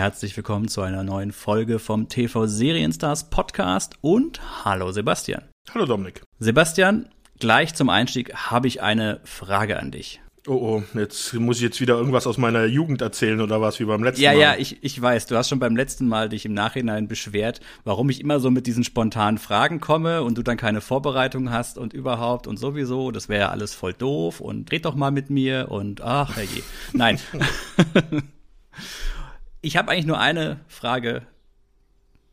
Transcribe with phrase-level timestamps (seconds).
[0.00, 5.42] Herzlich willkommen zu einer neuen Folge vom TV Serienstars Podcast und hallo Sebastian.
[5.74, 6.22] Hallo Dominik.
[6.38, 10.22] Sebastian, gleich zum Einstieg habe ich eine Frage an dich.
[10.46, 13.84] Oh oh, jetzt muss ich jetzt wieder irgendwas aus meiner Jugend erzählen oder was wie
[13.84, 14.40] beim letzten ja, Mal.
[14.40, 17.60] Ja, ja, ich, ich weiß, du hast schon beim letzten Mal dich im Nachhinein beschwert,
[17.84, 21.76] warum ich immer so mit diesen spontanen Fragen komme und du dann keine Vorbereitung hast
[21.76, 25.28] und überhaupt und sowieso, das wäre ja alles voll doof und red doch mal mit
[25.28, 26.62] mir und ach herrje.
[26.94, 27.20] Nein.
[29.62, 31.22] ich habe eigentlich nur eine Frage.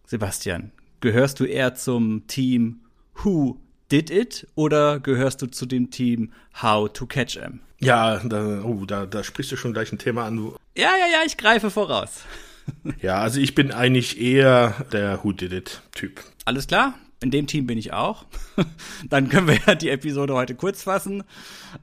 [0.06, 2.82] Sebastian, gehörst du eher zum Team
[3.16, 3.60] Who
[3.92, 7.60] Did It oder gehörst du zu dem Team How to Catch Em?
[7.80, 10.54] Ja, da, oh, da, da sprichst du schon gleich ein Thema an.
[10.76, 12.22] Ja, ja, ja, ich greife voraus.
[13.02, 16.24] ja, also ich bin eigentlich eher der Who Did It Typ.
[16.46, 16.96] Alles klar?
[17.20, 18.26] In dem Team bin ich auch.
[19.10, 21.24] Dann können wir ja die Episode heute kurz fassen,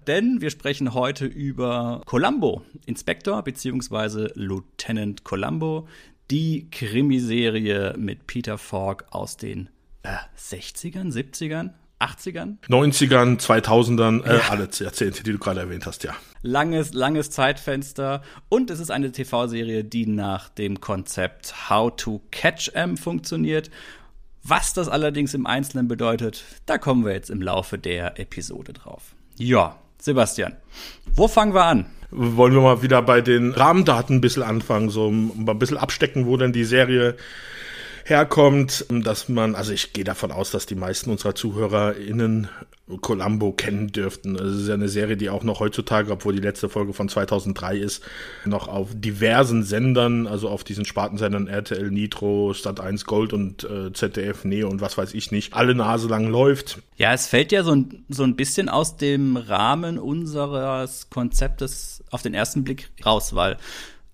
[0.07, 4.29] denn wir sprechen heute über Columbo, Inspektor bzw.
[4.35, 5.89] Lieutenant Columbo,
[6.31, 9.71] die Krimiserie mit Peter Falk aus den
[10.05, 12.59] äh, 60ern, 70ern, 80ern?
[12.69, 14.51] 90ern, 2000ern, äh, ja.
[14.51, 16.15] alle Jahrzehnte, die du gerade erwähnt hast, ja.
[16.43, 18.23] Langes, langes Zeitfenster.
[18.49, 23.71] Und es ist eine TV-Serie, die nach dem Konzept How to Catch Em funktioniert.
[24.47, 29.15] Was das allerdings im Einzelnen bedeutet, da kommen wir jetzt im Laufe der Episode drauf.
[29.37, 30.55] Ja, Sebastian,
[31.15, 31.87] wo fangen wir an?
[32.11, 36.37] Wollen wir mal wieder bei den Rahmendaten ein bisschen anfangen, so ein bisschen abstecken, wo
[36.37, 37.17] denn die Serie
[38.05, 42.49] herkommt, dass man, also ich gehe davon aus, dass die meisten unserer ZuhörerInnen
[43.01, 44.37] Columbo kennen dürften.
[44.37, 47.79] Es ist ja eine Serie, die auch noch heutzutage, obwohl die letzte Folge von 2003
[47.79, 48.05] ist,
[48.45, 53.93] noch auf diversen Sendern, also auf diesen Spartensendern RTL Nitro, Stat 1 Gold und äh,
[53.93, 56.83] ZDF Neo und was weiß ich nicht, alle Nase lang läuft.
[56.97, 62.21] Ja, es fällt ja so ein, so ein bisschen aus dem Rahmen unseres Konzeptes auf
[62.21, 63.57] den ersten Blick raus, weil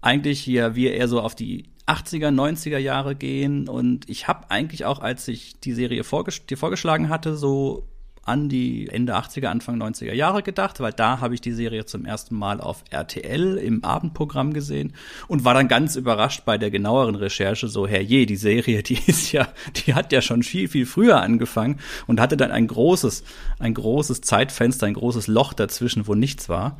[0.00, 3.68] eigentlich hier wir eher so auf die 80er, 90er Jahre gehen.
[3.68, 7.89] Und ich habe eigentlich auch, als ich die Serie vorges dir vorgeschlagen hatte, so
[8.30, 12.04] an die Ende 80er, Anfang 90er Jahre gedacht, weil da habe ich die Serie zum
[12.04, 14.94] ersten Mal auf RTL im Abendprogramm gesehen
[15.28, 19.32] und war dann ganz überrascht bei der genaueren Recherche, so herrje, die Serie, die ist
[19.32, 23.24] ja, die hat ja schon viel, viel früher angefangen und hatte dann ein großes,
[23.58, 26.78] ein großes Zeitfenster, ein großes Loch dazwischen, wo nichts war.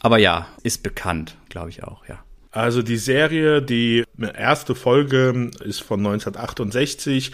[0.00, 2.18] Aber ja, ist bekannt, glaube ich auch, ja.
[2.58, 7.30] Also die Serie, die erste Folge ist von 1968.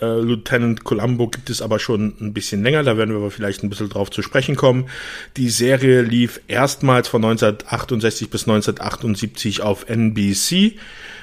[0.00, 3.64] Äh, Lieutenant Columbo gibt es aber schon ein bisschen länger, da werden wir aber vielleicht
[3.64, 4.88] ein bisschen drauf zu sprechen kommen.
[5.36, 10.78] Die Serie lief erstmals von 1968 bis 1978 auf NBC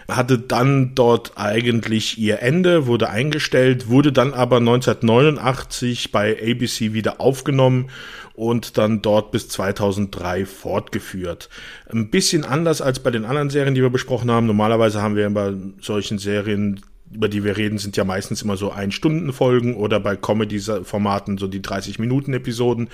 [0.08, 7.20] hatte dann dort eigentlich ihr Ende, wurde eingestellt, wurde dann aber 1989 bei ABC wieder
[7.20, 7.90] aufgenommen
[8.34, 11.50] und dann dort bis 2003 fortgeführt.
[11.92, 14.48] Ein bisschen anders als bei den anderen Serien, die wir besprochen haben.
[14.48, 16.82] Normalerweise haben wir bei solchen Serien
[17.12, 21.62] über die wir reden, sind ja meistens immer so Ein-Stunden-Folgen oder bei Comedy-Formaten so die
[21.62, 22.90] 30-Minuten-Episoden,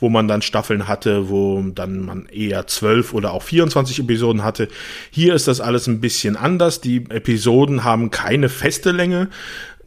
[0.00, 4.68] wo man dann Staffeln hatte, wo dann man eher 12 oder auch 24 Episoden hatte.
[5.10, 6.80] Hier ist das alles ein bisschen anders.
[6.80, 9.28] Die Episoden haben keine feste Länge,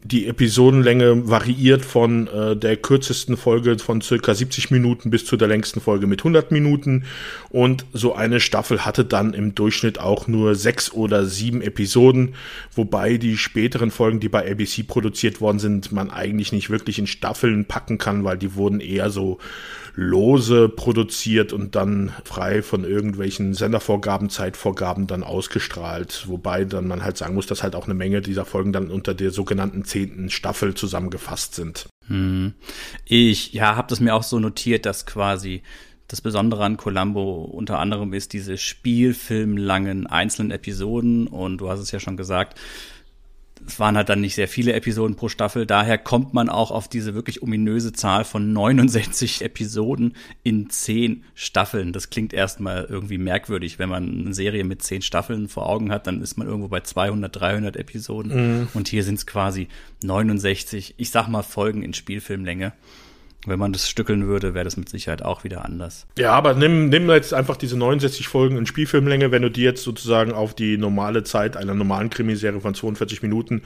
[0.04, 5.48] die Episodenlänge variiert von äh, der kürzesten Folge von circa 70 Minuten bis zu der
[5.48, 7.04] längsten Folge mit 100 Minuten.
[7.50, 12.34] Und so eine Staffel hatte dann im Durchschnitt auch nur sechs oder sieben Episoden,
[12.74, 17.06] wobei die späteren Folgen, die bei ABC produziert worden sind, man eigentlich nicht wirklich in
[17.06, 19.38] Staffeln packen kann, weil die wurden eher so
[19.96, 26.24] lose produziert und dann frei von irgendwelchen Sendervorgaben, Zeitvorgaben dann ausgestrahlt.
[26.28, 29.14] Wobei dann man halt sagen muss, dass halt auch eine Menge dieser Folgen dann unter
[29.14, 31.86] der sogenannten zehnten Staffel zusammengefasst sind.
[32.08, 32.52] Hm.
[33.06, 35.62] Ich ja, habe das mir auch so notiert, dass quasi
[36.08, 41.90] das Besondere an Columbo unter anderem ist diese spielfilmlangen einzelnen Episoden und du hast es
[41.90, 42.60] ja schon gesagt,
[43.66, 45.66] es waren halt dann nicht sehr viele Episoden pro Staffel.
[45.66, 51.92] Daher kommt man auch auf diese wirklich ominöse Zahl von 69 Episoden in 10 Staffeln.
[51.92, 53.78] Das klingt erstmal irgendwie merkwürdig.
[53.78, 56.80] Wenn man eine Serie mit 10 Staffeln vor Augen hat, dann ist man irgendwo bei
[56.80, 58.60] 200, 300 Episoden.
[58.60, 58.68] Mhm.
[58.74, 59.68] Und hier sind es quasi
[60.02, 62.72] 69, ich sag mal, Folgen in Spielfilmlänge.
[63.46, 66.06] Wenn man das stückeln würde, wäre das mit Sicherheit auch wieder anders.
[66.18, 69.82] Ja, aber nimm, nimm jetzt einfach diese 69 Folgen in Spielfilmlänge, wenn du die jetzt
[69.82, 73.62] sozusagen auf die normale Zeit einer normalen Krimiserie von 42 Minuten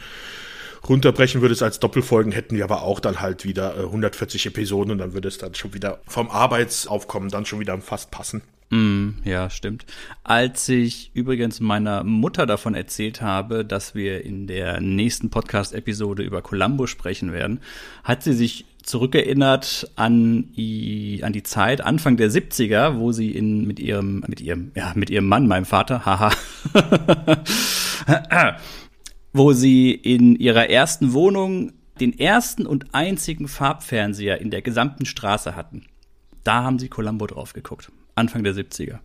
[0.89, 4.99] runterbrechen würdest als Doppelfolgen, hätten wir aber auch dann halt wieder 140 äh, Episoden und
[4.99, 8.43] dann würde es dann schon wieder vom Arbeitsaufkommen dann schon wieder fast passen.
[8.71, 9.85] Mm, ja, stimmt.
[10.23, 16.41] Als ich übrigens meiner Mutter davon erzählt habe, dass wir in der nächsten Podcast-Episode über
[16.41, 17.61] Columbo sprechen werden,
[18.05, 23.67] hat sie sich zurückerinnert an die, an die Zeit Anfang der 70er, wo sie in,
[23.67, 26.31] mit ihrem, mit ihrem, ja, mit ihrem Mann, meinem Vater, haha,
[29.33, 35.57] wo sie in ihrer ersten Wohnung den ersten und einzigen Farbfernseher in der gesamten Straße
[35.57, 35.87] hatten.
[36.45, 37.91] Da haben sie Columbo drauf geguckt.
[38.21, 38.99] Anfang der 70er.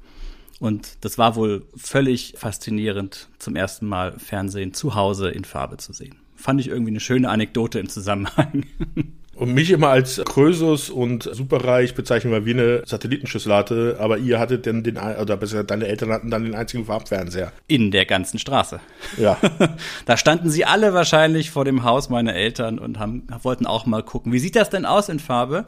[0.59, 5.91] Und das war wohl völlig faszinierend, zum ersten Mal Fernsehen zu Hause in Farbe zu
[5.91, 6.15] sehen.
[6.35, 8.65] Fand ich irgendwie eine schöne Anekdote im Zusammenhang.
[9.35, 14.39] Und mich immer als Krösus und superreich bezeichnen wir wie eine Satellitenschüssel hatte, aber ihr
[14.39, 17.51] hattet denn den, oder besser deine Eltern hatten dann den einzigen Farbfernseher.
[17.67, 18.79] In der ganzen Straße.
[19.17, 19.37] Ja.
[20.05, 24.03] da standen sie alle wahrscheinlich vor dem Haus meiner Eltern und haben, wollten auch mal
[24.03, 24.31] gucken.
[24.31, 25.65] Wie sieht das denn aus in Farbe?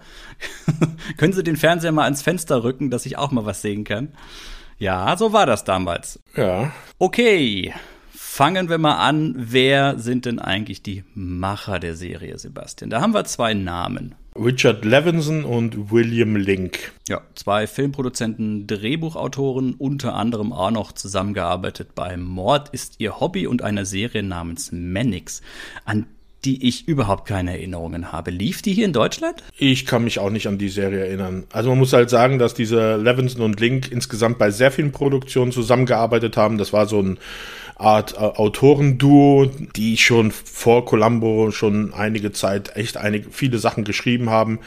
[1.18, 4.14] Können Sie den Fernseher mal ans Fenster rücken, dass ich auch mal was sehen kann?
[4.80, 6.22] Ja, so war das damals.
[6.38, 6.72] Ja.
[7.00, 7.74] Okay.
[8.38, 12.92] Fangen wir mal an, wer sind denn eigentlich die Macher der Serie, Sebastian?
[12.92, 14.14] Da haben wir zwei Namen.
[14.36, 16.94] Richard Levinson und William Link.
[17.10, 23.64] Ja, zwei Filmproduzenten, Drehbuchautoren, unter anderem auch noch zusammengearbeitet bei Mord ist ihr Hobby und
[23.64, 25.42] einer Serie namens Mannix,
[25.86, 26.06] an
[26.46, 28.30] die ich überhaupt keine Erinnerungen habe.
[28.30, 29.44] Lief die hier in Deutschland?
[29.58, 31.46] Ich kann mich auch nicht an die Serie erinnern.
[31.52, 35.52] Also man muss halt sagen, dass diese Levinson und Link insgesamt bei sehr vielen Produktionen
[35.52, 36.60] zusammengearbeitet haben.
[36.60, 37.18] Das war so ein
[37.80, 44.30] Art äh, Autorenduo, die schon vor Columbo schon einige Zeit echt einige, viele Sachen geschrieben
[44.30, 44.60] haben.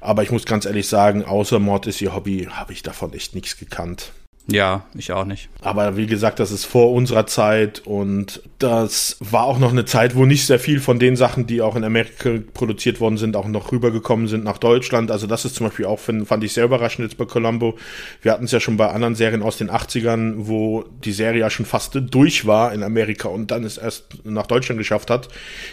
[0.00, 3.34] Aber ich muss ganz ehrlich sagen, außer Mord ist ihr Hobby, habe ich davon echt
[3.34, 4.12] nichts gekannt.
[4.46, 5.48] Ja, ich auch nicht.
[5.60, 10.16] Aber wie gesagt, das ist vor unserer Zeit und das war auch noch eine Zeit,
[10.16, 13.46] wo nicht sehr viel von den Sachen, die auch in Amerika produziert worden sind, auch
[13.46, 15.10] noch rübergekommen sind nach Deutschland.
[15.12, 17.76] Also das ist zum Beispiel auch, fand ich sehr überraschend jetzt bei Columbo.
[18.22, 21.50] Wir hatten es ja schon bei anderen Serien aus den 80ern, wo die Serie ja
[21.50, 25.28] schon fast durch war in Amerika und dann es erst nach Deutschland geschafft hat.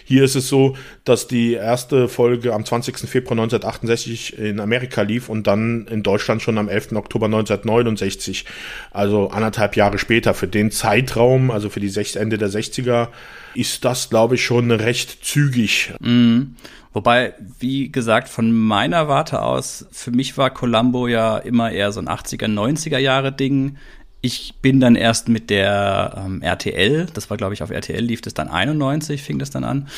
[0.05, 2.97] Hier ist es so, dass die erste Folge am 20.
[3.09, 6.91] Februar 1968 in Amerika lief und dann in Deutschland schon am 11.
[6.91, 8.45] Oktober 1969
[8.91, 10.33] also anderthalb Jahre später.
[10.33, 13.09] Für den Zeitraum, also für die Ende der 60er,
[13.53, 15.93] ist das, glaube ich, schon recht zügig.
[15.99, 16.55] Mhm.
[16.93, 21.99] Wobei, wie gesagt, von meiner Warte aus, für mich war Columbo ja immer eher so
[21.99, 23.77] ein 80er, 90er Jahre Ding.
[24.21, 28.21] Ich bin dann erst mit der ähm, RTL, das war glaube ich auf RTL, lief
[28.21, 29.89] das dann 91, fing das dann an.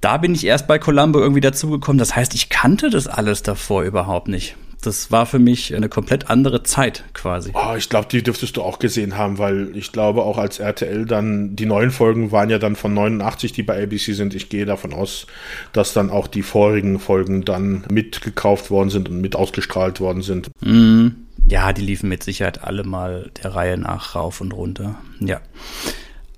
[0.00, 1.98] Da bin ich erst bei Columbo irgendwie dazugekommen.
[1.98, 6.28] Das heißt, ich kannte das alles davor überhaupt nicht das war für mich eine komplett
[6.28, 7.52] andere Zeit quasi.
[7.54, 11.06] Oh, ich glaube, die dürftest du auch gesehen haben, weil ich glaube auch als RTL
[11.06, 14.34] dann, die neuen Folgen waren ja dann von 89, die bei ABC sind.
[14.34, 15.26] Ich gehe davon aus,
[15.72, 20.50] dass dann auch die vorigen Folgen dann mitgekauft worden sind und mit ausgestrahlt worden sind.
[20.60, 21.08] Mm,
[21.46, 24.96] ja, die liefen mit Sicherheit alle mal der Reihe nach rauf und runter.
[25.20, 25.40] Ja.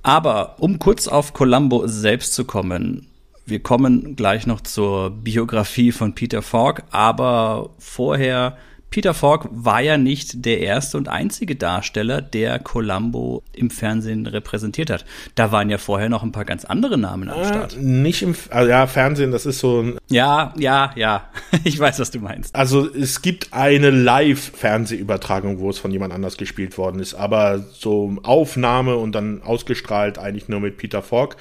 [0.02, 3.06] Aber um kurz auf Columbo selbst zu kommen,
[3.46, 8.56] wir kommen gleich noch zur Biografie von Peter Falk, aber vorher
[8.90, 14.90] Peter Falk war ja nicht der erste und einzige Darsteller, der Columbo im Fernsehen repräsentiert
[14.90, 15.04] hat.
[15.34, 17.76] Da waren ja vorher noch ein paar ganz andere Namen am Start.
[17.76, 19.98] Äh, nicht im, also ja, Fernsehen, das ist so ein.
[20.08, 21.28] Ja, ja, ja.
[21.64, 22.54] ich weiß, was du meinst.
[22.54, 28.16] Also es gibt eine Live-Fernsehübertragung, wo es von jemand anders gespielt worden ist, aber so
[28.22, 31.36] Aufnahme und dann ausgestrahlt eigentlich nur mit Peter Falk.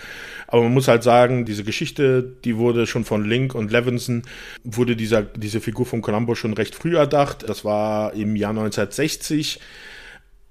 [0.47, 4.21] Aber man muss halt sagen, diese Geschichte, die wurde schon von Link und Levinson,
[4.63, 7.32] wurde dieser, diese Figur von Columbo schon recht früh erdacht.
[7.41, 9.59] Das war im Jahr 1960.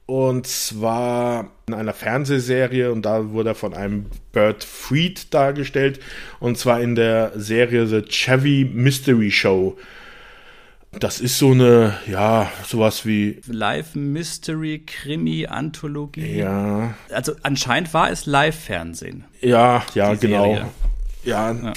[0.07, 6.01] Und zwar in einer Fernsehserie und da wurde er von einem Bert Fried dargestellt.
[6.41, 9.79] Und zwar in der Serie The Chevy Mystery Show.
[10.99, 13.41] Das ist so eine, ja, sowas wie.
[13.47, 16.37] Live Mystery, Krimi, Anthologie.
[16.37, 16.95] Ja.
[17.11, 19.25] Also anscheinend war es Live-Fernsehen.
[19.41, 20.55] Ja, ja, genau.
[21.25, 21.73] Ja, ja,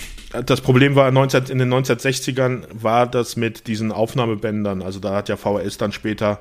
[0.45, 4.81] das Problem war 19, in den 1960ern war das mit diesen Aufnahmebändern.
[4.81, 6.39] Also da hat ja VHS dann später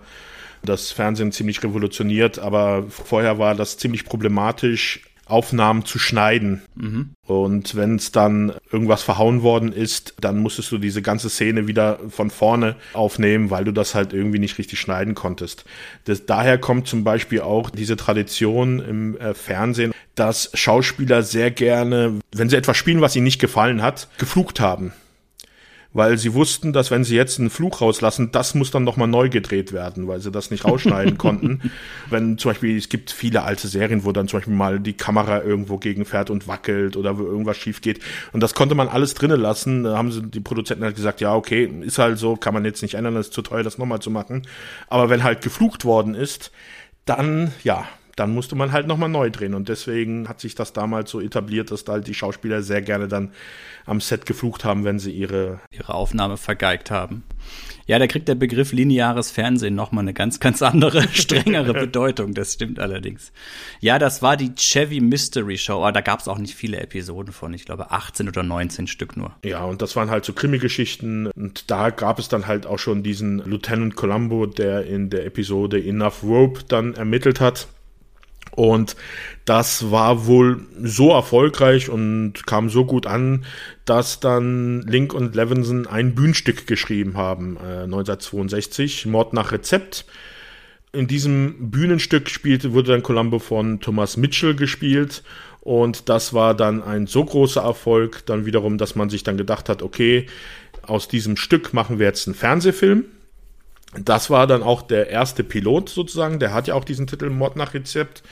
[0.63, 6.63] das Fernsehen ziemlich revolutioniert, aber vorher war das ziemlich problematisch Aufnahmen zu schneiden.
[6.75, 7.11] Mhm.
[7.27, 11.99] Und wenn es dann irgendwas verhauen worden ist, dann musstest du diese ganze Szene wieder
[12.11, 15.65] von vorne aufnehmen, weil du das halt irgendwie nicht richtig schneiden konntest.
[16.05, 22.21] Das, daher kommt zum Beispiel auch diese Tradition im äh, Fernsehen, dass Schauspieler sehr gerne,
[22.33, 24.93] wenn sie etwas spielen, was ihnen nicht gefallen hat, geflucht haben
[25.95, 29.29] weil sie wussten, dass wenn sie jetzt einen Fluch rauslassen, das muss dann nochmal neu
[29.31, 31.71] gedreht werden, weil sie das nicht rausschneiden konnten.
[32.11, 35.43] Wenn zum Beispiel, es gibt viele alte Serien, wo dann zum Beispiel mal die Kamera
[35.43, 38.01] irgendwo gegenfährt und wackelt oder wo irgendwas schief geht.
[38.33, 39.85] Und das konnte man alles drinnen lassen.
[39.85, 42.83] Da haben sie die Produzenten halt gesagt, ja, okay, ist halt so, kann man jetzt
[42.83, 44.43] nicht ändern, das ist zu teuer, das nochmal zu machen.
[44.89, 46.51] Aber wenn halt geflucht worden ist,
[47.05, 47.87] dann, ja,
[48.17, 49.55] dann musste man halt nochmal neu drehen.
[49.55, 53.09] Und deswegen hat sich das damals so etabliert, dass da halt die Schauspieler sehr gerne
[53.09, 53.31] dann
[53.87, 57.25] am Set geflucht haben, wenn sie ihre, ihre Aufnahme vergeigt haben.
[57.87, 62.33] Ja, da kriegt der Begriff lineares Fernsehen nochmal eine ganz, ganz andere, strengere Bedeutung.
[62.33, 63.33] Das stimmt allerdings.
[63.81, 67.33] Ja, das war die Chevy Mystery Show, aber da gab es auch nicht viele Episoden
[67.33, 67.53] von.
[67.53, 69.33] Ich glaube 18 oder 19 Stück nur.
[69.45, 71.27] Ja, und das waren halt so Krimi-Geschichten.
[71.27, 75.83] Und da gab es dann halt auch schon diesen Lieutenant Columbo, der in der Episode
[75.83, 77.69] Enough Rope dann ermittelt hat.
[78.55, 78.95] Und
[79.45, 83.45] das war wohl so erfolgreich und kam so gut an,
[83.85, 90.07] dass dann Link und Levinson ein Bühnenstück geschrieben haben, äh, 1962, Mord nach Rezept.
[90.93, 95.25] In diesem Bühnenstück spielte, wurde dann Columbo von Thomas Mitchell gespielt
[95.61, 99.69] und das war dann ein so großer Erfolg, dann wiederum, dass man sich dann gedacht
[99.69, 100.27] hat, okay,
[100.83, 103.07] aus diesem Stück machen wir jetzt einen Fernsehfilm
[103.99, 107.57] das war dann auch der erste Pilot sozusagen, der hat ja auch diesen Titel Mord
[107.57, 108.23] nach Rezept.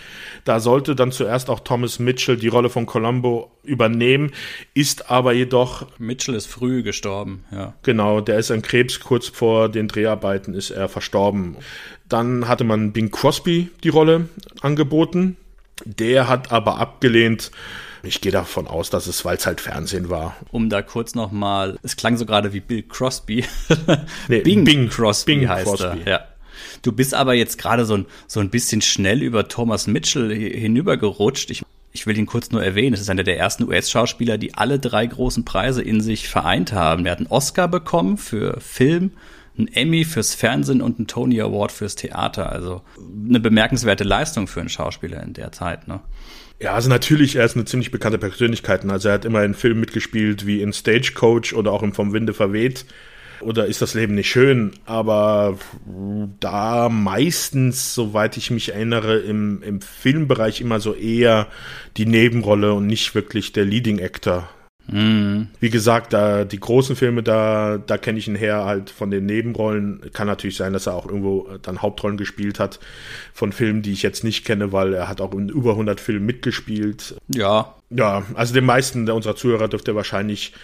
[0.45, 4.33] Da sollte dann zuerst auch Thomas Mitchell die Rolle von Columbo übernehmen,
[4.75, 5.87] ist aber jedoch.
[5.99, 7.75] Mitchell ist früh gestorben, ja.
[7.83, 11.57] Genau, der ist an Krebs, kurz vor den Dreharbeiten ist er verstorben.
[12.09, 14.28] Dann hatte man Bing Crosby die Rolle
[14.61, 15.37] angeboten.
[15.85, 17.50] Der hat aber abgelehnt,
[18.03, 20.37] ich gehe davon aus, dass es, weil es halt Fernsehen war.
[20.51, 23.45] Um da kurz nochmal, es klang so gerade wie Bill Crosby.
[24.29, 26.01] nee, Bing, Bing Crosby Bing heißt Crosby.
[26.05, 26.11] er.
[26.11, 26.25] Ja.
[26.83, 31.51] Du bist aber jetzt gerade so ein, so ein bisschen schnell über Thomas Mitchell hinübergerutscht.
[31.51, 32.95] Ich, ich will ihn kurz nur erwähnen.
[32.95, 37.07] Es ist einer der ersten US-Schauspieler, die alle drei großen Preise in sich vereint haben.
[37.07, 39.13] Er hat einen Oscar bekommen für Film,
[39.57, 42.51] einen Emmy fürs Fernsehen und einen Tony Award fürs Theater.
[42.51, 42.83] Also
[43.29, 45.87] eine bemerkenswerte Leistung für einen Schauspieler in der Zeit.
[45.87, 46.01] Ne?
[46.62, 48.88] Ja, also natürlich, er ist eine ziemlich bekannte Persönlichkeit.
[48.88, 52.35] Also er hat immer in Filmen mitgespielt, wie in Stagecoach oder auch im Vom Winde
[52.35, 52.87] verweht.
[53.40, 54.71] Oder ist das Leben nicht schön?
[54.85, 55.59] Aber
[56.38, 61.49] da meistens, soweit ich mich erinnere, im, im Filmbereich immer so eher
[61.97, 64.49] die Nebenrolle und nicht wirklich der Leading Actor.
[64.89, 65.49] Mhm.
[65.61, 69.27] Wie gesagt, da die großen Filme, da, da kenne ich ihn her halt von den
[69.27, 70.01] Nebenrollen.
[70.12, 72.81] Kann natürlich sein, dass er auch irgendwo dann Hauptrollen gespielt hat
[73.33, 76.27] von Filmen, die ich jetzt nicht kenne, weil er hat auch in über 100 Filmen
[76.27, 77.17] mitgespielt.
[77.35, 77.75] Ja.
[77.91, 80.55] Ja, also den meisten unserer Zuhörer dürfte wahrscheinlich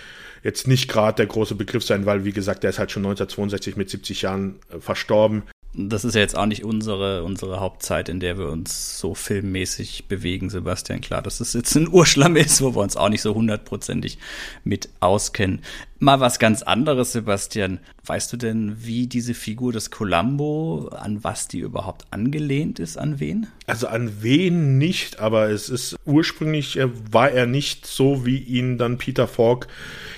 [0.43, 3.77] jetzt nicht gerade der große Begriff sein, weil wie gesagt, der ist halt schon 1962
[3.77, 5.43] mit 70 Jahren äh, verstorben
[5.75, 10.07] das ist ja jetzt auch nicht unsere, unsere Hauptzeit, in der wir uns so filmmäßig
[10.07, 11.01] bewegen, Sebastian.
[11.01, 14.19] Klar, dass es jetzt ein Urschlamm ist, wo wir uns auch nicht so hundertprozentig
[14.65, 15.61] mit auskennen.
[16.01, 17.81] Mal was ganz anderes, Sebastian.
[18.07, 23.21] Weißt du denn, wie diese Figur des Columbo, an was die überhaupt angelehnt ist, an
[23.21, 23.49] wen?
[23.67, 28.79] Also an wen nicht, aber es ist ursprünglich äh, war er nicht so, wie ihn
[28.79, 29.69] dann Peter Falk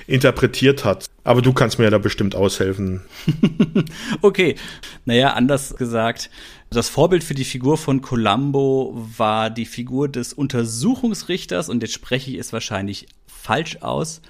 [0.06, 1.09] interpretiert hat.
[1.22, 3.02] Aber du kannst mir ja da bestimmt aushelfen.
[4.22, 4.56] okay.
[5.04, 6.30] Naja, anders gesagt,
[6.70, 12.30] das Vorbild für die Figur von Columbo war die Figur des Untersuchungsrichters, und jetzt spreche
[12.30, 14.22] ich es wahrscheinlich falsch aus,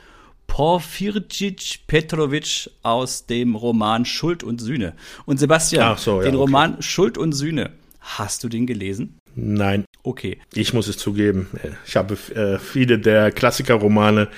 [0.47, 4.95] Porfirjic Petrovic aus dem Roman Schuld und Sühne.
[5.25, 6.43] Und Sebastian, so, ja, den okay.
[6.43, 7.71] Roman Schuld und Sühne,
[8.01, 9.17] hast du den gelesen?
[9.37, 9.85] Nein.
[10.03, 10.39] Okay.
[10.55, 11.49] Ich muss es zugeben.
[11.87, 14.29] Ich habe äh, viele der Klassikerromane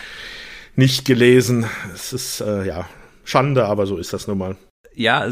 [0.76, 1.66] nicht gelesen.
[1.94, 2.88] Es ist äh, ja
[3.24, 4.56] Schande, aber so ist das nun mal.
[4.94, 5.26] Ja,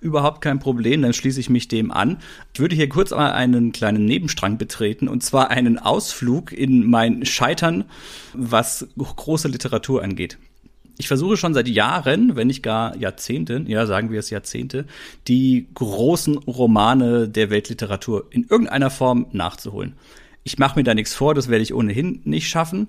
[0.00, 2.18] überhaupt kein Problem, dann schließe ich mich dem an.
[2.54, 7.24] Ich würde hier kurz mal einen kleinen Nebenstrang betreten und zwar einen Ausflug in mein
[7.24, 7.84] Scheitern,
[8.34, 10.38] was große Literatur angeht.
[10.98, 14.84] Ich versuche schon seit Jahren, wenn nicht gar Jahrzehnten, ja, sagen wir es Jahrzehnte,
[15.28, 19.94] die großen Romane der Weltliteratur in irgendeiner Form nachzuholen.
[20.42, 22.88] Ich mache mir da nichts vor, das werde ich ohnehin nicht schaffen.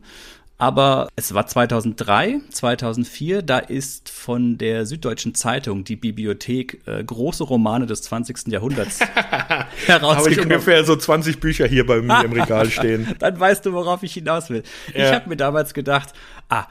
[0.61, 7.43] Aber es war 2003, 2004, da ist von der Süddeutschen Zeitung die Bibliothek äh, große
[7.43, 8.49] Romane des 20.
[8.49, 8.99] Jahrhunderts
[9.87, 10.17] herausgekommen.
[10.17, 13.07] Habe ich ungefähr so 20 Bücher hier bei mir im Regal stehen.
[13.19, 14.61] Dann weißt du, worauf ich hinaus will.
[14.93, 15.07] Ja.
[15.07, 16.13] Ich habe mir damals gedacht,
[16.49, 16.67] ah,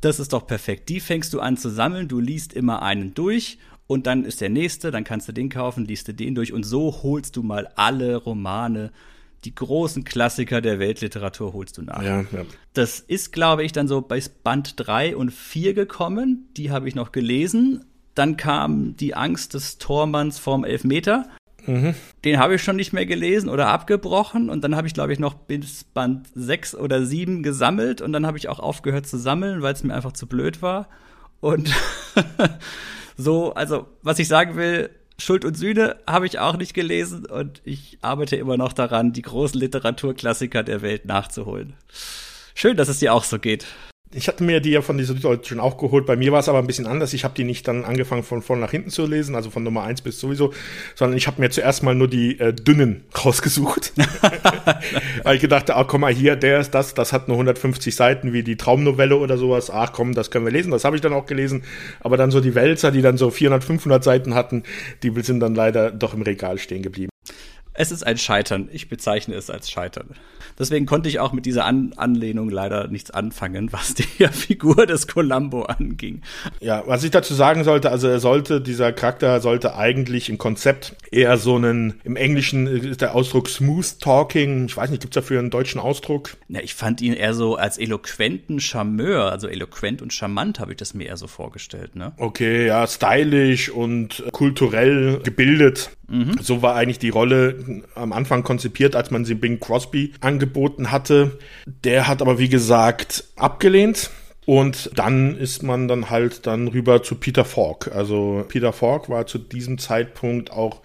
[0.00, 0.88] das ist doch perfekt.
[0.88, 4.50] Die fängst du an zu sammeln, du liest immer einen durch und dann ist der
[4.50, 7.68] nächste, dann kannst du den kaufen, liest du den durch und so holst du mal
[7.76, 8.90] alle Romane
[9.44, 12.02] die großen Klassiker der Weltliteratur holst du nach.
[12.02, 12.44] Ja, ja.
[12.74, 16.48] Das ist, glaube ich, dann so bei Band 3 und 4 gekommen.
[16.56, 17.84] Die habe ich noch gelesen.
[18.14, 21.26] Dann kam die Angst des Tormanns vorm Elfmeter.
[21.66, 21.94] Mhm.
[22.24, 24.50] Den habe ich schon nicht mehr gelesen oder abgebrochen.
[24.50, 28.02] Und dann habe ich, glaube ich, noch bis Band 6 oder 7 gesammelt.
[28.02, 30.88] Und dann habe ich auch aufgehört zu sammeln, weil es mir einfach zu blöd war.
[31.40, 31.72] Und
[33.16, 37.60] so, also, was ich sagen will, Schuld und Sühne habe ich auch nicht gelesen und
[37.64, 41.74] ich arbeite immer noch daran, die großen Literaturklassiker der Welt nachzuholen.
[42.54, 43.66] Schön, dass es dir auch so geht.
[44.12, 46.04] Ich hatte mir die ja von dieser Süddeutschen auch geholt.
[46.04, 47.12] Bei mir war es aber ein bisschen anders.
[47.12, 49.84] Ich habe die nicht dann angefangen von vorne nach hinten zu lesen, also von Nummer
[49.84, 50.52] eins bis sowieso,
[50.96, 53.92] sondern ich habe mir zuerst mal nur die äh, dünnen rausgesucht.
[55.22, 58.32] Weil ich gedacht, ah, komm mal hier, der ist das, das hat nur 150 Seiten
[58.32, 59.70] wie die Traumnovelle oder sowas.
[59.70, 60.72] Ach komm, das können wir lesen.
[60.72, 61.62] Das habe ich dann auch gelesen.
[62.00, 64.64] Aber dann so die Wälzer, die dann so 400, 500 Seiten hatten,
[65.04, 67.10] die sind dann leider doch im Regal stehen geblieben.
[67.74, 68.68] Es ist ein Scheitern.
[68.72, 70.16] Ich bezeichne es als Scheitern.
[70.60, 75.08] Deswegen konnte ich auch mit dieser An Anlehnung leider nichts anfangen, was die Figur des
[75.08, 76.20] Columbo anging.
[76.60, 80.96] Ja, was ich dazu sagen sollte, also er sollte, dieser Charakter sollte eigentlich im Konzept
[81.10, 85.38] eher so einen, im Englischen ist der Ausdruck Smooth Talking, ich weiß nicht, gibt's dafür
[85.38, 86.36] einen deutschen Ausdruck?
[86.48, 90.76] Ja, ich fand ihn eher so als eloquenten Charmeur, also eloquent und charmant habe ich
[90.76, 92.12] das mir eher so vorgestellt, ne?
[92.18, 95.90] Okay, ja, stylisch und kulturell gebildet.
[96.10, 96.38] Mhm.
[96.42, 101.38] So war eigentlich die Rolle am Anfang konzipiert, als man sie Bing Crosby angeboten hatte.
[101.84, 104.10] Der hat aber, wie gesagt, abgelehnt.
[104.46, 107.92] Und dann ist man dann halt dann rüber zu Peter Falk.
[107.94, 110.80] Also Peter Falk war zu diesem Zeitpunkt auch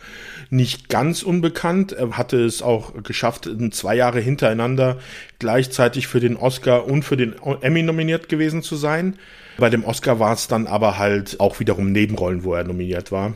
[0.52, 1.92] nicht ganz unbekannt.
[1.94, 5.00] Er hatte es auch geschafft, zwei Jahre hintereinander
[5.40, 9.18] gleichzeitig für den Oscar und für den Emmy nominiert gewesen zu sein.
[9.58, 13.34] Bei dem Oscar war es dann aber halt auch wiederum Nebenrollen, wo er nominiert war.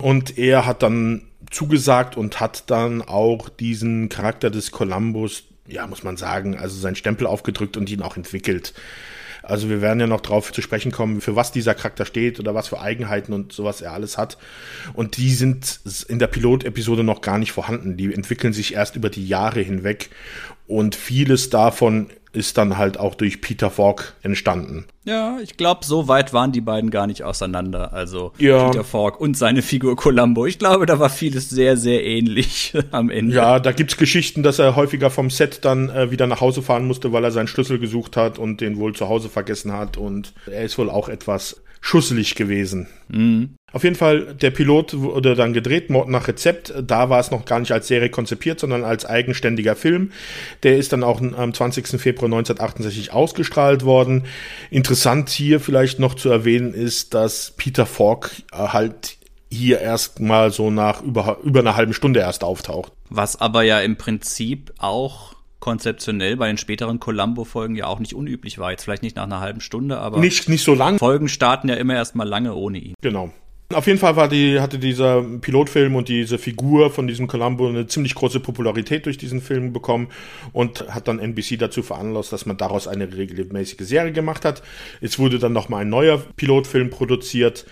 [0.00, 6.02] Und er hat dann zugesagt und hat dann auch diesen Charakter des Columbus, ja, muss
[6.02, 8.74] man sagen, also seinen Stempel aufgedrückt und ihn auch entwickelt.
[9.42, 12.54] Also wir werden ja noch drauf zu sprechen kommen, für was dieser Charakter steht oder
[12.54, 14.36] was für Eigenheiten und sowas er alles hat.
[14.92, 17.96] Und die sind in der Pilotepisode noch gar nicht vorhanden.
[17.96, 20.10] Die entwickeln sich erst über die Jahre hinweg.
[20.66, 24.86] Und vieles davon ist dann halt auch durch Peter Falk entstanden.
[25.04, 27.92] Ja, ich glaube, so weit waren die beiden gar nicht auseinander.
[27.92, 28.68] Also ja.
[28.68, 30.46] Peter Falk und seine Figur Columbo.
[30.46, 33.34] Ich glaube, da war vieles sehr, sehr ähnlich am Ende.
[33.34, 36.86] Ja, da gibt's Geschichten, dass er häufiger vom Set dann äh, wieder nach Hause fahren
[36.86, 39.96] musste, weil er seinen Schlüssel gesucht hat und den wohl zu Hause vergessen hat.
[39.96, 42.88] Und er ist wohl auch etwas schusselig gewesen.
[43.08, 43.57] Mhm.
[43.72, 46.72] Auf jeden Fall, der Pilot wurde dann gedreht, Mord nach Rezept.
[46.82, 50.12] Da war es noch gar nicht als Serie konzipiert, sondern als eigenständiger Film.
[50.62, 52.00] Der ist dann auch am 20.
[52.00, 54.24] Februar 1968 ausgestrahlt worden.
[54.70, 59.18] Interessant hier vielleicht noch zu erwähnen ist, dass Peter Falk halt
[59.50, 62.92] hier erst mal so nach über, über einer halben Stunde erst auftaucht.
[63.10, 68.58] Was aber ja im Prinzip auch konzeptionell bei den späteren Columbo-Folgen ja auch nicht unüblich
[68.58, 68.70] war.
[68.70, 70.98] Jetzt vielleicht nicht nach einer halben Stunde, aber nicht, nicht so lang.
[70.98, 72.94] Folgen starten ja immer erst mal lange ohne ihn.
[73.02, 73.32] Genau.
[73.74, 77.86] Auf jeden Fall war die, hatte dieser Pilotfilm und diese Figur von diesem Columbo eine
[77.86, 80.08] ziemlich große Popularität durch diesen Film bekommen
[80.54, 84.62] und hat dann NBC dazu veranlasst, dass man daraus eine regelmäßige Serie gemacht hat.
[85.02, 87.66] Es wurde dann nochmal ein neuer Pilotfilm produziert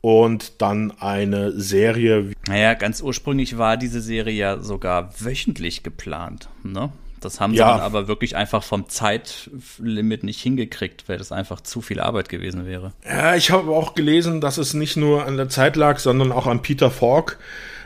[0.00, 2.30] und dann eine Serie.
[2.46, 6.92] Naja, ganz ursprünglich war diese Serie ja sogar wöchentlich geplant, ne?
[7.24, 7.72] Das haben sie ja.
[7.72, 12.66] dann aber wirklich einfach vom Zeitlimit nicht hingekriegt, weil das einfach zu viel Arbeit gewesen
[12.66, 12.92] wäre.
[13.04, 16.46] Ja, ich habe auch gelesen, dass es nicht nur an der Zeit lag, sondern auch
[16.46, 17.38] an Peter Falk,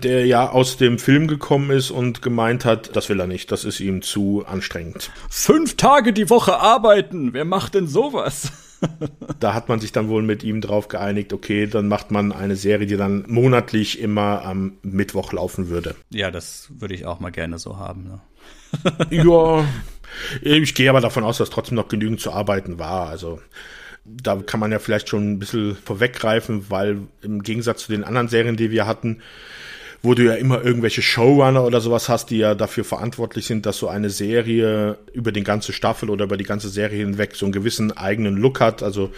[0.03, 3.65] der ja aus dem Film gekommen ist und gemeint hat, das will er nicht, das
[3.65, 5.11] ist ihm zu anstrengend.
[5.31, 8.53] Fünf Tage die Woche arbeiten, wer macht denn sowas?
[9.41, 12.57] da hat man sich dann wohl mit ihm drauf geeinigt, okay, dann macht man eine
[12.57, 15.95] Serie, die dann monatlich immer am Mittwoch laufen würde.
[16.11, 18.05] Ja, das würde ich auch mal gerne so haben.
[18.05, 18.21] Ne?
[19.11, 19.65] ja,
[20.43, 23.09] ich gehe aber davon aus, dass trotzdem noch genügend zu arbeiten war.
[23.09, 23.41] Also
[24.05, 28.29] da kann man ja vielleicht schon ein bisschen vorweggreifen, weil im Gegensatz zu den anderen
[28.29, 29.23] Serien, die wir hatten,
[30.03, 33.79] wo du ja immer irgendwelche Showrunner oder sowas hast, die ja dafür verantwortlich sind, dass
[33.79, 37.53] so eine Serie über die ganze Staffel oder über die ganze Serie hinweg so einen
[37.53, 39.11] gewissen eigenen Look hat, also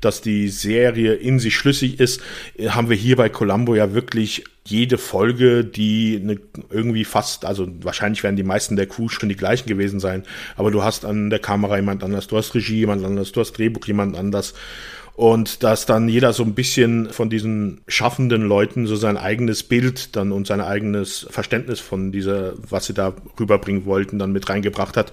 [0.00, 2.20] dass die Serie in sich schlüssig ist,
[2.68, 6.38] haben wir hier bei Columbo ja wirklich jede Folge, die eine,
[6.70, 10.24] irgendwie fast, also wahrscheinlich werden die meisten der Crew schon die gleichen gewesen sein,
[10.56, 13.52] aber du hast an der Kamera jemand anders, du hast Regie jemand anders, du hast
[13.52, 14.54] Drehbuch jemand anders
[15.14, 20.16] und dass dann jeder so ein bisschen von diesen schaffenden Leuten so sein eigenes Bild
[20.16, 24.96] dann und sein eigenes Verständnis von dieser, was sie da rüberbringen wollten, dann mit reingebracht
[24.96, 25.12] hat,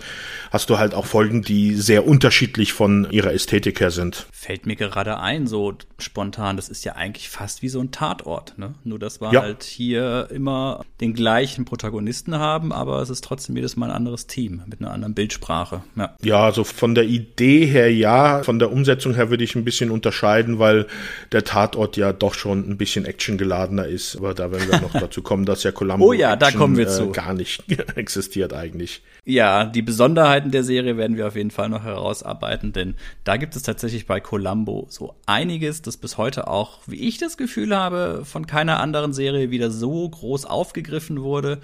[0.51, 4.27] hast du halt auch Folgen, die sehr unterschiedlich von ihrer Ästhetik her sind.
[4.31, 8.57] Fällt mir gerade ein, so spontan, das ist ja eigentlich fast wie so ein Tatort,
[8.57, 8.75] ne?
[8.83, 9.41] Nur, dass wir ja.
[9.41, 14.27] halt hier immer den gleichen Protagonisten haben, aber es ist trotzdem jedes Mal ein anderes
[14.27, 15.83] Team mit einer anderen Bildsprache.
[15.95, 19.65] Ja, ja also von der Idee her ja, von der Umsetzung her würde ich ein
[19.65, 20.87] bisschen unterscheiden, weil
[21.31, 24.17] der Tatort ja doch schon ein bisschen actiongeladener ist.
[24.17, 26.87] Aber da werden wir noch dazu kommen, dass ja Columbo oh ja, da kommen wir
[26.87, 27.11] äh, zu.
[27.11, 27.63] gar nicht
[27.95, 29.01] existiert eigentlich.
[29.25, 33.55] Ja, die Besonderheiten der Serie werden wir auf jeden Fall noch herausarbeiten, denn da gibt
[33.55, 38.23] es tatsächlich bei Columbo so einiges, das bis heute auch, wie ich das Gefühl habe,
[38.25, 41.59] von keiner anderen Serie wieder so groß aufgegriffen wurde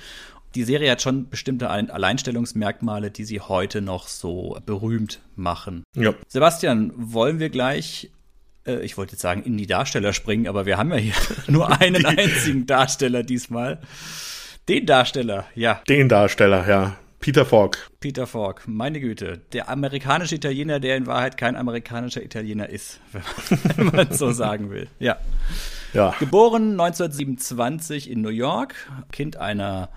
[0.55, 5.83] die Serie hat schon bestimmte Alleinstellungsmerkmale, die sie heute noch so berühmt machen.
[5.95, 6.13] Ja.
[6.27, 8.09] Sebastian, wollen wir gleich
[8.65, 11.13] äh, ich wollte jetzt sagen, in die Darsteller springen, aber wir haben ja hier
[11.47, 13.79] nur einen einzigen Darsteller diesmal.
[14.67, 15.81] Den Darsteller, ja.
[15.87, 16.97] Den Darsteller, ja.
[17.19, 17.89] Peter Falk.
[18.01, 19.41] Peter Falk, meine Güte.
[19.51, 22.99] Der amerikanische Italiener, der in Wahrheit kein amerikanischer Italiener ist,
[23.77, 24.87] wenn man so sagen will.
[24.99, 25.17] Ja.
[25.93, 26.13] ja.
[26.19, 28.75] Geboren 1927 in New York,
[29.11, 29.89] Kind einer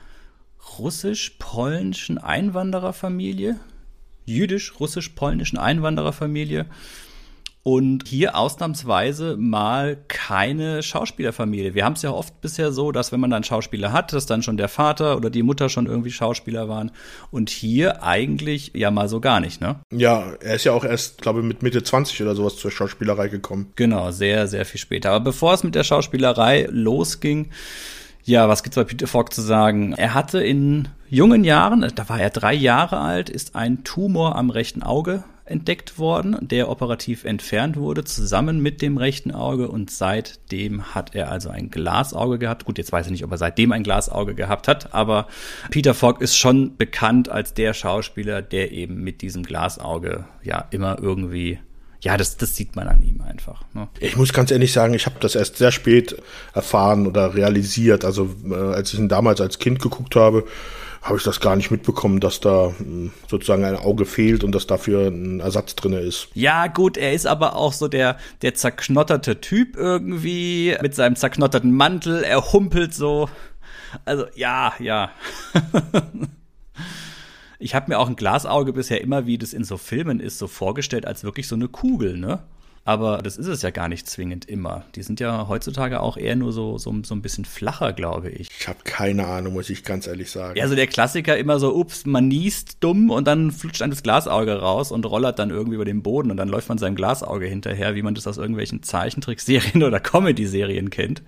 [0.79, 3.57] russisch-polnischen Einwandererfamilie,
[4.25, 6.67] jüdisch-russisch-polnischen Einwandererfamilie
[7.69, 11.75] und hier ausnahmsweise mal keine Schauspielerfamilie.
[11.75, 14.43] Wir haben es ja oft bisher so, dass wenn man dann Schauspieler hat, dass dann
[14.43, 16.93] schon der Vater oder die Mutter schon irgendwie Schauspieler waren.
[17.31, 19.81] Und hier eigentlich ja mal so gar nicht, ne?
[19.93, 23.29] Ja, er ist ja auch erst, glaube ich, mit Mitte 20 oder sowas zur Schauspielerei
[23.29, 23.71] gekommen.
[23.77, 25.11] Genau, sehr, sehr viel später.
[25.11, 27.51] Aber bevor es mit der Schauspielerei losging,
[28.25, 29.93] ja, was gibt's bei Peter Falk zu sagen?
[29.93, 34.49] Er hatte in jungen Jahren, da war er drei Jahre alt, ist ein Tumor am
[34.49, 39.69] rechten Auge entdeckt worden, der operativ entfernt wurde, zusammen mit dem rechten Auge.
[39.69, 42.65] Und seitdem hat er also ein Glasauge gehabt.
[42.65, 45.27] Gut, jetzt weiß ich nicht, ob er seitdem ein Glasauge gehabt hat, aber
[45.71, 50.99] Peter Falk ist schon bekannt als der Schauspieler, der eben mit diesem Glasauge ja immer
[51.01, 51.59] irgendwie
[52.01, 53.63] ja, das, das sieht man an ihm einfach.
[53.75, 53.89] Ne?
[53.99, 56.17] Ich muss ganz ehrlich sagen, ich habe das erst sehr spät
[56.55, 58.05] erfahren oder realisiert.
[58.05, 60.45] Also äh, als ich ihn damals als Kind geguckt habe,
[61.03, 64.67] habe ich das gar nicht mitbekommen, dass da hm, sozusagen ein Auge fehlt und dass
[64.67, 66.29] dafür ein Ersatz drin ist.
[66.35, 71.73] Ja, gut, er ist aber auch so der, der zerknotterte Typ irgendwie mit seinem zerknotterten
[71.73, 72.25] Mantel.
[72.25, 73.29] Er humpelt so.
[74.05, 75.11] Also, ja, ja.
[77.59, 80.47] ich habe mir auch ein Glasauge bisher immer, wie das in so Filmen ist, so
[80.47, 82.43] vorgestellt, als wirklich so eine Kugel, ne?
[82.89, 84.83] Aber das ist es ja gar nicht zwingend immer.
[84.95, 88.49] Die sind ja heutzutage auch eher nur so, so, so ein bisschen flacher, glaube ich.
[88.59, 90.57] Ich habe keine Ahnung, muss ich ganz ehrlich sagen.
[90.57, 94.03] Ja, also der Klassiker immer so, ups, man niest dumm und dann flutscht einem das
[94.03, 97.45] Glasauge raus und rollert dann irgendwie über den Boden und dann läuft man seinem Glasauge
[97.45, 101.23] hinterher, wie man das aus irgendwelchen Zeichentrickserien oder Comedy-Serien kennt.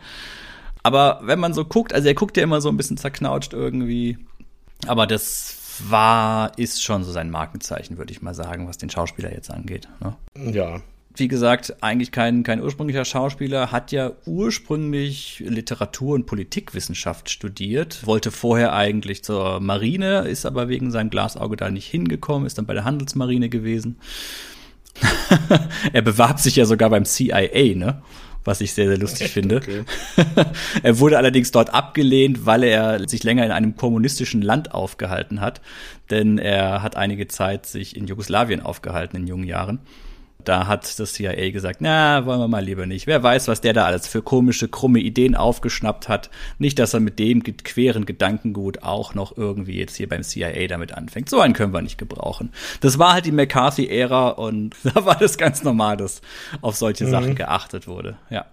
[0.83, 4.17] Aber wenn man so guckt, also er guckt ja immer so ein bisschen zerknautscht irgendwie.
[4.87, 5.59] Aber das
[5.91, 9.91] war, ist schon so sein Markenzeichen, würde ich mal sagen, was den Schauspieler jetzt angeht.
[10.01, 10.17] Ne?
[10.55, 10.81] Ja,
[11.21, 18.31] wie gesagt, eigentlich kein, kein ursprünglicher Schauspieler, hat ja ursprünglich Literatur- und Politikwissenschaft studiert, wollte
[18.31, 22.75] vorher eigentlich zur Marine, ist aber wegen seinem Glasauge da nicht hingekommen, ist dann bei
[22.75, 24.01] der Handelsmarine gewesen.
[25.93, 28.03] er bewarb sich ja sogar beim CIA, ne?
[28.43, 29.35] Was ich sehr, sehr lustig Echt?
[29.35, 29.57] finde.
[29.57, 29.85] Okay.
[30.83, 35.61] er wurde allerdings dort abgelehnt, weil er sich länger in einem kommunistischen Land aufgehalten hat.
[36.09, 39.81] Denn er hat einige Zeit sich in Jugoslawien aufgehalten in jungen Jahren.
[40.45, 43.07] Da hat das CIA gesagt, na, wollen wir mal lieber nicht.
[43.07, 46.31] Wer weiß, was der da alles für komische, krumme Ideen aufgeschnappt hat.
[46.59, 50.93] Nicht, dass er mit dem queren Gedankengut auch noch irgendwie jetzt hier beim CIA damit
[50.93, 51.29] anfängt.
[51.29, 52.53] So einen können wir nicht gebrauchen.
[52.81, 56.23] Das war halt die McCarthy-Ära und da war das ganz normal, dass
[56.61, 57.11] auf solche mhm.
[57.11, 58.17] Sachen geachtet wurde.
[58.31, 58.47] Ja.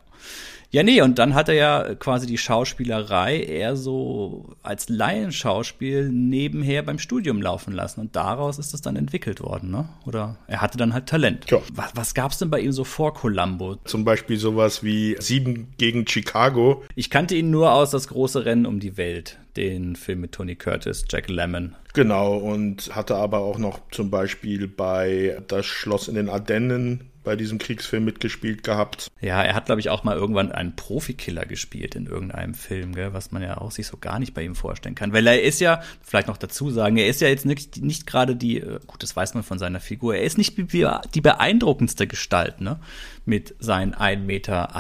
[0.69, 6.83] Ja, nee, und dann hat er ja quasi die Schauspielerei eher so als Laienschauspiel nebenher
[6.83, 8.01] beim Studium laufen lassen.
[8.01, 9.87] Und daraus ist es dann entwickelt worden, ne?
[10.05, 11.49] Oder er hatte dann halt Talent.
[11.49, 11.61] Ja.
[11.73, 13.77] Was, was gab's denn bei ihm so vor Columbo?
[13.85, 16.83] Zum Beispiel sowas wie Sieben gegen Chicago.
[16.95, 20.55] Ich kannte ihn nur aus Das große Rennen um die Welt, den Film mit Tony
[20.55, 21.75] Curtis, Jack Lemmon.
[21.93, 27.35] Genau, und hatte aber auch noch zum Beispiel bei Das Schloss in den Ardennen bei
[27.35, 29.11] diesem Kriegsfilm mitgespielt gehabt.
[29.19, 33.11] Ja, er hat, glaube ich, auch mal irgendwann einen Profikiller gespielt in irgendeinem Film, gell,
[33.11, 35.11] was man ja auch sich so gar nicht bei ihm vorstellen kann.
[35.11, 38.37] Weil er ist ja, vielleicht noch dazu sagen, er ist ja jetzt nicht, nicht gerade
[38.37, 42.61] die, äh, gut, das weiß man von seiner Figur, er ist nicht die beeindruckendste Gestalt,
[42.61, 42.79] ne?
[43.25, 44.73] Mit seinen 1,68 Meter.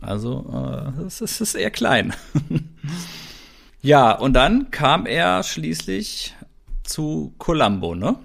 [0.00, 2.14] Also, äh, es ist, ist eher klein.
[3.80, 6.34] ja, und dann kam er schließlich
[6.82, 8.16] zu Columbo, ne?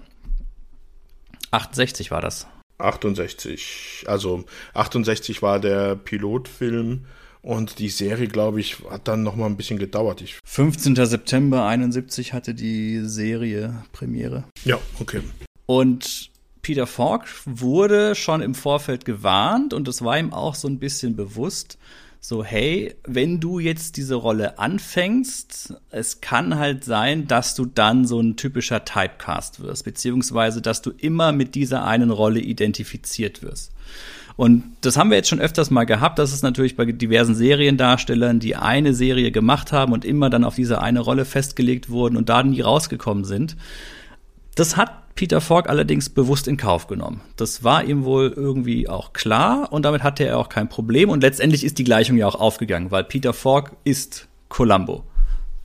[1.52, 2.48] 68 war das.
[2.78, 4.04] 68.
[4.06, 7.06] Also 68 war der Pilotfilm
[7.42, 10.22] und die Serie, glaube ich, hat dann noch mal ein bisschen gedauert.
[10.22, 10.96] Ich 15.
[10.96, 14.44] September 71 hatte die Serie Premiere.
[14.64, 15.20] Ja, okay.
[15.66, 16.30] Und
[16.62, 21.14] Peter Falk wurde schon im Vorfeld gewarnt und es war ihm auch so ein bisschen
[21.14, 21.78] bewusst,
[22.26, 28.06] so, hey, wenn du jetzt diese Rolle anfängst, es kann halt sein, dass du dann
[28.06, 33.72] so ein typischer Typecast wirst, beziehungsweise, dass du immer mit dieser einen Rolle identifiziert wirst.
[34.36, 38.40] Und das haben wir jetzt schon öfters mal gehabt, dass es natürlich bei diversen Seriendarstellern,
[38.40, 42.30] die eine Serie gemacht haben und immer dann auf diese eine Rolle festgelegt wurden und
[42.30, 43.54] da nie rausgekommen sind.
[44.54, 47.20] Das hat Peter Falk allerdings bewusst in Kauf genommen.
[47.36, 51.22] Das war ihm wohl irgendwie auch klar und damit hatte er auch kein Problem und
[51.22, 55.04] letztendlich ist die Gleichung ja auch aufgegangen, weil Peter Falk ist Columbo.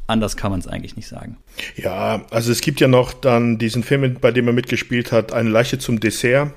[0.06, 1.38] Anders kann man es eigentlich nicht sagen.
[1.76, 5.50] Ja, also es gibt ja noch dann diesen Film, bei dem er mitgespielt hat, Eine
[5.50, 6.54] Leiche zum Dessert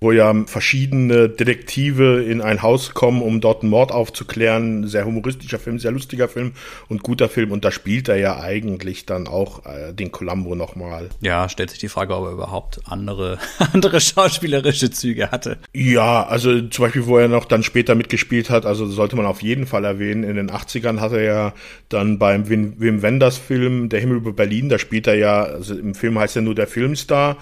[0.00, 4.86] wo ja verschiedene Detektive in ein Haus kommen, um dort einen Mord aufzuklären.
[4.86, 6.52] Sehr humoristischer Film, sehr lustiger Film
[6.88, 7.50] und guter Film.
[7.50, 11.08] Und da spielt er ja eigentlich dann auch äh, den Columbo nochmal.
[11.22, 13.38] Ja, stellt sich die Frage, ob er überhaupt andere,
[13.72, 15.58] andere schauspielerische Züge hatte.
[15.72, 19.42] Ja, also zum Beispiel, wo er noch dann später mitgespielt hat, also sollte man auf
[19.42, 20.24] jeden Fall erwähnen.
[20.24, 21.54] In den 80ern hat er ja
[21.88, 25.74] dann beim Wim, Wim Wenders Film Der Himmel über Berlin, da spielt er ja, also
[25.74, 27.38] im Film heißt er nur der Filmstar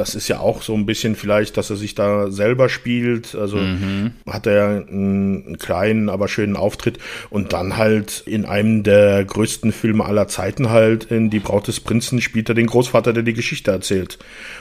[0.00, 3.34] das ist ja auch so ein bisschen vielleicht, dass er sich da selber spielt.
[3.34, 4.12] Also mhm.
[4.26, 9.72] hat er einen, einen, kleinen, aber schönen Auftritt und dann halt in einem der größten
[9.72, 13.34] Filme aller Zeiten halt in Die Braut des Prinzen spielt er den Großvater, der die
[13.34, 14.18] Geschichte erzählt.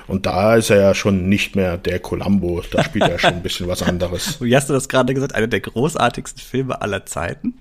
[0.07, 3.41] Und da ist er ja schon nicht mehr der Columbo, da spielt er schon ein
[3.41, 4.41] bisschen was anderes.
[4.41, 5.35] Wie hast du das gerade gesagt?
[5.35, 7.53] Einer der großartigsten Filme aller Zeiten?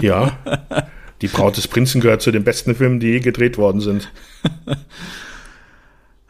[0.00, 0.38] Ja.
[1.20, 4.10] Die Braut des Prinzen gehört zu den besten Filmen, die je gedreht worden sind.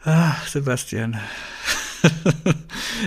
[0.03, 1.19] Ach, Sebastian.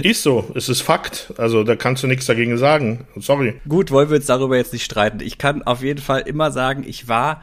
[0.03, 1.33] ist so, es ist Fakt.
[1.39, 3.07] Also da kannst du nichts dagegen sagen.
[3.17, 3.55] Sorry.
[3.67, 5.21] Gut, wollen wir uns darüber jetzt nicht streiten.
[5.21, 7.43] Ich kann auf jeden Fall immer sagen, ich war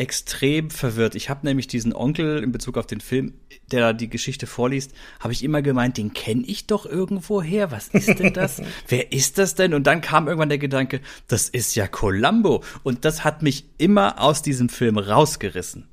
[0.00, 1.14] extrem verwirrt.
[1.14, 3.34] Ich habe nämlich diesen Onkel in Bezug auf den Film,
[3.70, 7.70] der die Geschichte vorliest, habe ich immer gemeint, den kenne ich doch irgendwo her.
[7.70, 8.62] Was ist denn das?
[8.88, 9.74] Wer ist das denn?
[9.74, 12.64] Und dann kam irgendwann der Gedanke, das ist ja Columbo.
[12.82, 15.86] Und das hat mich immer aus diesem Film rausgerissen.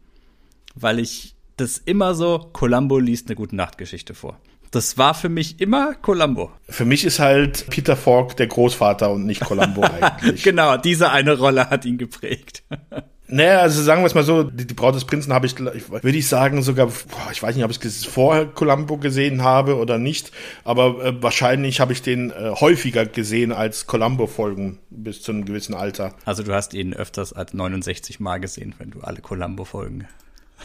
[0.73, 4.39] Weil ich das immer so, Columbo liest eine gute Nachtgeschichte vor.
[4.71, 6.51] Das war für mich immer Columbo.
[6.67, 10.43] Für mich ist halt Peter Falk der Großvater und nicht Columbo eigentlich.
[10.43, 12.63] genau, diese eine Rolle hat ihn geprägt.
[13.29, 16.17] Naja, also sagen wir es mal so, die, die Braut des Prinzen habe ich, würde
[16.17, 16.89] ich sagen, sogar,
[17.31, 20.31] ich weiß nicht, ob ich es vorher Columbo gesehen habe oder nicht,
[20.63, 25.75] aber äh, wahrscheinlich habe ich den äh, häufiger gesehen als Columbo-Folgen bis zu einem gewissen
[25.75, 26.13] Alter.
[26.23, 30.07] Also du hast ihn öfters als 69 Mal gesehen, wenn du alle Columbo-Folgen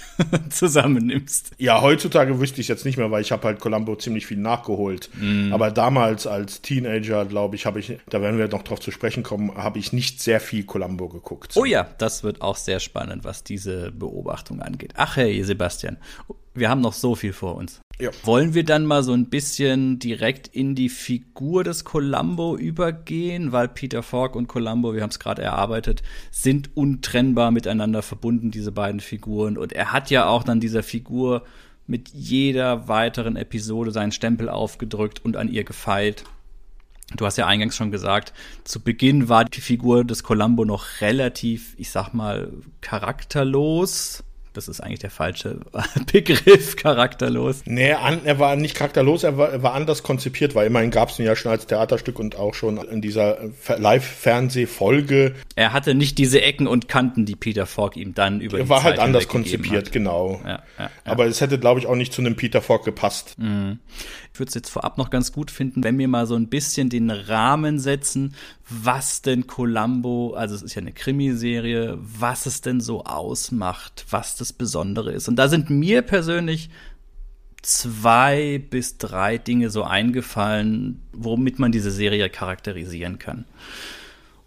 [0.50, 1.52] zusammennimmst.
[1.58, 5.10] Ja, heutzutage wüsste ich jetzt nicht mehr, weil ich habe halt Columbo ziemlich viel nachgeholt.
[5.14, 5.52] Mm.
[5.52, 9.22] Aber damals als Teenager, glaube ich, habe ich, da werden wir noch drauf zu sprechen
[9.22, 11.52] kommen, habe ich nicht sehr viel Columbo geguckt.
[11.56, 14.92] Oh ja, das wird auch sehr spannend, was diese Beobachtung angeht.
[14.96, 15.98] Ach hey, Sebastian,
[16.54, 17.80] wir haben noch so viel vor uns.
[17.98, 18.10] Ja.
[18.24, 23.68] Wollen wir dann mal so ein bisschen direkt in die Figur des Columbo übergehen, weil
[23.68, 29.00] Peter Falk und Columbo, wir haben es gerade erarbeitet, sind untrennbar miteinander verbunden, diese beiden
[29.00, 29.56] Figuren.
[29.56, 31.44] Und er hat ja auch dann dieser Figur
[31.86, 36.24] mit jeder weiteren Episode seinen Stempel aufgedrückt und an ihr gefeilt.
[37.16, 38.32] Du hast ja eingangs schon gesagt,
[38.64, 44.80] zu Beginn war die Figur des Columbo noch relativ, ich sag mal, charakterlos das ist
[44.80, 45.60] eigentlich der falsche
[46.12, 47.62] Begriff, charakterlos.
[47.64, 51.10] Nee, an, er war nicht charakterlos, er war, er war anders konzipiert, weil immerhin gab
[51.10, 53.38] es ihn ja schon als Theaterstück und auch schon in dieser
[53.68, 55.34] Live-Fernsehfolge.
[55.56, 58.68] Er hatte nicht diese Ecken und Kanten, die Peter Falk ihm dann über er die
[58.68, 60.40] war halt Zeit halt anders konzipiert, genau.
[60.44, 60.90] Ja, ja, ja.
[61.04, 63.38] Aber es hätte, glaube ich, auch nicht zu einem Peter Falk gepasst.
[63.38, 63.78] Mhm.
[64.32, 66.88] Ich würde es jetzt vorab noch ganz gut finden, wenn wir mal so ein bisschen
[66.88, 68.34] den Rahmen setzen,
[68.68, 74.36] was denn Columbo, also es ist ja eine Krimiserie, was es denn so ausmacht, was
[74.36, 75.28] das Besondere ist.
[75.28, 76.70] Und da sind mir persönlich
[77.60, 83.44] zwei bis drei Dinge so eingefallen, womit man diese Serie charakterisieren kann.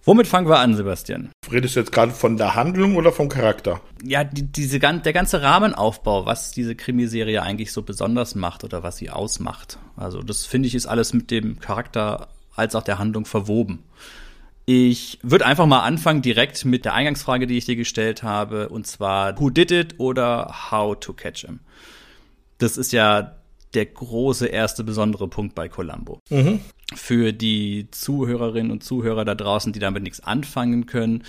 [0.06, 1.32] Womit fangen wir an, Sebastian?
[1.52, 3.82] Redest du jetzt gerade von der Handlung oder vom Charakter?
[4.04, 8.98] Ja, die, diese, der ganze Rahmenaufbau, was diese Krimiserie eigentlich so besonders macht oder was
[8.98, 9.80] sie ausmacht.
[9.98, 13.84] Also das finde ich ist alles mit dem Charakter als auch der Handlung verwoben.
[14.68, 18.86] Ich würde einfach mal anfangen direkt mit der Eingangsfrage, die ich dir gestellt habe, und
[18.86, 21.62] zwar Who did it oder How to catch him.
[22.60, 23.36] Das ist ja
[23.74, 26.20] der große erste besondere Punkt bei Columbo.
[26.30, 26.62] Mhm.
[26.96, 31.24] Für die Zuhörerinnen und Zuhörer da draußen, die damit nichts anfangen können.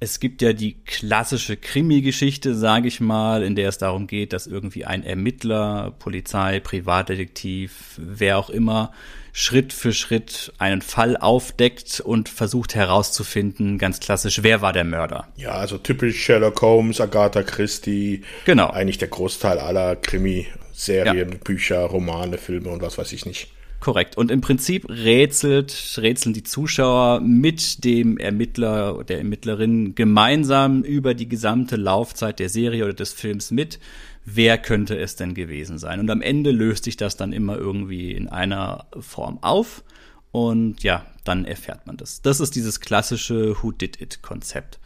[0.00, 4.46] Es gibt ja die klassische Krimi-Geschichte, sage ich mal, in der es darum geht, dass
[4.46, 8.92] irgendwie ein Ermittler, Polizei, Privatdetektiv, wer auch immer,
[9.32, 15.26] Schritt für Schritt einen Fall aufdeckt und versucht herauszufinden, ganz klassisch, wer war der Mörder.
[15.36, 18.22] Ja, also typisch Sherlock Holmes, Agatha Christie.
[18.44, 18.70] Genau.
[18.70, 21.38] Eigentlich der Großteil aller Krimi Serien, ja.
[21.42, 23.50] Bücher, Romane, Filme und was weiß ich nicht.
[23.80, 24.16] Korrekt.
[24.16, 31.28] Und im Prinzip rätselt, rätseln die Zuschauer mit dem Ermittler, der Ermittlerin gemeinsam über die
[31.28, 33.78] gesamte Laufzeit der Serie oder des Films mit.
[34.24, 36.00] Wer könnte es denn gewesen sein?
[36.00, 39.84] Und am Ende löst sich das dann immer irgendwie in einer Form auf.
[40.32, 42.20] Und ja, dann erfährt man das.
[42.20, 44.80] Das ist dieses klassische Who Did It Konzept.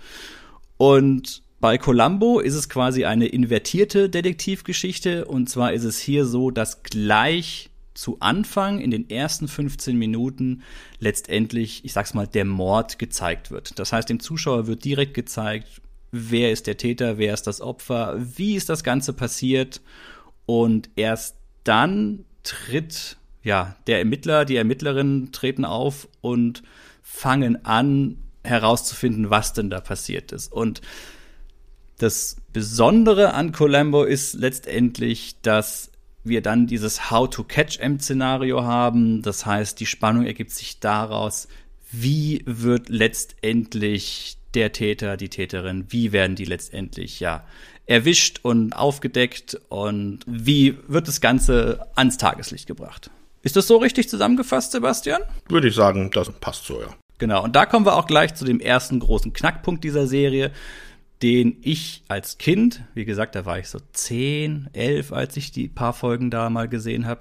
[0.76, 6.50] Und bei Columbo ist es quasi eine invertierte Detektivgeschichte und zwar ist es hier so,
[6.50, 10.62] dass gleich zu Anfang in den ersten 15 Minuten
[10.98, 13.78] letztendlich, ich sag's mal, der Mord gezeigt wird.
[13.78, 18.16] Das heißt, dem Zuschauer wird direkt gezeigt, wer ist der Täter, wer ist das Opfer,
[18.18, 19.80] wie ist das Ganze passiert
[20.46, 26.62] und erst dann tritt ja der Ermittler, die Ermittlerinnen treten auf und
[27.02, 30.82] fangen an herauszufinden, was denn da passiert ist und
[31.98, 35.91] das Besondere an Columbo ist letztendlich, dass
[36.24, 39.22] wir dann dieses How-to-Catch-M-Szenario haben.
[39.22, 41.48] Das heißt, die Spannung ergibt sich daraus,
[41.90, 47.44] wie wird letztendlich der Täter, die Täterin, wie werden die letztendlich ja
[47.86, 53.10] erwischt und aufgedeckt und wie wird das Ganze ans Tageslicht gebracht.
[53.42, 55.22] Ist das so richtig zusammengefasst, Sebastian?
[55.48, 56.88] Würde ich sagen, das passt so, ja.
[57.18, 60.52] Genau, und da kommen wir auch gleich zu dem ersten großen Knackpunkt dieser Serie
[61.22, 65.68] den ich als Kind, wie gesagt, da war ich so zehn, elf, als ich die
[65.68, 67.20] paar Folgen da mal gesehen habe.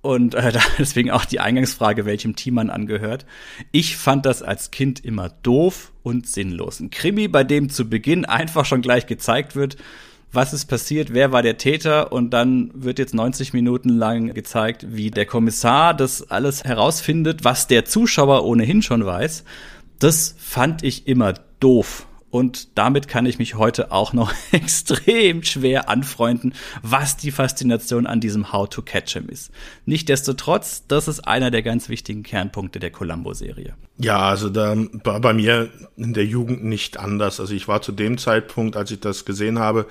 [0.00, 3.26] Und äh, deswegen auch die Eingangsfrage, welchem Team man angehört.
[3.70, 6.80] Ich fand das als Kind immer doof und sinnlos.
[6.80, 9.76] Ein Krimi, bei dem zu Beginn einfach schon gleich gezeigt wird,
[10.34, 14.86] was ist passiert, wer war der Täter und dann wird jetzt 90 Minuten lang gezeigt,
[14.88, 19.44] wie der Kommissar das alles herausfindet, was der Zuschauer ohnehin schon weiß.
[19.98, 22.06] Das fand ich immer doof.
[22.32, 28.20] Und damit kann ich mich heute auch noch extrem schwer anfreunden, was die Faszination an
[28.20, 29.50] diesem How to Catch Him ist.
[29.84, 33.74] Nichtsdestotrotz, das ist einer der ganz wichtigen Kernpunkte der Columbo-Serie.
[33.98, 35.68] Ja, also da war bei mir
[35.98, 37.38] in der Jugend nicht anders.
[37.38, 39.86] Also ich war zu dem Zeitpunkt, als ich das gesehen habe,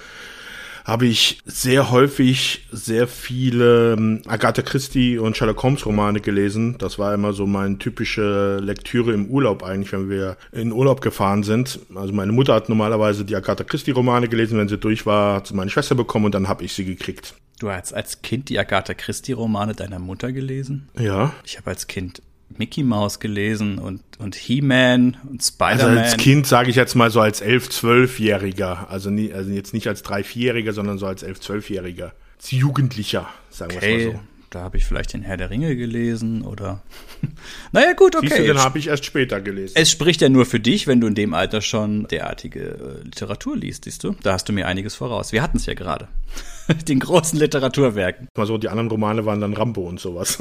[0.83, 6.77] habe ich sehr häufig sehr viele ähm, Agatha Christie und Sherlock Holmes Romane gelesen.
[6.77, 11.43] Das war immer so meine typische Lektüre im Urlaub eigentlich, wenn wir in Urlaub gefahren
[11.43, 11.79] sind.
[11.95, 15.47] Also meine Mutter hat normalerweise die Agatha Christie Romane gelesen, wenn sie durch war, hat
[15.47, 17.35] sie meine Schwester bekommen und dann habe ich sie gekriegt.
[17.59, 20.89] Du hast als Kind die Agatha Christie Romane deiner Mutter gelesen?
[20.97, 21.33] Ja.
[21.45, 22.21] Ich habe als Kind
[22.57, 25.97] Mickey Mouse gelesen und, und He-Man und Spider-Man.
[25.97, 28.87] Also als Kind sage ich jetzt mal so als 11-, 12-Jähriger.
[28.87, 32.11] Also, nie, also jetzt nicht als 3-, 4-Jähriger, sondern so als 11-, 12-Jähriger.
[32.37, 33.97] Als Jugendlicher, sagen okay.
[33.97, 34.30] wir es mal so.
[34.51, 36.83] Da habe ich vielleicht den Herr der Ringe gelesen oder.
[37.71, 38.27] naja, gut, okay.
[38.27, 39.75] Siehst du, den habe ich erst später gelesen.
[39.77, 43.55] Es spricht ja nur für dich, wenn du in dem Alter schon derartige äh, Literatur
[43.55, 44.13] liest, siehst du?
[44.23, 45.31] Da hast du mir einiges voraus.
[45.31, 46.09] Wir hatten es ja gerade.
[46.87, 48.27] den großen Literaturwerken.
[48.35, 50.37] Mal so, die anderen Romane waren dann Rambo und sowas.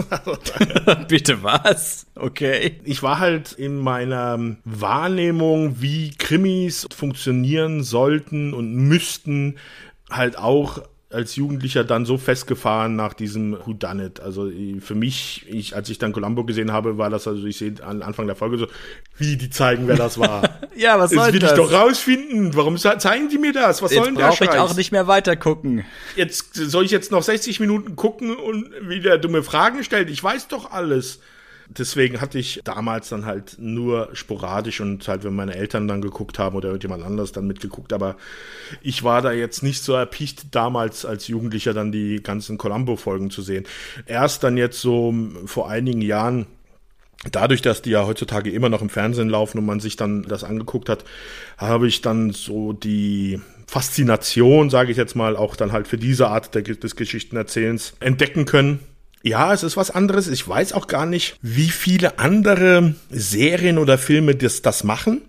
[1.08, 2.06] Bitte was?
[2.16, 2.80] Okay.
[2.82, 9.56] Ich war halt in meiner Wahrnehmung, wie Krimis funktionieren sollten und müssten,
[10.10, 14.20] halt auch als Jugendlicher dann so festgefahren nach diesem Who Done It.
[14.20, 17.74] Also für mich, ich, als ich dann Columbo gesehen habe, war das also, ich sehe
[17.82, 18.68] an Anfang der Folge so,
[19.16, 20.60] wie die zeigen, wer das war.
[20.76, 21.32] ja, was soll das?
[21.32, 21.50] will das?
[21.50, 22.54] ich doch rausfinden.
[22.54, 23.82] Warum zeigen die mir das?
[23.82, 24.54] Was jetzt soll denn der Scheiß?
[24.54, 25.84] ich auch nicht mehr weiter gucken.
[26.14, 30.08] Jetzt soll ich jetzt noch 60 Minuten gucken und wieder dumme Fragen stellen.
[30.08, 31.18] Ich weiß doch alles
[31.78, 36.38] deswegen hatte ich damals dann halt nur sporadisch und halt, wenn meine Eltern dann geguckt
[36.38, 38.16] haben oder jemand anders dann mitgeguckt, aber
[38.82, 43.42] ich war da jetzt nicht so erpicht, damals als Jugendlicher dann die ganzen Columbo-Folgen zu
[43.42, 43.64] sehen.
[44.06, 45.14] Erst dann jetzt so
[45.46, 46.46] vor einigen Jahren
[47.30, 50.42] Dadurch, dass die ja heutzutage immer noch im Fernsehen laufen und man sich dann das
[50.42, 51.04] angeguckt hat,
[51.58, 56.28] habe ich dann so die Faszination, sage ich jetzt mal, auch dann halt für diese
[56.28, 58.80] Art des Geschichtenerzählens entdecken können.
[59.22, 60.28] Ja, es ist was anderes.
[60.28, 65.22] Ich weiß auch gar nicht, wie viele andere Serien oder Filme das, das machen.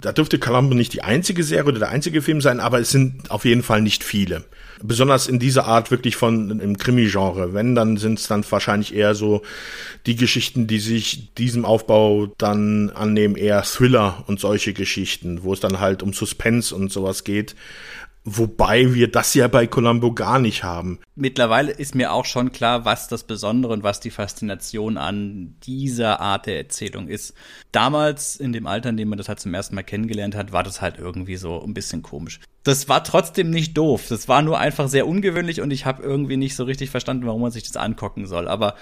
[0.00, 3.30] Da dürfte Columbo nicht die einzige Serie oder der einzige Film sein, aber es sind
[3.30, 4.44] auf jeden Fall nicht viele.
[4.80, 7.52] Besonders in dieser Art wirklich von im Krimi-Genre.
[7.52, 9.42] Wenn, dann sind es dann wahrscheinlich eher so
[10.06, 15.58] die Geschichten, die sich diesem Aufbau dann annehmen, eher Thriller und solche Geschichten, wo es
[15.58, 17.56] dann halt um Suspense und sowas geht.
[18.30, 20.98] Wobei wir das ja bei Columbo gar nicht haben.
[21.14, 26.20] Mittlerweile ist mir auch schon klar, was das Besondere und was die Faszination an dieser
[26.20, 27.32] Art der Erzählung ist.
[27.72, 30.62] Damals, in dem Alter, in dem man das halt zum ersten Mal kennengelernt hat, war
[30.62, 32.40] das halt irgendwie so ein bisschen komisch.
[32.64, 34.06] Das war trotzdem nicht doof.
[34.10, 37.40] Das war nur einfach sehr ungewöhnlich und ich habe irgendwie nicht so richtig verstanden, warum
[37.40, 38.46] man sich das angucken soll.
[38.46, 38.74] Aber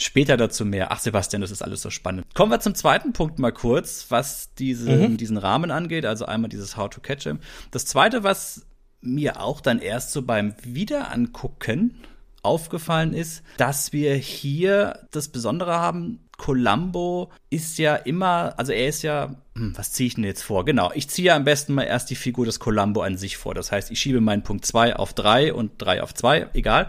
[0.00, 0.92] Später dazu mehr.
[0.92, 2.24] Ach, Sebastian, das ist alles so spannend.
[2.32, 5.16] Kommen wir zum zweiten Punkt mal kurz, was diesen, mhm.
[5.16, 6.06] diesen Rahmen angeht.
[6.06, 7.40] Also einmal dieses How to Catch Him.
[7.72, 8.64] Das zweite, was
[9.00, 12.02] mir auch dann erst so beim Wiederangucken
[12.42, 19.02] aufgefallen ist, dass wir hier das Besondere haben, Columbo ist ja immer, also er ist
[19.02, 20.64] ja, hm, was ziehe ich denn jetzt vor?
[20.64, 23.54] Genau, ich ziehe am besten mal erst die Figur des Columbo an sich vor.
[23.54, 26.88] Das heißt, ich schiebe meinen Punkt 2 auf 3 und 3 auf 2, egal.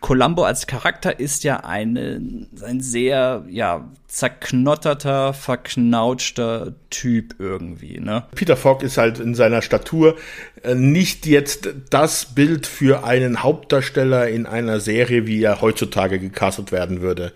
[0.00, 2.20] Columbo als Charakter ist ja eine,
[2.62, 8.24] ein sehr, ja, zerknotterter, verknautschter Typ irgendwie, ne?
[8.34, 10.16] Peter Falk ist halt in seiner Statur
[10.62, 16.72] äh, nicht jetzt das Bild für einen Hauptdarsteller in einer Serie, wie er heutzutage gecastet
[16.72, 17.32] werden würde.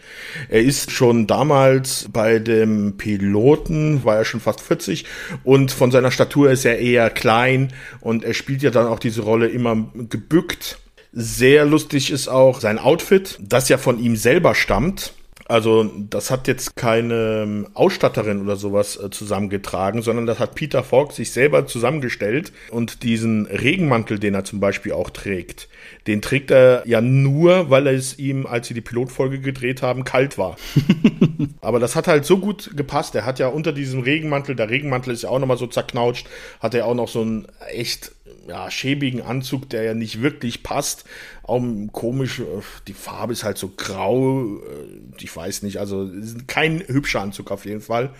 [0.48, 5.04] Er ist schon damals bei dem Piloten, war er schon fast 40
[5.44, 9.22] und von seiner Statur ist er eher klein und er spielt ja dann auch diese
[9.22, 10.78] Rolle immer gebückt
[11.12, 15.14] sehr lustig ist auch sein Outfit, das ja von ihm selber stammt.
[15.50, 20.84] Also das hat jetzt keine ähm, Ausstatterin oder sowas äh, zusammengetragen, sondern das hat Peter
[20.84, 25.68] Falk sich selber zusammengestellt und diesen Regenmantel, den er zum Beispiel auch trägt,
[26.06, 30.38] den trägt er ja nur, weil es ihm, als sie die Pilotfolge gedreht haben, kalt
[30.38, 30.56] war.
[31.60, 33.16] Aber das hat halt so gut gepasst.
[33.16, 36.28] Er hat ja unter diesem Regenmantel, der Regenmantel ist ja auch nochmal so zerknautscht,
[36.60, 38.12] hat er auch noch so einen echt
[38.48, 41.04] ja, schäbigen Anzug, der ja nicht wirklich passt.
[41.42, 41.62] Auch
[41.92, 42.44] komisch, äh,
[42.88, 46.10] die Farbe ist halt so grau, äh, ich weiß nicht, also
[46.46, 48.10] kein hübscher Anzug auf jeden Fall.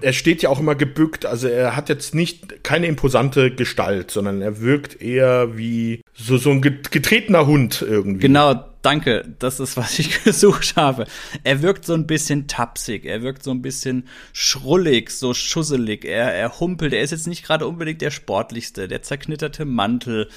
[0.00, 4.42] Er steht ja auch immer gebückt, also er hat jetzt nicht keine imposante Gestalt, sondern
[4.42, 8.26] er wirkt eher wie so, so ein getretener Hund irgendwie.
[8.26, 9.34] Genau, danke.
[9.38, 11.06] Das ist, was ich gesucht habe.
[11.42, 16.04] Er wirkt so ein bisschen tapsig, er wirkt so ein bisschen schrullig, so schusselig.
[16.04, 20.28] Er, er humpelt, er ist jetzt nicht gerade unbedingt der sportlichste, der zerknitterte Mantel,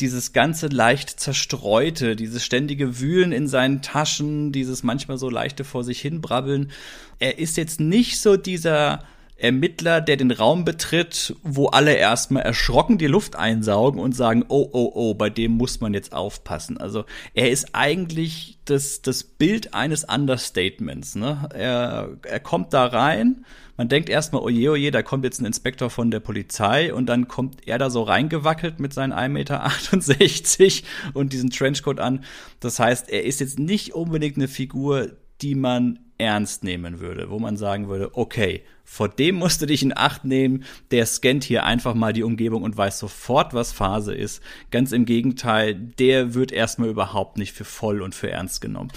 [0.00, 5.84] dieses ganze leicht zerstreute, dieses ständige Wühlen in seinen Taschen, dieses manchmal so leichte vor
[5.84, 6.70] sich hinbrabbeln.
[7.18, 9.04] Er ist jetzt nicht so dieser
[9.36, 14.68] Ermittler, der den Raum betritt, wo alle erstmal erschrocken die Luft einsaugen und sagen, oh,
[14.72, 16.78] oh, oh, bei dem muss man jetzt aufpassen.
[16.78, 17.04] Also
[17.34, 21.16] er ist eigentlich das, das Bild eines Understatements.
[21.16, 21.48] Ne?
[21.52, 23.44] Er, er kommt da rein,
[23.76, 27.26] man denkt erstmal, oje, oje, da kommt jetzt ein Inspektor von der Polizei und dann
[27.26, 30.80] kommt er da so reingewackelt mit seinen 1,68 Meter
[31.12, 32.24] und diesen Trenchcoat an.
[32.60, 35.10] Das heißt, er ist jetzt nicht unbedingt eine Figur,
[35.42, 39.82] die man ernst nehmen würde, wo man sagen würde, okay, vor dem musst du dich
[39.82, 44.14] in Acht nehmen, der scannt hier einfach mal die Umgebung und weiß sofort, was Phase
[44.14, 44.42] ist.
[44.70, 48.90] Ganz im Gegenteil, der wird erstmal überhaupt nicht für voll und für ernst genommen.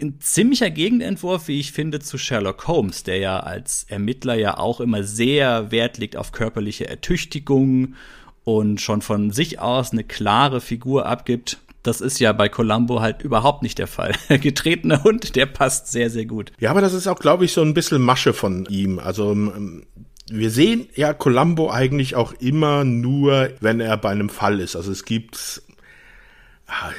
[0.00, 4.80] Ein ziemlicher Gegenentwurf, wie ich finde, zu Sherlock Holmes, der ja als Ermittler ja auch
[4.80, 7.94] immer sehr Wert legt auf körperliche Ertüchtigung
[8.44, 11.58] und schon von sich aus eine klare Figur abgibt.
[11.86, 14.12] Das ist ja bei Columbo halt überhaupt nicht der Fall.
[14.28, 16.52] Getretener Hund, der passt sehr, sehr gut.
[16.58, 18.98] Ja, aber das ist auch, glaube ich, so ein bisschen Masche von ihm.
[18.98, 19.84] Also ähm,
[20.28, 24.74] wir sehen ja Columbo eigentlich auch immer nur, wenn er bei einem Fall ist.
[24.74, 25.62] Also es gibt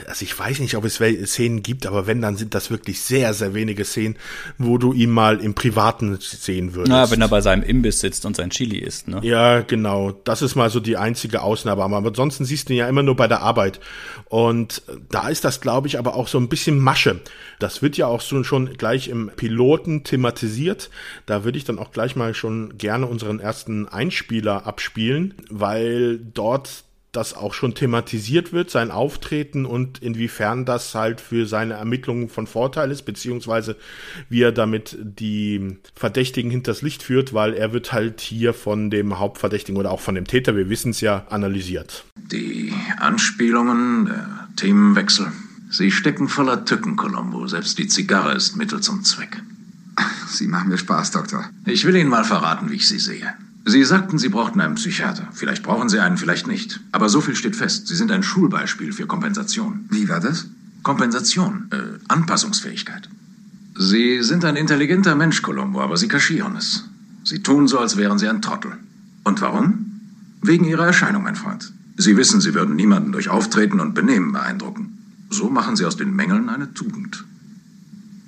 [0.07, 3.33] also ich weiß nicht, ob es Szenen gibt, aber wenn, dann sind das wirklich sehr,
[3.33, 4.15] sehr wenige Szenen,
[4.57, 6.89] wo du ihn mal im Privaten sehen würdest.
[6.91, 9.19] Na, wenn er bei seinem Imbiss sitzt und sein Chili isst, ne?
[9.23, 10.11] Ja, genau.
[10.23, 11.83] Das ist mal so die einzige Ausnahme.
[11.83, 13.81] Aber ansonsten siehst du ihn ja immer nur bei der Arbeit.
[14.29, 17.19] Und da ist das, glaube ich, aber auch so ein bisschen Masche.
[17.59, 20.89] Das wird ja auch so schon gleich im Piloten thematisiert.
[21.25, 26.85] Da würde ich dann auch gleich mal schon gerne unseren ersten Einspieler abspielen, weil dort
[27.11, 32.47] das auch schon thematisiert wird, sein Auftreten und inwiefern das halt für seine Ermittlungen von
[32.47, 33.77] Vorteil ist, beziehungsweise
[34.29, 39.19] wie er damit die Verdächtigen hinters Licht führt, weil er wird halt hier von dem
[39.19, 42.05] Hauptverdächtigen oder auch von dem Täter, wir wissen es ja, analysiert.
[42.15, 45.31] Die Anspielungen, der Themenwechsel,
[45.69, 47.47] sie stecken voller Tücken, Colombo.
[47.47, 49.41] Selbst die Zigarre ist Mittel zum Zweck.
[50.27, 51.49] Sie machen mir Spaß, Doktor.
[51.65, 53.33] Ich will Ihnen mal verraten, wie ich Sie sehe.
[53.69, 55.27] Sie sagten, Sie brauchten einen Psychiater.
[55.33, 56.79] Vielleicht brauchen Sie einen, vielleicht nicht.
[56.93, 57.89] Aber so viel steht fest.
[57.89, 59.85] Sie sind ein Schulbeispiel für Kompensation.
[59.89, 60.47] Wie war das?
[60.83, 63.09] Kompensation, äh, Anpassungsfähigkeit.
[63.77, 66.85] Sie sind ein intelligenter Mensch, Colombo, aber Sie kaschieren es.
[67.25, 68.71] Sie tun so, als wären Sie ein Trottel.
[69.25, 69.99] Und warum?
[70.41, 71.73] Wegen Ihrer Erscheinung, mein Freund.
[71.97, 74.97] Sie wissen, Sie würden niemanden durch Auftreten und Benehmen beeindrucken.
[75.29, 77.25] So machen Sie aus den Mängeln eine Tugend.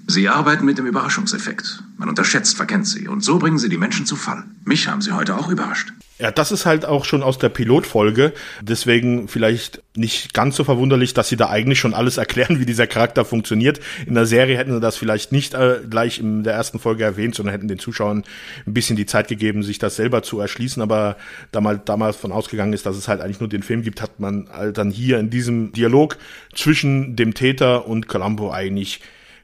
[0.10, 1.84] Sie arbeiten mit dem Überraschungseffekt.
[1.98, 3.08] Man unterschätzt, verkennt sie.
[3.08, 4.44] Und so bringen sie die Menschen zu Fall.
[4.66, 5.94] Mich haben sie heute auch überrascht.
[6.18, 8.34] Ja, das ist halt auch schon aus der Pilotfolge.
[8.60, 12.88] Deswegen vielleicht nicht ganz so verwunderlich, dass sie da eigentlich schon alles erklären, wie dieser
[12.88, 13.82] Charakter funktioniert.
[14.08, 17.36] In der Serie hätten sie das vielleicht nicht äh, gleich in der ersten Folge erwähnt,
[17.36, 18.24] sondern hätten den Zuschauern
[18.66, 20.82] ein bisschen die Zeit gegeben, sich das selber zu erschließen.
[20.82, 21.18] Aber
[21.52, 24.20] da mal damals von ausgegangen ist, dass es halt eigentlich nur den Film gibt, hat
[24.20, 26.18] man halt dann hier in diesem Dialog
[26.56, 29.02] zwischen dem Täter und Columbo eigentlich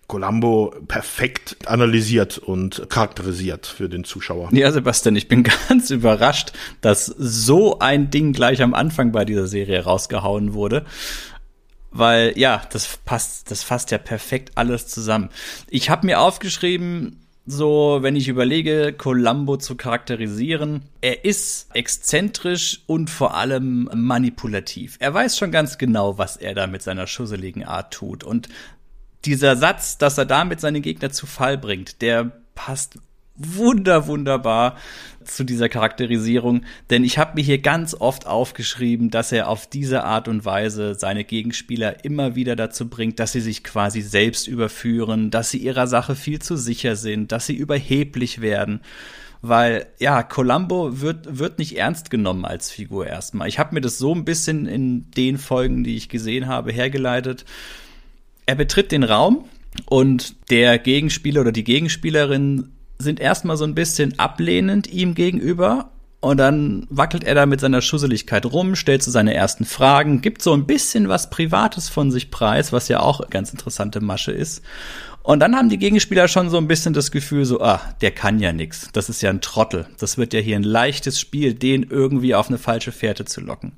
[0.07, 4.49] Columbo perfekt analysiert und charakterisiert für den Zuschauer.
[4.51, 6.51] Ja, Sebastian, ich bin ganz überrascht,
[6.81, 10.85] dass so ein Ding gleich am Anfang bei dieser Serie rausgehauen wurde.
[11.91, 15.29] Weil, ja, das passt, das fasst ja perfekt alles zusammen.
[15.69, 23.11] Ich habe mir aufgeschrieben, so, wenn ich überlege, Columbo zu charakterisieren, er ist exzentrisch und
[23.11, 24.97] vor allem manipulativ.
[24.99, 28.23] Er weiß schon ganz genau, was er da mit seiner schusseligen Art tut.
[28.23, 28.49] Und
[29.25, 32.97] dieser Satz, dass er damit seine Gegner zu Fall bringt, der passt
[33.37, 34.77] wunder, wunderbar
[35.23, 40.03] zu dieser Charakterisierung, denn ich habe mir hier ganz oft aufgeschrieben, dass er auf diese
[40.03, 45.31] Art und Weise seine Gegenspieler immer wieder dazu bringt, dass sie sich quasi selbst überführen,
[45.31, 48.81] dass sie ihrer Sache viel zu sicher sind, dass sie überheblich werden.
[49.41, 53.47] Weil, ja, Columbo wird, wird nicht ernst genommen als Figur erstmal.
[53.47, 57.45] Ich habe mir das so ein bisschen in den Folgen, die ich gesehen habe, hergeleitet.
[58.45, 59.45] Er betritt den Raum
[59.85, 65.89] und der Gegenspieler oder die Gegenspielerin sind erstmal so ein bisschen ablehnend ihm gegenüber
[66.21, 70.41] und dann wackelt er da mit seiner Schusseligkeit rum, stellt so seine ersten Fragen, gibt
[70.41, 74.63] so ein bisschen was Privates von sich preis, was ja auch ganz interessante Masche ist.
[75.21, 78.39] Und dann haben die Gegenspieler schon so ein bisschen das Gefühl, so, ah, der kann
[78.39, 78.89] ja nix.
[78.93, 79.87] Das ist ja ein Trottel.
[79.99, 83.73] Das wird ja hier ein leichtes Spiel, den irgendwie auf eine falsche Fährte zu locken.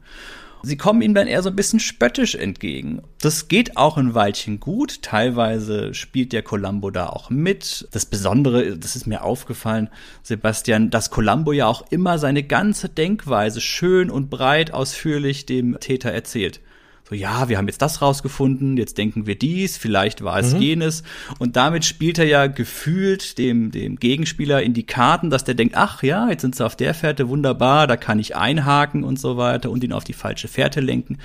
[0.64, 3.02] Sie kommen ihm dann eher so ein bisschen spöttisch entgegen.
[3.22, 5.02] Das geht auch ein Weilchen gut.
[5.02, 7.88] Teilweise spielt der Columbo da auch mit.
[7.92, 9.90] Das Besondere, das ist mir aufgefallen,
[10.24, 16.12] Sebastian, dass Columbo ja auch immer seine ganze Denkweise schön und breit ausführlich dem Täter
[16.12, 16.62] erzählt
[17.08, 20.62] so, ja, wir haben jetzt das rausgefunden, jetzt denken wir dies, vielleicht war es mhm.
[20.62, 21.04] jenes.
[21.40, 25.76] Und damit spielt er ja gefühlt dem, dem Gegenspieler in die Karten, dass der denkt,
[25.78, 29.38] ach ja, jetzt sind sie auf der Fährte wunderbar, da kann ich einhaken und so
[29.38, 31.20] weiter und ihn auf die falsche Fährte lenken.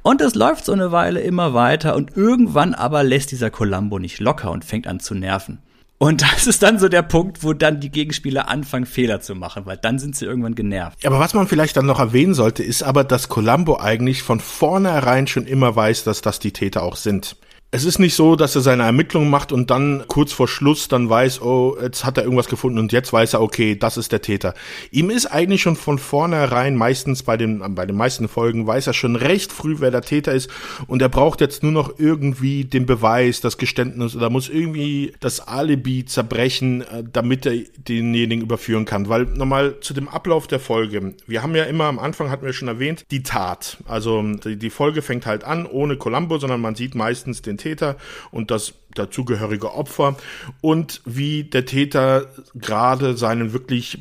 [0.00, 4.20] Und es läuft so eine Weile immer weiter und irgendwann aber lässt dieser Columbo nicht
[4.20, 5.58] locker und fängt an zu nerven.
[5.98, 9.64] Und das ist dann so der Punkt, wo dann die Gegenspieler anfangen, Fehler zu machen,
[9.64, 11.04] weil dann sind sie irgendwann genervt.
[11.06, 15.26] Aber was man vielleicht dann noch erwähnen sollte, ist aber, dass Columbo eigentlich von vornherein
[15.26, 17.36] schon immer weiß, dass das die Täter auch sind.
[17.72, 21.10] Es ist nicht so, dass er seine Ermittlungen macht und dann kurz vor Schluss dann
[21.10, 24.22] weiß, oh, jetzt hat er irgendwas gefunden und jetzt weiß er, okay, das ist der
[24.22, 24.54] Täter.
[24.92, 28.92] Ihm ist eigentlich schon von vornherein, meistens bei den, bei den meisten Folgen, weiß er
[28.92, 30.48] schon recht früh, wer der Täter ist
[30.86, 35.40] und er braucht jetzt nur noch irgendwie den Beweis, das Geständnis oder muss irgendwie das
[35.40, 39.08] Alibi zerbrechen, äh, damit er denjenigen überführen kann.
[39.08, 41.14] Weil nochmal zu dem Ablauf der Folge.
[41.26, 43.78] Wir haben ja immer am Anfang, hatten wir schon erwähnt, die Tat.
[43.86, 47.58] Also die, die Folge fängt halt an ohne Columbo, sondern man sieht meistens den den
[47.58, 47.96] Täter
[48.30, 50.16] und das dazugehörige Opfer
[50.60, 53.98] und wie der Täter gerade seinen wirklich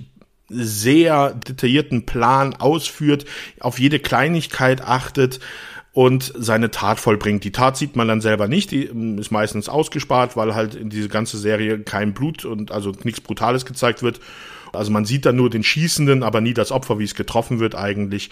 [0.47, 3.25] sehr detaillierten Plan ausführt,
[3.59, 5.39] auf jede Kleinigkeit achtet
[5.91, 7.43] und seine Tat vollbringt.
[7.43, 11.09] Die Tat sieht man dann selber nicht, die ist meistens ausgespart, weil halt in diese
[11.09, 14.19] ganze Serie kein Blut und also nichts Brutales gezeigt wird.
[14.73, 17.75] Also man sieht dann nur den Schießenden, aber nie das Opfer, wie es getroffen wird
[17.75, 18.29] eigentlich.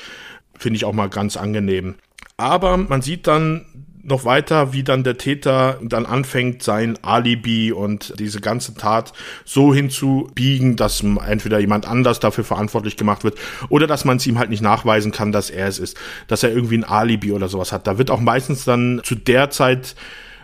[0.57, 1.95] Finde ich auch mal ganz angenehm.
[2.37, 3.65] Aber man sieht dann
[4.03, 9.13] noch weiter, wie dann der Täter dann anfängt, sein Alibi und diese ganze Tat
[9.45, 13.37] so hinzubiegen, dass entweder jemand anders dafür verantwortlich gemacht wird
[13.69, 15.97] oder dass man es ihm halt nicht nachweisen kann, dass er es ist,
[16.27, 17.87] dass er irgendwie ein Alibi oder sowas hat.
[17.87, 19.95] Da wird auch meistens dann zu der Zeit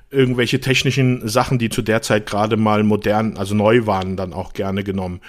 [0.10, 4.53] irgendwelche technischen Sachen, die zu der Zeit gerade mal modern, also neu waren, dann auch
[4.53, 5.20] gerne genommen.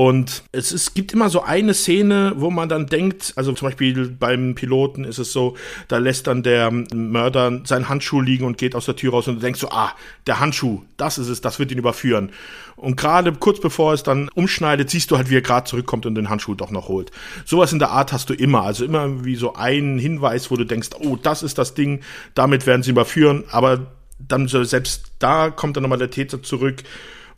[0.00, 4.08] Und es, es gibt immer so eine Szene, wo man dann denkt, also zum Beispiel
[4.08, 8.74] beim Piloten ist es so, da lässt dann der Mörder seinen Handschuh liegen und geht
[8.74, 9.92] aus der Tür raus und du denkst so, ah,
[10.26, 12.32] der Handschuh, das ist es, das wird ihn überführen.
[12.76, 16.14] Und gerade kurz bevor es dann umschneidet, siehst du halt, wie er gerade zurückkommt und
[16.14, 17.10] den Handschuh doch noch holt.
[17.44, 20.64] Sowas in der Art hast du immer, also immer wie so einen Hinweis, wo du
[20.64, 22.00] denkst, oh, das ist das Ding,
[22.34, 23.88] damit werden sie überführen, aber
[24.18, 26.84] dann selbst da kommt dann nochmal der Täter zurück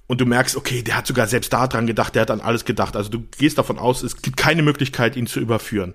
[0.06, 2.64] und du merkst, okay, der hat sogar selbst da dran gedacht, der hat an alles
[2.64, 2.96] gedacht.
[2.96, 5.94] Also du gehst davon aus, es gibt keine Möglichkeit, ihn zu überführen.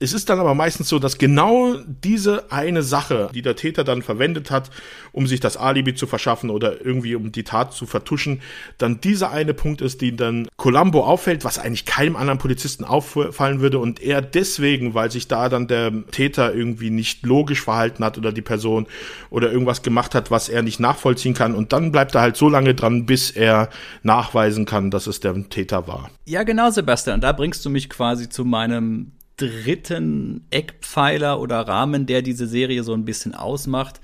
[0.00, 4.02] Es ist dann aber meistens so, dass genau diese eine Sache, die der Täter dann
[4.02, 4.70] verwendet hat,
[5.10, 8.40] um sich das Alibi zu verschaffen oder irgendwie um die Tat zu vertuschen,
[8.78, 13.60] dann dieser eine Punkt ist, die dann Columbo auffällt, was eigentlich keinem anderen Polizisten auffallen
[13.60, 18.18] würde und er deswegen, weil sich da dann der Täter irgendwie nicht logisch verhalten hat
[18.18, 18.86] oder die Person
[19.30, 22.48] oder irgendwas gemacht hat, was er nicht nachvollziehen kann und dann bleibt er halt so
[22.48, 23.68] lange dran, bis er
[24.04, 26.08] nachweisen kann, dass es der Täter war.
[26.24, 27.20] Ja, genau, Sebastian.
[27.20, 32.92] Da bringst du mich quasi zu meinem dritten Eckpfeiler oder Rahmen, der diese Serie so
[32.92, 34.00] ein bisschen ausmacht.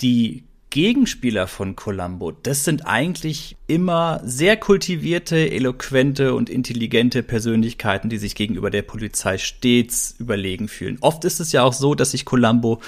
[0.00, 8.18] Die Gegenspieler von Columbo, das sind eigentlich immer sehr kultivierte, eloquente und intelligente Persönlichkeiten, die
[8.18, 10.98] sich gegenüber der Polizei stets überlegen fühlen.
[11.00, 12.80] Oft ist es ja auch so, dass sich Columbo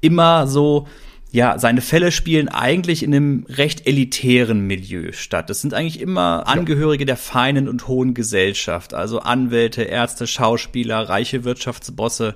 [0.00, 0.86] immer so
[1.30, 5.50] ja, seine Fälle spielen eigentlich in einem recht elitären Milieu statt.
[5.50, 11.44] Das sind eigentlich immer Angehörige der feinen und hohen Gesellschaft, also Anwälte, Ärzte, Schauspieler, reiche
[11.44, 12.34] Wirtschaftsbosse.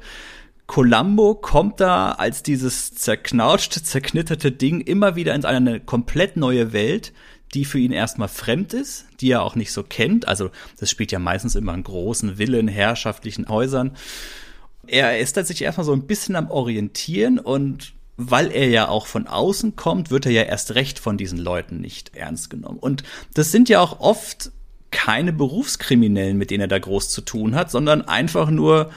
[0.67, 7.13] Columbo kommt da als dieses zerknautschte, zerknitterte Ding immer wieder in eine komplett neue Welt,
[7.55, 10.29] die für ihn erstmal fremd ist, die er auch nicht so kennt.
[10.29, 13.97] Also das spielt ja meistens immer in großen Villen, herrschaftlichen Häusern.
[14.87, 19.27] Er ist sich erstmal so ein bisschen am Orientieren und weil er ja auch von
[19.27, 22.79] außen kommt, wird er ja erst recht von diesen Leuten nicht ernst genommen.
[22.79, 23.03] Und
[23.35, 24.51] das sind ja auch oft
[24.91, 28.91] keine Berufskriminellen, mit denen er da groß zu tun hat, sondern einfach nur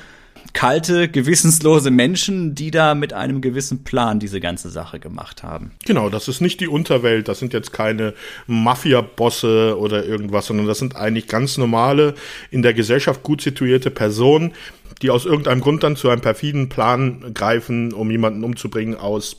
[0.53, 5.71] kalte, gewissenslose Menschen, die da mit einem gewissen Plan diese ganze Sache gemacht haben.
[5.85, 8.13] Genau, das ist nicht die Unterwelt, das sind jetzt keine
[8.47, 12.15] Mafia-Bosse oder irgendwas, sondern das sind eigentlich ganz normale,
[12.51, 14.53] in der Gesellschaft gut situierte Personen,
[15.01, 19.37] die aus irgendeinem Grund dann zu einem perfiden Plan greifen, um jemanden umzubringen, aus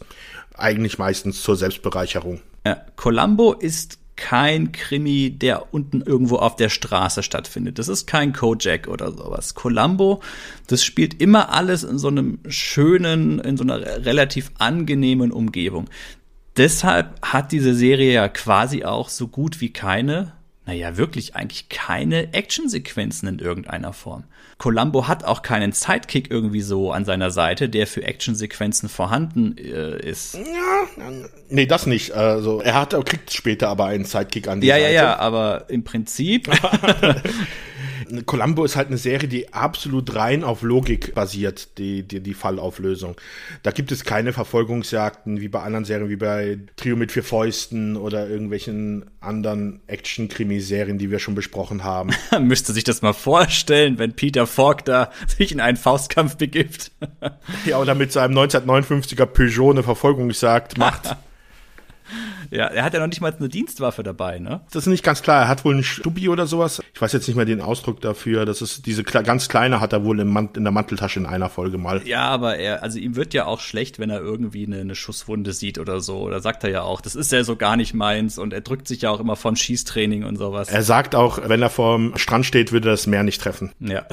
[0.54, 2.40] eigentlich meistens zur Selbstbereicherung.
[2.64, 7.78] Ja, Columbo ist kein Krimi, der unten irgendwo auf der Straße stattfindet.
[7.78, 9.54] Das ist kein Kojak oder sowas.
[9.54, 10.22] Columbo,
[10.66, 15.88] das spielt immer alles in so einem schönen, in so einer relativ angenehmen Umgebung.
[16.57, 20.32] Deshalb hat diese Serie ja quasi auch so gut wie keine
[20.66, 24.24] naja, wirklich eigentlich keine Actionsequenzen in irgendeiner Form.
[24.58, 29.96] Columbo hat auch keinen Sidekick irgendwie so an seiner Seite, der für Actionsequenzen vorhanden äh,
[29.98, 30.34] ist.
[30.34, 31.10] Ja,
[31.48, 32.12] nee, das nicht.
[32.12, 34.86] Also er hat, kriegt später aber einen Sidekick an die ja, Seite.
[34.86, 36.50] Ja, ja, ja, aber im Prinzip
[38.24, 43.16] Columbo ist halt eine Serie, die absolut rein auf Logik basiert, die, die, die Fallauflösung.
[43.62, 47.96] Da gibt es keine Verfolgungsjagden wie bei anderen Serien, wie bei Trio mit vier Fäusten
[47.96, 52.11] oder irgendwelchen anderen Action-Krimi-Serien, die wir schon besprochen haben.
[52.40, 56.92] Müsste sich das mal vorstellen, wenn Peter Falk da sich in einen Faustkampf begibt.
[57.64, 61.16] ja, oder mit seinem 1959er Peugeot eine Verfolgungsjagd macht.
[62.50, 64.61] Ja, er hat ja noch nicht mal eine Dienstwaffe dabei, ne?
[64.70, 65.42] Das ist nicht ganz klar.
[65.42, 66.80] Er hat wohl einen Stubi oder sowas.
[66.94, 68.44] Ich weiß jetzt nicht mehr den Ausdruck dafür.
[68.44, 72.07] Das ist diese ganz kleine hat er wohl in der Manteltasche in einer Folge mal.
[72.07, 75.52] Ja, aber er, also ihm wird ja auch schlecht, wenn er irgendwie eine, eine Schusswunde
[75.52, 76.30] sieht oder so.
[76.30, 78.88] Da sagt er ja auch, das ist ja so gar nicht meins und er drückt
[78.88, 80.68] sich ja auch immer von Schießtraining und sowas.
[80.68, 83.72] Er sagt auch, wenn er vorm Strand steht, würde er das Meer nicht treffen.
[83.80, 84.07] Ja.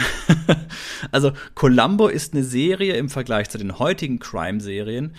[1.12, 5.16] also Columbo ist eine Serie im Vergleich zu den heutigen Crime-Serien,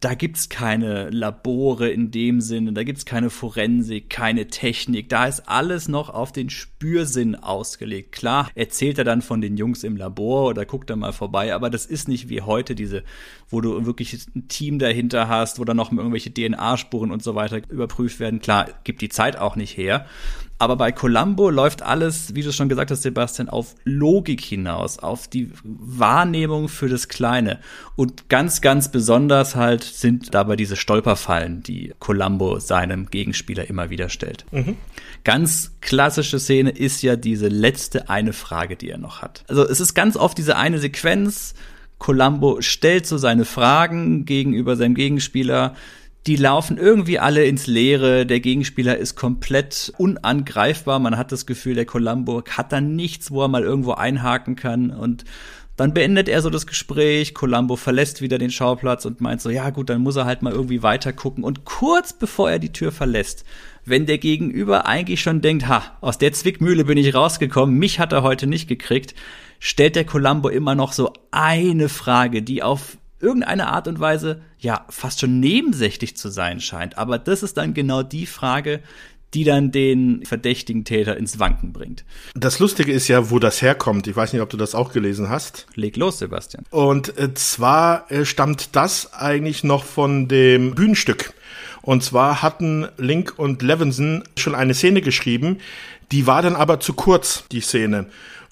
[0.00, 5.48] da gibt's keine Labore in dem Sinne, da gibt's keine Forensik, keine Technik, da ist
[5.48, 8.12] alles noch auf den Spürsinn ausgelegt.
[8.12, 11.70] Klar, erzählt er dann von den Jungs im Labor oder guckt er mal vorbei, aber
[11.70, 13.04] das ist nicht wie heute diese,
[13.48, 17.62] wo du wirklich ein Team dahinter hast, wo dann noch irgendwelche DNA-Spuren und so weiter
[17.68, 18.40] überprüft werden.
[18.40, 20.06] Klar, gibt die Zeit auch nicht her.
[20.58, 25.28] Aber bei Columbo läuft alles, wie du schon gesagt hast, Sebastian, auf Logik hinaus, auf
[25.28, 27.60] die Wahrnehmung für das Kleine.
[27.94, 34.08] Und ganz, ganz besonders halt sind dabei diese Stolperfallen, die Columbo seinem Gegenspieler immer wieder
[34.08, 34.46] stellt.
[34.50, 34.76] Mhm.
[35.24, 39.44] Ganz klassische Szene ist ja diese letzte eine Frage, die er noch hat.
[39.48, 41.54] Also es ist ganz oft diese eine Sequenz,
[41.98, 45.74] Columbo stellt so seine Fragen gegenüber seinem Gegenspieler,
[46.26, 48.26] die laufen irgendwie alle ins Leere.
[48.26, 50.98] Der Gegenspieler ist komplett unangreifbar.
[50.98, 54.90] Man hat das Gefühl, der Columbo hat da nichts, wo er mal irgendwo einhaken kann.
[54.90, 55.24] Und
[55.76, 57.32] dann beendet er so das Gespräch.
[57.32, 60.52] Columbo verlässt wieder den Schauplatz und meint so, ja gut, dann muss er halt mal
[60.52, 61.44] irgendwie weiter gucken.
[61.44, 63.44] Und kurz bevor er die Tür verlässt,
[63.84, 68.12] wenn der Gegenüber eigentlich schon denkt, ha, aus der Zwickmühle bin ich rausgekommen, mich hat
[68.12, 69.14] er heute nicht gekriegt,
[69.60, 74.84] stellt der Columbo immer noch so eine Frage, die auf irgendeine Art und Weise ja
[74.90, 76.98] fast schon nebensächlich zu sein scheint.
[76.98, 78.82] Aber das ist dann genau die Frage,
[79.32, 82.04] die dann den verdächtigen Täter ins Wanken bringt.
[82.34, 84.06] Das Lustige ist ja, wo das herkommt.
[84.06, 85.66] Ich weiß nicht, ob du das auch gelesen hast.
[85.74, 86.64] Leg los, Sebastian.
[86.70, 91.32] Und äh, zwar äh, stammt das eigentlich noch von dem Bühnenstück.
[91.82, 95.58] Und zwar hatten Link und Levinson schon eine Szene geschrieben,
[96.10, 98.06] die war dann aber zu kurz, die Szene.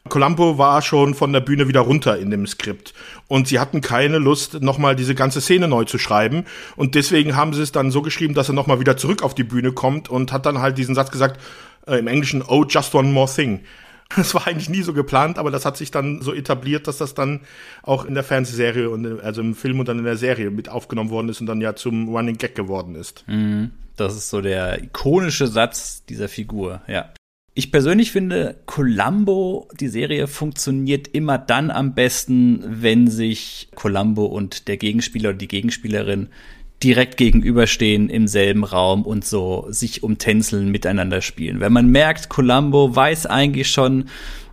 [0.08, 2.92] Columbo war schon von der Bühne wieder runter in dem Skript.
[3.26, 6.44] Und sie hatten keine Lust, nochmal diese ganze Szene neu zu schreiben.
[6.76, 9.44] Und deswegen haben sie es dann so geschrieben, dass er nochmal wieder zurück auf die
[9.44, 11.40] Bühne kommt und hat dann halt diesen Satz gesagt,
[11.86, 13.60] äh, im Englischen, oh, just one more thing.
[14.16, 17.14] Das war eigentlich nie so geplant, aber das hat sich dann so etabliert, dass das
[17.14, 17.40] dann
[17.82, 21.08] auch in der Fernsehserie und also im Film und dann in der Serie mit aufgenommen
[21.08, 23.24] worden ist und dann ja zum Running Gag geworden ist.
[23.26, 23.70] Mhm.
[23.96, 27.12] Das ist so der ikonische Satz dieser Figur, ja.
[27.56, 34.66] Ich persönlich finde, Columbo, die Serie funktioniert immer dann am besten, wenn sich Columbo und
[34.66, 36.30] der Gegenspieler oder die Gegenspielerin
[36.82, 41.60] direkt gegenüberstehen im selben Raum und so sich umtänzeln, miteinander spielen.
[41.60, 44.06] Wenn man merkt, Columbo weiß eigentlich schon,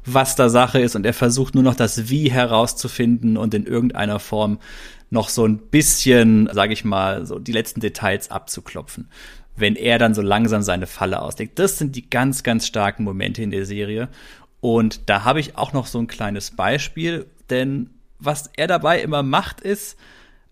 [0.06, 4.20] was da Sache ist und er versucht nur noch das Wie herauszufinden und in irgendeiner
[4.20, 4.60] Form
[5.10, 9.10] noch so ein bisschen, sage ich mal, so die letzten Details abzuklopfen
[9.56, 11.60] wenn er dann so langsam seine Falle ausdeckt.
[11.60, 14.10] Das sind die ganz, ganz starken Momente in der Serie.
[14.60, 17.90] Und da habe ich auch noch so ein kleines Beispiel, denn
[18.20, 19.98] was er dabei immer macht, ist,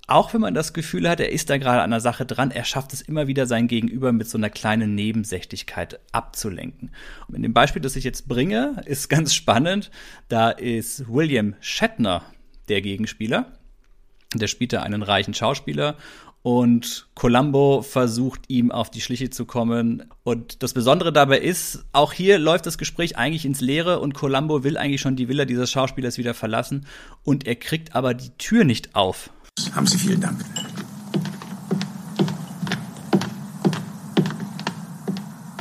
[0.09, 2.63] auch wenn man das Gefühl hat, er ist da gerade an der Sache dran, er
[2.63, 6.91] schafft es immer wieder, sein Gegenüber mit so einer kleinen Nebensächlichkeit abzulenken.
[7.27, 9.91] Und in dem Beispiel, das ich jetzt bringe, ist ganz spannend.
[10.27, 12.23] Da ist William Shatner
[12.69, 13.53] der Gegenspieler.
[14.33, 15.95] Der spielt da einen reichen Schauspieler
[16.41, 20.05] und Columbo versucht ihm auf die Schliche zu kommen.
[20.23, 24.63] Und das Besondere dabei ist, auch hier läuft das Gespräch eigentlich ins Leere und Columbo
[24.63, 26.85] will eigentlich schon die Villa dieses Schauspielers wieder verlassen
[27.23, 29.31] und er kriegt aber die Tür nicht auf.
[29.75, 30.39] Haben Sie vielen Dank.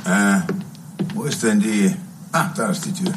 [0.05, 0.41] Äh,
[1.15, 1.95] wo ist denn die...
[2.33, 3.13] Ah, da ist die Tür.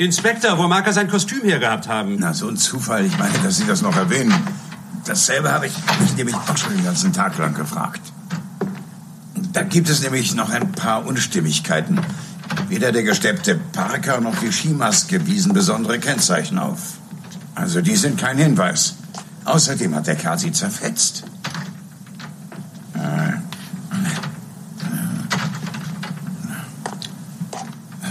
[0.00, 2.16] Inspektor, wo mag er sein Kostüm hergehabt haben?
[2.18, 3.04] Na, so ein Zufall.
[3.04, 4.32] Ich meine, dass Sie das noch erwähnen.
[5.04, 8.00] Dasselbe habe ich mich nämlich auch schon den ganzen Tag lang gefragt.
[9.52, 12.00] Da gibt es nämlich noch ein paar Unstimmigkeiten.
[12.70, 16.94] Weder der gesteppte Parker noch die Skimaske wiesen besondere Kennzeichen auf.
[17.54, 18.94] Also die sind kein Hinweis.
[19.44, 21.24] Außerdem hat der Kerl sie zerfetzt.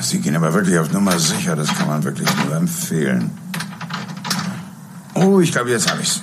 [0.02, 1.56] Sie gehen aber wirklich auf Nummer sicher.
[1.56, 3.32] Das kann man wirklich nur empfehlen.
[5.14, 6.22] Oh, ich glaube, jetzt habe ich's.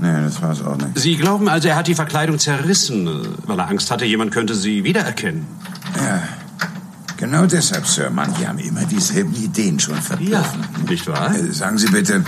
[0.00, 0.98] Nee, das war's auch nicht.
[0.98, 3.06] Sie glauben also, er hat die Verkleidung zerrissen,
[3.46, 5.46] weil er Angst hatte, jemand könnte sie wiedererkennen.
[5.96, 6.22] Ja,
[7.18, 8.08] genau deshalb, Sir.
[8.08, 10.32] Manche haben immer dieselben Ideen schon verpfiffen.
[10.32, 10.44] Ja,
[10.88, 11.34] nicht wahr?
[11.34, 12.24] Äh, sagen Sie bitte,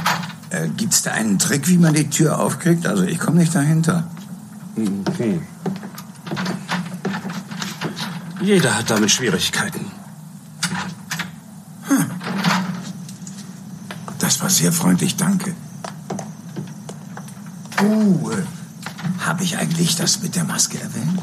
[0.51, 2.87] äh, gibt's da einen Trick, wie man die Tür aufkriegt?
[2.87, 4.05] Also ich komme nicht dahinter.
[4.77, 5.41] Hm.
[8.43, 9.87] Jeder hat damit Schwierigkeiten.
[14.19, 15.55] Das war sehr freundlich, danke.
[17.81, 18.45] Oh, äh,
[19.21, 21.21] habe ich eigentlich das mit der Maske erwähnt?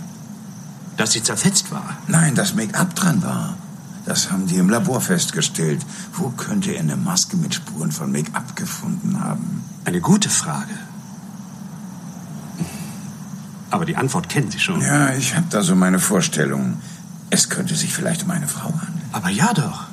[0.97, 1.97] Dass sie zerfetzt war.
[2.07, 3.57] Nein, dass Make-up dran war.
[4.05, 5.85] Das haben die im Labor festgestellt.
[6.13, 9.63] Wo könnte er eine Maske mit Spuren von Make-up gefunden haben?
[9.85, 10.73] Eine gute Frage.
[13.71, 14.81] Aber die Antwort kennen Sie schon.
[14.81, 16.81] Ja, ich habe da so meine Vorstellungen.
[17.29, 19.01] Es könnte sich vielleicht um eine Frau handeln.
[19.11, 19.87] Aber ja doch.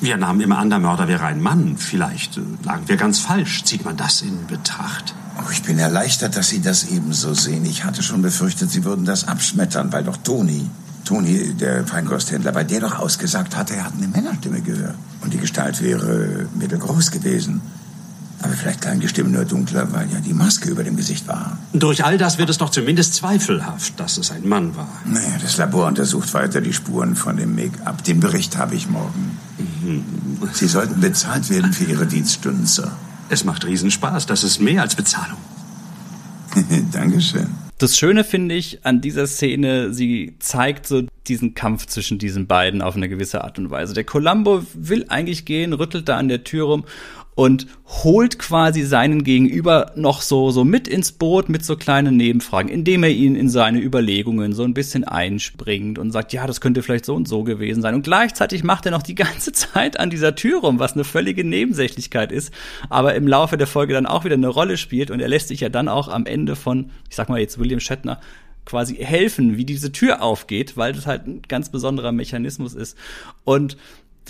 [0.00, 1.76] Wir nahmen immer an, der Mörder wäre ein Mann.
[1.76, 3.64] Vielleicht äh, lagen wir ganz falsch.
[3.64, 5.14] Zieht man das in Betracht?
[5.38, 7.66] Oh, ich bin erleichtert, dass Sie das ebenso sehen.
[7.66, 10.70] Ich hatte schon befürchtet, Sie würden das abschmettern, weil doch Toni,
[11.04, 14.96] Toni, der Feinkosthändler, bei der doch ausgesagt hatte, er hat eine Männerstimme gehört.
[15.20, 17.60] Und die Gestalt wäre mittelgroß gewesen.
[18.42, 21.58] Aber vielleicht klang die Stimme nur dunkler, weil ja die Maske über dem Gesicht war.
[21.72, 24.88] Durch all das wird es doch zumindest zweifelhaft, dass es ein Mann war.
[25.04, 28.02] Naja, das Labor untersucht weiter die Spuren von dem Make-up.
[28.04, 29.38] Den Bericht habe ich morgen.
[30.52, 32.90] Sie sollten bezahlt werden für Ihre Dienststunden, Sir.
[33.28, 34.26] Es macht Riesenspaß.
[34.26, 35.38] Das ist mehr als Bezahlung.
[36.92, 37.48] Dankeschön.
[37.80, 42.82] Das Schöne finde ich an dieser Szene, sie zeigt so diesen Kampf zwischen diesen beiden
[42.82, 43.94] auf eine gewisse Art und Weise.
[43.94, 46.84] Der Columbo will eigentlich gehen, rüttelt da an der Tür rum
[47.34, 52.70] und holt quasi seinen Gegenüber noch so, so mit ins Boot mit so kleinen Nebenfragen,
[52.70, 56.82] indem er ihn in seine Überlegungen so ein bisschen einspringt und sagt, ja, das könnte
[56.82, 57.94] vielleicht so und so gewesen sein.
[57.94, 61.44] Und gleichzeitig macht er noch die ganze Zeit an dieser Tür rum, was eine völlige
[61.44, 62.52] Nebensächlichkeit ist,
[62.88, 65.60] aber im Laufe der Folge dann auch wieder eine Rolle spielt und er lässt sich
[65.60, 68.20] ja dann auch am Ende von, ich sag mal jetzt William Shatner,
[68.64, 72.96] quasi helfen, wie diese Tür aufgeht, weil das halt ein ganz besonderer Mechanismus ist.
[73.44, 73.76] Und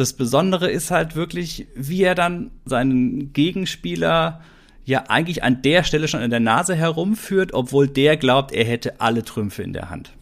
[0.01, 4.41] das Besondere ist halt wirklich, wie er dann seinen Gegenspieler
[4.85, 9.01] ja eigentlich an der Stelle schon in der Nase herumführt, obwohl der glaubt, er hätte
[9.01, 10.13] alle Trümpfe in der Hand.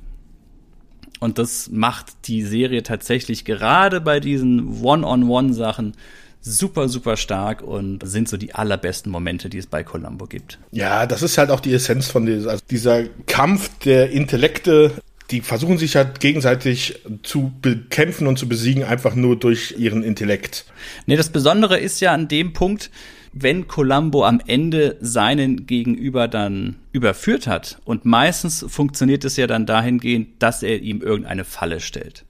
[1.20, 5.94] Und das macht die Serie tatsächlich gerade bei diesen One-on-One-Sachen
[6.40, 10.58] super, super stark und sind so die allerbesten Momente, die es bei Columbo gibt.
[10.72, 14.92] Ja, das ist halt auch die Essenz von dieser, also dieser Kampf der Intellekte
[15.30, 20.64] die versuchen sich halt gegenseitig zu bekämpfen und zu besiegen, einfach nur durch ihren Intellekt.
[21.06, 22.90] Nee, das Besondere ist ja an dem Punkt,
[23.32, 27.78] wenn Columbo am Ende seinen Gegenüber dann überführt hat.
[27.84, 32.24] Und meistens funktioniert es ja dann dahingehend, dass er ihm irgendeine Falle stellt.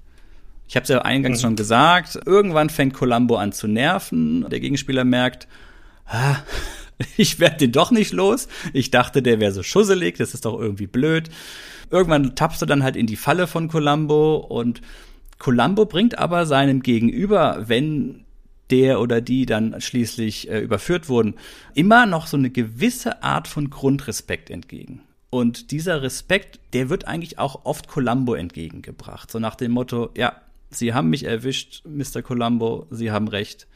[0.69, 1.43] Ich habe es ja eingangs mhm.
[1.43, 4.47] schon gesagt, irgendwann fängt Columbo an zu nerven.
[4.51, 5.47] Der Gegenspieler merkt,
[6.07, 6.37] ah,
[7.17, 8.49] ich werde den doch nicht los.
[8.73, 11.31] Ich dachte, der wäre so schusselig, das ist doch irgendwie blöd.
[11.91, 14.83] Irgendwann tappst du dann halt in die Falle von Columbo und
[15.39, 18.25] Columbo bringt aber seinem Gegenüber, wenn
[18.71, 21.35] der oder die dann schließlich äh, überführt wurden,
[21.75, 25.03] immer noch so eine gewisse Art von Grundrespekt entgegen.
[25.31, 29.31] Und dieser Respekt, der wird eigentlich auch oft Columbo entgegengebracht.
[29.31, 30.35] So nach dem Motto, ja,
[30.71, 32.21] Sie haben mich erwischt, Mr.
[32.23, 33.67] Columbo, Sie haben recht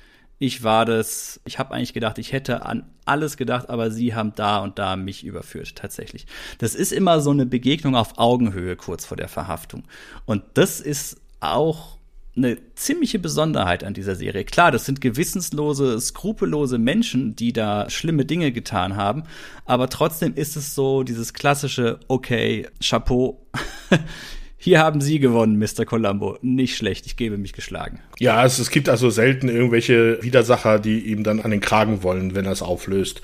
[0.42, 4.32] ich war das, ich habe eigentlich gedacht, ich hätte an alles gedacht, aber sie haben
[4.34, 6.26] da und da mich überführt, tatsächlich.
[6.58, 9.84] Das ist immer so eine Begegnung auf Augenhöhe kurz vor der Verhaftung.
[10.26, 11.96] Und das ist auch
[12.36, 14.44] eine ziemliche Besonderheit an dieser Serie.
[14.44, 19.22] Klar, das sind gewissenslose, skrupellose Menschen, die da schlimme Dinge getan haben,
[19.64, 23.46] aber trotzdem ist es so dieses klassische, okay, Chapeau,
[24.64, 25.84] Hier haben Sie gewonnen, Mr.
[25.84, 26.38] Columbo.
[26.40, 27.98] Nicht schlecht, ich gebe mich geschlagen.
[28.20, 32.36] Ja, es, es gibt also selten irgendwelche Widersacher, die ihm dann an den Kragen wollen,
[32.36, 33.22] wenn er es auflöst.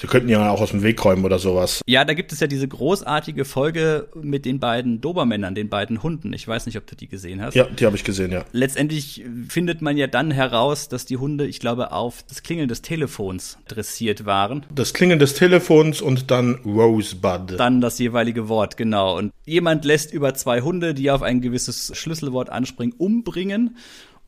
[0.00, 1.82] Sie könnten ja auch aus dem Weg räumen oder sowas.
[1.86, 6.32] Ja, da gibt es ja diese großartige Folge mit den beiden Dobermännern, den beiden Hunden.
[6.32, 7.54] Ich weiß nicht, ob du die gesehen hast.
[7.54, 8.46] Ja, die habe ich gesehen, ja.
[8.52, 12.80] Letztendlich findet man ja dann heraus, dass die Hunde, ich glaube, auf das Klingeln des
[12.80, 14.64] Telefons dressiert waren.
[14.74, 17.60] Das Klingeln des Telefons und dann Rosebud.
[17.60, 19.18] Dann das jeweilige Wort, genau.
[19.18, 23.76] Und jemand lässt über zwei Hunde, die auf ein gewisses Schlüsselwort anspringen, umbringen.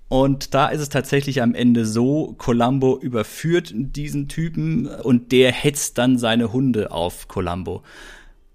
[0.08, 5.96] Und da ist es tatsächlich am Ende so, Columbo überführt diesen Typen und der hetzt
[5.96, 7.82] dann seine Hunde auf Columbo.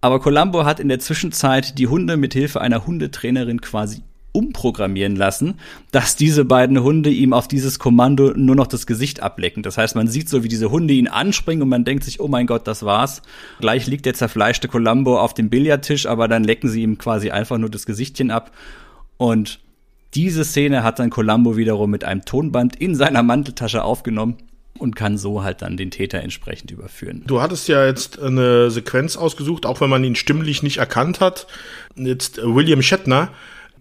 [0.02, 4.04] Aber Columbo hat in der Zwischenzeit die Hunde mit Hilfe einer Hundetrainerin quasi
[4.38, 5.56] umprogrammieren lassen,
[5.92, 9.64] dass diese beiden Hunde ihm auf dieses Kommando nur noch das Gesicht ablecken.
[9.64, 12.28] Das heißt, man sieht so, wie diese Hunde ihn anspringen und man denkt sich, oh
[12.28, 13.24] mein Gott, das war's.
[13.60, 17.58] Gleich liegt der zerfleischte Columbo auf dem Billardtisch, aber dann lecken sie ihm quasi einfach
[17.58, 18.52] nur das Gesichtchen ab.
[19.18, 19.60] Und
[20.18, 24.38] diese Szene hat dann Columbo wiederum mit einem Tonband in seiner Manteltasche aufgenommen
[24.80, 27.22] und kann so halt dann den Täter entsprechend überführen.
[27.28, 31.46] Du hattest ja jetzt eine Sequenz ausgesucht, auch wenn man ihn stimmlich nicht erkannt hat.
[31.96, 33.30] Jetzt William Shatner.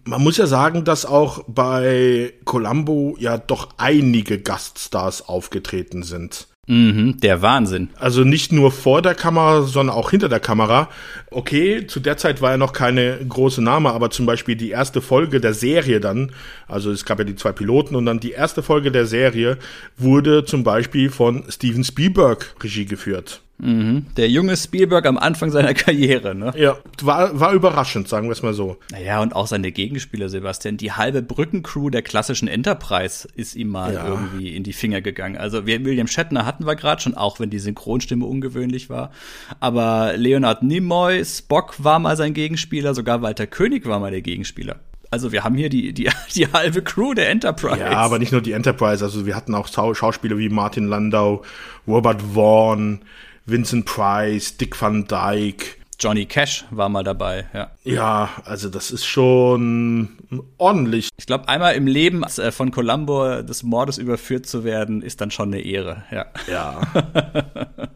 [0.03, 6.47] Man muss ja sagen, dass auch bei Columbo ja doch einige Gaststars aufgetreten sind.
[6.67, 7.89] Mhm, der Wahnsinn.
[7.97, 10.89] Also nicht nur vor der Kamera, sondern auch hinter der Kamera.
[11.31, 15.01] Okay, zu der Zeit war er noch keine große Name, aber zum Beispiel die erste
[15.01, 16.33] Folge der Serie dann,
[16.67, 19.57] also es gab ja die zwei Piloten und dann die erste Folge der Serie
[19.97, 23.41] wurde zum Beispiel von Steven Spielberg Regie geführt.
[23.59, 24.05] Mhm.
[24.17, 26.53] Der junge Spielberg am Anfang seiner Karriere, ne?
[26.55, 28.77] Ja, war, war überraschend, sagen wir es mal so.
[28.91, 30.77] Naja, und auch seine Gegenspieler, Sebastian.
[30.77, 34.07] Die halbe Brückencrew der klassischen Enterprise ist ihm mal ja.
[34.07, 35.37] irgendwie in die Finger gegangen.
[35.37, 39.11] Also William Shatner hatten wir gerade schon, auch wenn die Synchronstimme ungewöhnlich war.
[39.59, 44.77] Aber Leonard Nimoy, Spock war mal sein Gegenspieler, sogar Walter König war mal der Gegenspieler.
[45.09, 47.79] Also wir haben hier die, die, die halbe Crew der Enterprise.
[47.79, 49.03] Ja, aber nicht nur die Enterprise.
[49.03, 51.43] Also wir hatten auch Schauspieler wie Martin Landau,
[51.87, 53.01] Robert Vaughn,
[53.47, 55.77] Vincent Price, Dick Van Dyke.
[55.99, 57.71] Johnny Cash war mal dabei, ja.
[57.83, 60.17] Ja, also das ist schon
[60.57, 61.09] ordentlich.
[61.17, 65.31] Ich glaube, einmal im Leben äh, von Columbo des Mordes überführt zu werden, ist dann
[65.31, 66.25] schon eine Ehre, ja.
[66.47, 66.81] Ja.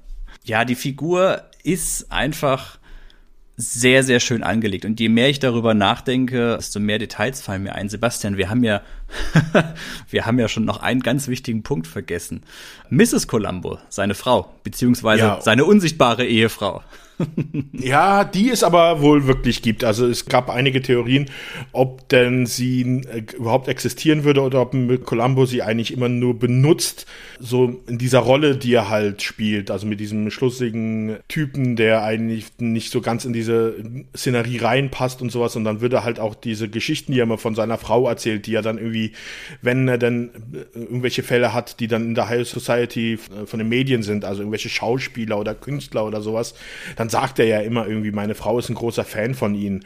[0.43, 2.79] ja, die Figur ist einfach
[3.57, 4.85] sehr, sehr schön angelegt.
[4.85, 7.89] Und je mehr ich darüber nachdenke, desto mehr Details fallen mir ein.
[7.89, 8.81] Sebastian, wir haben ja,
[10.09, 12.43] wir haben ja schon noch einen ganz wichtigen Punkt vergessen.
[12.89, 13.27] Mrs.
[13.27, 15.41] Columbo, seine Frau, beziehungsweise ja.
[15.41, 16.81] seine unsichtbare Ehefrau.
[17.73, 19.83] Ja, die es aber wohl wirklich gibt.
[19.83, 21.29] Also es gab einige Theorien,
[21.71, 27.05] ob denn sie äh, überhaupt existieren würde oder ob Columbo sie eigentlich immer nur benutzt,
[27.39, 29.71] so in dieser Rolle, die er halt spielt.
[29.71, 33.75] Also mit diesem schlussigen Typen, der eigentlich nicht so ganz in diese
[34.15, 35.55] Szenerie reinpasst und sowas.
[35.55, 38.55] Und dann würde halt auch diese Geschichten, die er immer von seiner Frau erzählt, die
[38.55, 39.13] er dann irgendwie,
[39.61, 43.59] wenn er dann äh, irgendwelche Fälle hat, die dann in der High Society äh, von
[43.59, 46.53] den Medien sind, also irgendwelche Schauspieler oder Künstler oder sowas,
[46.95, 49.85] dann sagt er ja immer irgendwie, meine Frau ist ein großer Fan von ihnen.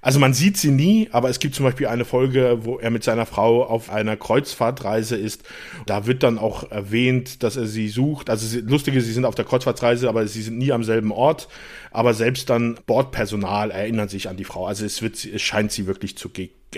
[0.00, 3.02] Also man sieht sie nie, aber es gibt zum Beispiel eine Folge, wo er mit
[3.02, 5.42] seiner Frau auf einer Kreuzfahrtreise ist.
[5.86, 8.30] Da wird dann auch erwähnt, dass er sie sucht.
[8.30, 11.48] Also lustige, sie sind auf der Kreuzfahrtreise, aber sie sind nie am selben Ort.
[11.90, 14.66] Aber selbst dann Bordpersonal erinnert sich an die Frau.
[14.66, 16.28] Also es wird, es scheint sie wirklich zu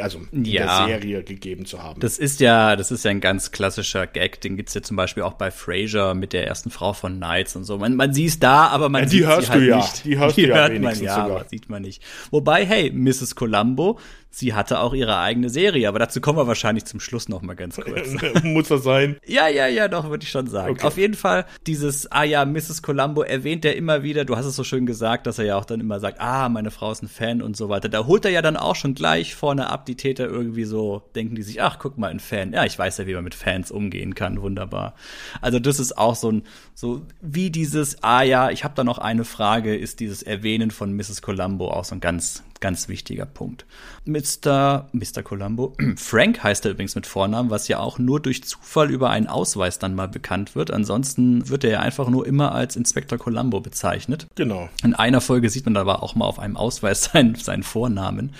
[0.03, 2.01] also in ja, der Serie gegeben zu haben.
[2.01, 5.23] Das ist ja, das ist ja ein ganz klassischer Gag, den gibt's ja zum Beispiel
[5.23, 7.79] auch bei Frasier mit der ersten Frau von Knights und so.
[7.79, 9.77] Man, man sieht es da, aber man ja, sieht hörst sie halt du ja.
[9.77, 10.05] nicht.
[10.05, 11.41] Die hörst die du ja hört man ja, sogar.
[11.41, 12.03] aber sieht man nicht.
[12.31, 13.35] Wobei, hey, Mrs.
[13.35, 13.99] Columbo
[14.31, 17.55] Sie hatte auch ihre eigene Serie, aber dazu kommen wir wahrscheinlich zum Schluss noch mal
[17.55, 18.15] ganz kurz.
[18.43, 19.17] Muss das sein?
[19.27, 20.73] Ja, ja, ja, doch, würde ich schon sagen.
[20.73, 20.87] Okay.
[20.87, 22.83] Auf jeden Fall, dieses, ah ja, Mrs.
[22.83, 25.65] Columbo erwähnt er immer wieder, du hast es so schön gesagt, dass er ja auch
[25.65, 27.89] dann immer sagt, ah, meine Frau ist ein Fan und so weiter.
[27.89, 31.35] Da holt er ja dann auch schon gleich vorne ab, die Täter irgendwie so, denken
[31.35, 32.53] die sich, ach, guck mal, ein Fan.
[32.53, 34.95] Ja, ich weiß ja, wie man mit Fans umgehen kann, wunderbar.
[35.41, 36.43] Also das ist auch so ein,
[36.75, 40.95] so wie dieses, ah ja, ich habe da noch eine Frage, ist dieses Erwähnen von
[40.95, 41.23] Mrs.
[41.23, 43.67] Columbo auch so ein ganz, ganz wichtiger Punkt.
[44.05, 44.89] Mr.
[44.93, 45.23] Mr.
[45.23, 49.27] Columbo, Frank heißt er übrigens mit Vornamen, was ja auch nur durch Zufall über einen
[49.27, 50.71] Ausweis dann mal bekannt wird.
[50.71, 54.27] Ansonsten wird er ja einfach nur immer als Inspektor Columbo bezeichnet.
[54.35, 54.69] Genau.
[54.83, 58.35] In einer Folge sieht man aber auch mal auf einem Ausweis seinen, seinen Vornamen.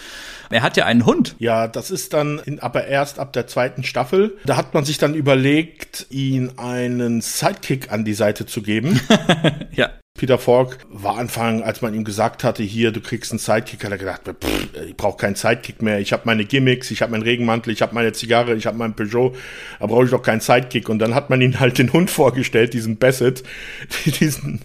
[0.51, 1.37] Er hat ja einen Hund.
[1.39, 4.37] Ja, das ist dann in, aber erst ab der zweiten Staffel.
[4.45, 9.01] Da hat man sich dann überlegt, ihn einen Sidekick an die Seite zu geben.
[9.73, 9.91] ja.
[10.19, 13.93] Peter Falk war Anfang, als man ihm gesagt hatte, hier, du kriegst einen Sidekick, hat
[13.93, 16.01] er gedacht, pff, ich brauche keinen Sidekick mehr.
[16.01, 18.95] Ich habe meine Gimmicks, ich habe meinen Regenmantel, ich habe meine Zigarre, ich habe meinen
[18.95, 19.35] Peugeot,
[19.79, 20.89] da brauche ich doch keinen Sidekick.
[20.89, 23.45] Und dann hat man ihn halt den Hund vorgestellt, diesen Bassett,
[24.21, 24.61] diesen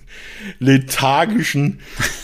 [0.59, 1.79] lethargischen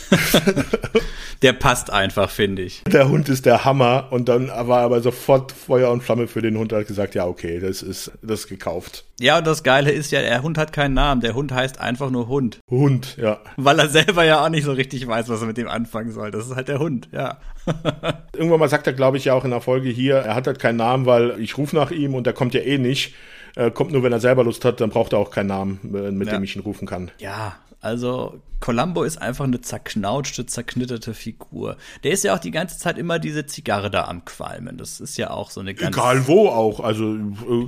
[1.41, 2.83] der passt einfach, finde ich.
[2.85, 6.57] Der Hund ist der Hammer und dann war aber sofort Feuer und Flamme für den
[6.57, 9.05] Hund und hat gesagt, ja, okay, das ist, das ist gekauft.
[9.19, 11.21] Ja, und das Geile ist ja, der Hund hat keinen Namen.
[11.21, 12.59] Der Hund heißt einfach nur Hund.
[12.69, 13.39] Hund, ja.
[13.57, 16.31] Weil er selber ja auch nicht so richtig weiß, was er mit dem anfangen soll.
[16.31, 17.37] Das ist halt der Hund, ja.
[18.35, 20.59] Irgendwann mal sagt er, glaube ich, ja auch in der Folge hier, er hat halt
[20.59, 23.13] keinen Namen, weil ich rufe nach ihm und der kommt ja eh nicht.
[23.55, 26.11] Äh, kommt nur, wenn er selber Lust hat, dann braucht er auch keinen Namen, äh,
[26.11, 26.35] mit Ja.
[26.35, 27.11] dem ich ihn rufen kann.
[27.17, 31.77] Ja, also Columbo ist einfach eine zerknautschte, zerknitterte Figur.
[32.03, 34.77] Der ist ja auch die ganze Zeit immer diese Zigarre da am Qualmen.
[34.77, 35.95] Das ist ja auch so eine ganz.
[35.95, 37.17] Egal wo auch, also äh,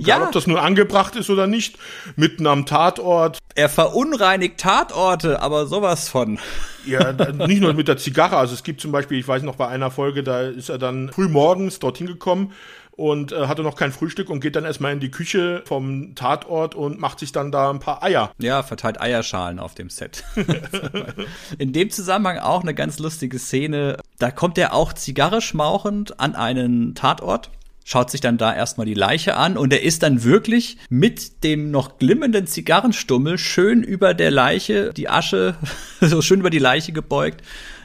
[0.06, 0.22] Ja.
[0.24, 1.78] ob das nur angebracht ist oder nicht,
[2.16, 3.38] mitten am Tatort.
[3.54, 6.38] Er verunreinigt Tatorte, aber sowas von.
[6.84, 9.68] Ja, nicht nur mit der Zigarre, also es gibt zum Beispiel, ich weiß noch bei
[9.68, 12.52] einer Folge, da ist er dann früh morgens dorthin gekommen
[12.92, 16.74] und äh, hatte noch kein Frühstück und geht dann erstmal in die Küche vom Tatort
[16.74, 18.32] und macht sich dann da ein paar Eier.
[18.38, 20.24] Ja, verteilt Eierschalen auf dem Set.
[21.58, 23.96] In dem Zusammenhang auch eine ganz lustige Szene.
[24.18, 27.50] Da kommt er auch Zigarre schmauchend an einen Tatort.
[27.84, 31.72] Schaut sich dann da erstmal die Leiche an und er ist dann wirklich mit dem
[31.72, 35.56] noch glimmenden Zigarrenstummel schön über der Leiche, die Asche,
[36.00, 37.42] so schön über die Leiche gebeugt,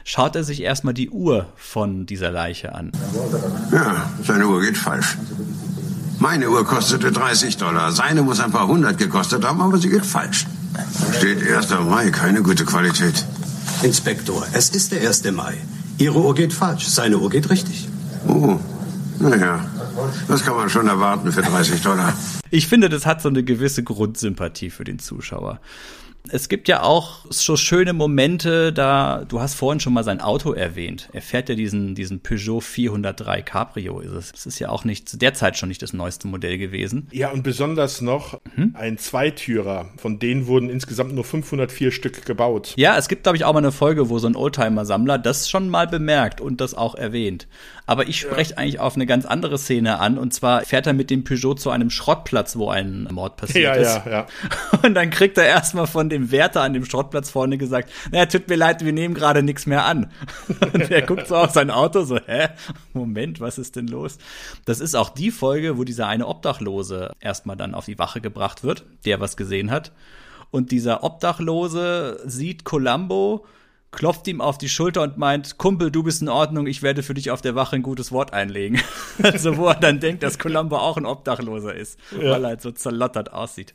[0.08, 2.92] schaut er sich erstmal die Uhr von dieser Leiche an.
[3.70, 5.18] Ja, seine Uhr geht falsch.
[6.18, 7.92] Meine Uhr kostete 30 Dollar.
[7.92, 10.46] Seine muss ein paar hundert gekostet haben, aber sie geht falsch.
[11.18, 11.68] Steht 1.
[11.84, 13.26] Mai, keine gute Qualität.
[13.82, 15.30] Inspektor, es ist der 1.
[15.32, 15.58] Mai.
[15.98, 17.86] Ihre Uhr geht falsch, seine Uhr geht richtig.
[18.26, 18.58] Oh,
[19.18, 19.60] naja,
[20.26, 22.14] das kann man schon erwarten für 30 Dollar.
[22.50, 25.60] Ich finde, das hat so eine gewisse Grundsympathie für den Zuschauer.
[26.30, 30.52] Es gibt ja auch so schöne Momente, da, du hast vorhin schon mal sein Auto
[30.52, 31.08] erwähnt.
[31.12, 34.32] Er fährt ja diesen, diesen Peugeot 403 Cabrio, ist es.
[34.32, 37.08] Das ist ja auch nicht, zu der Zeit schon nicht das neueste Modell gewesen.
[37.12, 38.40] Ja, und besonders noch
[38.74, 39.90] ein Zweitürer.
[39.96, 42.74] Von denen wurden insgesamt nur 504 Stück gebaut.
[42.76, 45.68] Ja, es gibt, glaube ich, auch mal eine Folge, wo so ein Oldtimer-Sammler das schon
[45.68, 47.48] mal bemerkt und das auch erwähnt.
[47.88, 50.18] Aber ich spreche eigentlich auf eine ganz andere Szene an.
[50.18, 53.72] Und zwar fährt er mit dem Peugeot zu einem Schrottplatz, wo ein Mord passiert Ja,
[53.72, 54.04] ist.
[54.04, 54.26] ja, ja.
[54.84, 58.46] Und dann kriegt er erstmal von dem Wärter an dem Schrottplatz vorne gesagt, naja, tut
[58.46, 60.12] mir leid, wir nehmen gerade nichts mehr an.
[60.74, 62.48] Und er guckt so auf sein Auto, so, hä?
[62.92, 64.18] Moment, was ist denn los?
[64.66, 68.64] Das ist auch die Folge, wo dieser eine Obdachlose erstmal dann auf die Wache gebracht
[68.64, 69.92] wird, der was gesehen hat.
[70.50, 73.46] Und dieser Obdachlose sieht Columbo,
[73.90, 77.14] klopft ihm auf die Schulter und meint, Kumpel, du bist in Ordnung, ich werde für
[77.14, 78.80] dich auf der Wache ein gutes Wort einlegen.
[79.22, 82.70] also wo er dann denkt, dass Columbo auch ein Obdachloser ist, weil er halt so
[82.70, 83.74] zerlottert aussieht.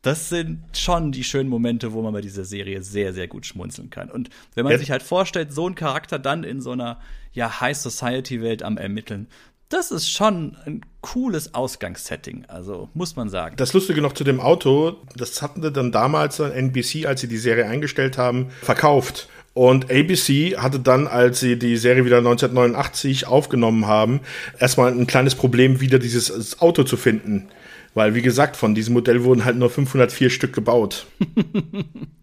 [0.00, 3.88] Das sind schon die schönen Momente, wo man bei dieser Serie sehr, sehr gut schmunzeln
[3.88, 4.10] kann.
[4.10, 4.78] Und wenn man Ja.
[4.78, 6.98] sich halt vorstellt, so ein Charakter dann in so einer
[7.32, 9.28] ja, High Society Welt am ermitteln,
[9.68, 13.56] das ist schon ein cooles Ausgangssetting, also muss man sagen.
[13.56, 17.28] Das Lustige noch zu dem Auto, das hatten sie dann damals an NBC, als sie
[17.28, 19.28] die Serie eingestellt haben, verkauft.
[19.54, 24.20] Und ABC hatte dann, als sie die Serie wieder 1989 aufgenommen haben,
[24.58, 27.48] erstmal ein kleines Problem, wieder dieses Auto zu finden.
[27.94, 31.06] Weil, wie gesagt, von diesem Modell wurden halt nur 504 Stück gebaut.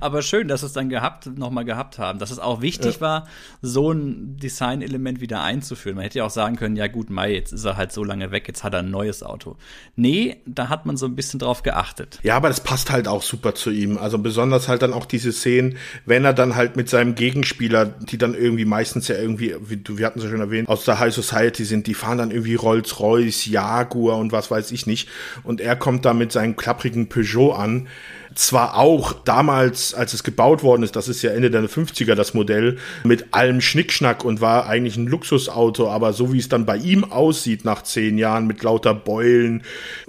[0.00, 3.26] Aber schön, dass es dann gehabt, nochmal gehabt haben, dass es auch wichtig war,
[3.60, 5.96] so ein Designelement wieder einzuführen.
[5.96, 8.30] Man hätte ja auch sagen können, ja gut, Mai, jetzt ist er halt so lange
[8.30, 9.56] weg, jetzt hat er ein neues Auto.
[9.96, 12.18] Nee, da hat man so ein bisschen drauf geachtet.
[12.22, 13.98] Ja, aber das passt halt auch super zu ihm.
[13.98, 18.18] Also besonders halt dann auch diese Szenen, wenn er dann halt mit seinem Gegenspieler, die
[18.18, 20.98] dann irgendwie meistens ja irgendwie, wie du, wir hatten es ja schon erwähnt, aus der
[20.98, 25.08] High Society sind, die fahren dann irgendwie Rolls-Royce, Jaguar und was weiß ich nicht.
[25.42, 27.88] Und er kommt da mit seinem klapprigen Peugeot an.
[28.34, 32.34] Zwar auch damals, als es gebaut worden ist, das ist ja Ende der 50er das
[32.34, 36.76] Modell, mit allem Schnickschnack und war eigentlich ein Luxusauto, aber so wie es dann bei
[36.76, 39.62] ihm aussieht nach zehn Jahren mit lauter Beulen,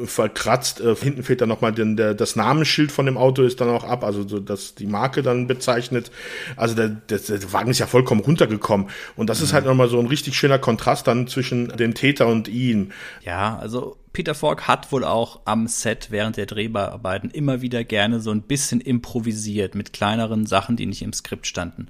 [0.03, 3.84] verkratzt, äh, hinten fehlt dann nochmal der, das Namensschild von dem Auto ist dann auch
[3.84, 6.11] ab, also so, dass die Marke dann bezeichnet.
[6.55, 9.99] Also der, der, der Wagen ist ja vollkommen runtergekommen und das ist halt nochmal so
[9.99, 12.91] ein richtig schöner Kontrast dann zwischen dem Täter und ihm.
[13.24, 18.20] Ja, also Peter Falk hat wohl auch am Set während der Drehbarbeiten immer wieder gerne
[18.20, 21.88] so ein bisschen improvisiert mit kleineren Sachen, die nicht im Skript standen.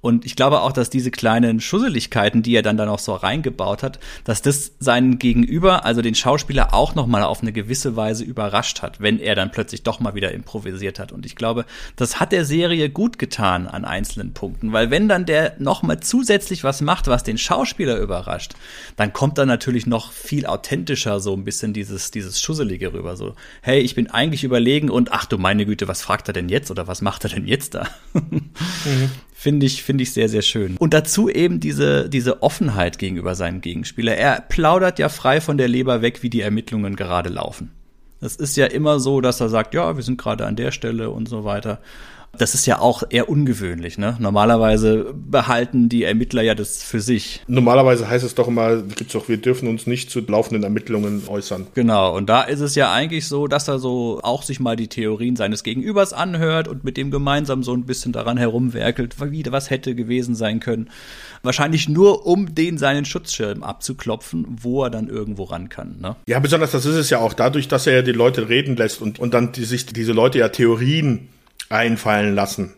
[0.00, 3.82] Und ich glaube auch, dass diese kleinen Schusseligkeiten, die er dann da noch so reingebaut
[3.82, 8.24] hat, dass das seinen Gegenüber, also den Schauspieler, auch noch mal auf eine gewisse Weise
[8.24, 11.10] überrascht hat, wenn er dann plötzlich doch mal wieder improvisiert hat.
[11.10, 11.64] Und ich glaube,
[11.96, 16.00] das hat der Serie gut getan an einzelnen Punkten, weil wenn dann der noch mal
[16.00, 18.54] zusätzlich was macht, was den Schauspieler überrascht,
[18.96, 23.16] dann kommt da natürlich noch viel authentischer so ein bisschen dieses dieses Schusselige rüber.
[23.16, 26.48] So, hey, ich bin eigentlich überlegen und ach du meine Güte, was fragt er denn
[26.48, 27.88] jetzt oder was macht er denn jetzt da?
[29.40, 30.76] Finde ich, finde ich sehr, sehr schön.
[30.78, 34.16] Und dazu eben diese, diese Offenheit gegenüber seinem Gegenspieler.
[34.16, 37.70] Er plaudert ja frei von der Leber weg, wie die Ermittlungen gerade laufen.
[38.20, 41.10] Es ist ja immer so, dass er sagt, ja, wir sind gerade an der Stelle
[41.10, 41.78] und so weiter.
[42.36, 44.16] Das ist ja auch eher ungewöhnlich, ne?
[44.20, 47.42] Normalerweise behalten die Ermittler ja das für sich.
[47.48, 51.66] Normalerweise heißt es doch immer, gibt's doch, wir dürfen uns nicht zu laufenden Ermittlungen äußern.
[51.74, 54.88] Genau, und da ist es ja eigentlich so, dass er so auch sich mal die
[54.88, 59.70] Theorien seines Gegenübers anhört und mit dem gemeinsam so ein bisschen daran herumwerkelt, wie was
[59.70, 60.90] hätte gewesen sein können.
[61.42, 65.96] Wahrscheinlich nur, um den seinen Schutzschirm abzuklopfen, wo er dann irgendwo ran kann.
[66.00, 66.16] Ne?
[66.26, 69.00] Ja, besonders das ist es ja auch dadurch, dass er ja die Leute reden lässt
[69.00, 71.28] und, und dann die, sich diese Leute ja Theorien
[71.68, 72.74] einfallen lassen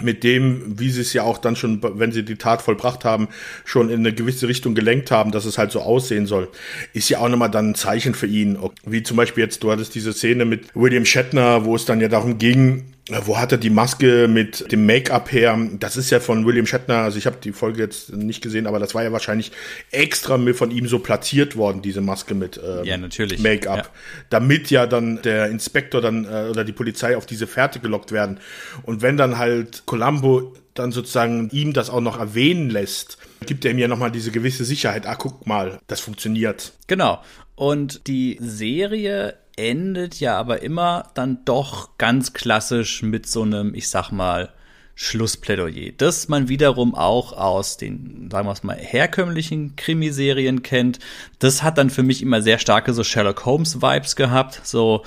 [0.00, 3.28] mit dem, wie sie es ja auch dann schon, wenn sie die Tat vollbracht haben,
[3.64, 6.48] schon in eine gewisse Richtung gelenkt haben, dass es halt so aussehen soll,
[6.94, 8.58] ist ja auch nochmal dann ein Zeichen für ihn.
[8.84, 12.08] Wie zum Beispiel jetzt, du hattest diese Szene mit William Shatner, wo es dann ja
[12.08, 12.84] darum ging,
[13.24, 15.58] wo hat er die Maske mit dem Make-up her?
[15.80, 18.78] Das ist ja von William Shatner, also ich habe die Folge jetzt nicht gesehen, aber
[18.78, 19.50] das war ja wahrscheinlich
[19.90, 23.40] extra von ihm so platziert worden, diese Maske mit ähm, ja, natürlich.
[23.40, 23.84] Make-up, Ja.
[24.30, 28.38] damit ja dann der Inspektor dann äh, oder die Polizei auf diese Fährte gelockt werden.
[28.84, 33.72] Und wenn dann halt Columbo dann sozusagen ihm das auch noch erwähnen lässt, gibt er
[33.72, 35.06] ihm ja nochmal diese gewisse Sicherheit.
[35.06, 36.72] Ah, guck mal, das funktioniert.
[36.86, 37.20] Genau.
[37.56, 43.88] Und die Serie endet ja aber immer dann doch ganz klassisch mit so einem, ich
[43.88, 44.52] sag mal,
[44.94, 50.98] Schlussplädoyer, das man wiederum auch aus den, sagen wir es mal, herkömmlichen Krimiserien kennt.
[51.38, 55.02] Das hat dann für mich immer sehr starke so Sherlock Holmes Vibes gehabt, so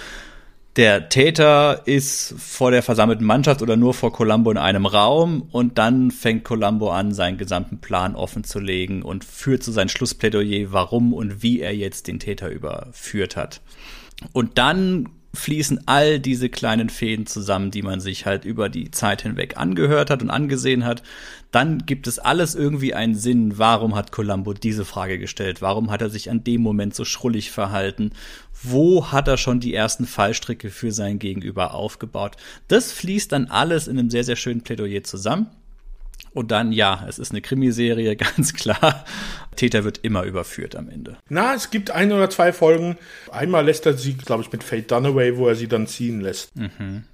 [0.76, 5.78] der Täter ist vor der versammelten Mannschaft oder nur vor Columbo in einem Raum und
[5.78, 10.74] dann fängt Columbo an, seinen gesamten Plan offen zu legen und führt zu sein Schlussplädoyer,
[10.74, 13.62] warum und wie er jetzt den Täter überführt hat.
[14.34, 19.22] Und dann fließen all diese kleinen Fäden zusammen, die man sich halt über die Zeit
[19.22, 21.04] hinweg angehört hat und angesehen hat.
[21.52, 23.58] Dann gibt es alles irgendwie einen Sinn.
[23.58, 25.62] Warum hat Columbo diese Frage gestellt?
[25.62, 28.12] Warum hat er sich an dem Moment so schrullig verhalten?
[28.64, 32.38] Wo hat er schon die ersten Fallstricke für sein Gegenüber aufgebaut?
[32.68, 35.48] Das fließt dann alles in einem sehr, sehr schönen Plädoyer zusammen.
[36.36, 39.06] Und dann, ja, es ist eine Krimiserie, ganz klar.
[39.56, 41.16] Täter wird immer überführt am Ende.
[41.30, 42.98] Na, es gibt ein oder zwei Folgen.
[43.32, 46.52] Einmal lässt er sie, glaube ich, mit Fate Dunaway, wo er sie dann ziehen lässt.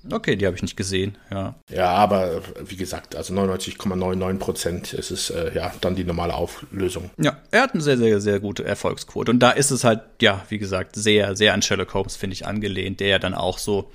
[0.10, 1.54] Okay, die habe ich nicht gesehen, ja.
[1.70, 7.12] Ja, aber wie gesagt, also 99,99 Prozent ist es äh, ja dann die normale Auflösung.
[7.18, 9.30] Ja, er hat eine sehr, sehr, sehr gute Erfolgsquote.
[9.30, 12.48] Und da ist es halt, ja, wie gesagt, sehr, sehr an Sherlock Holmes, finde ich,
[12.48, 13.92] angelehnt, der ja dann auch so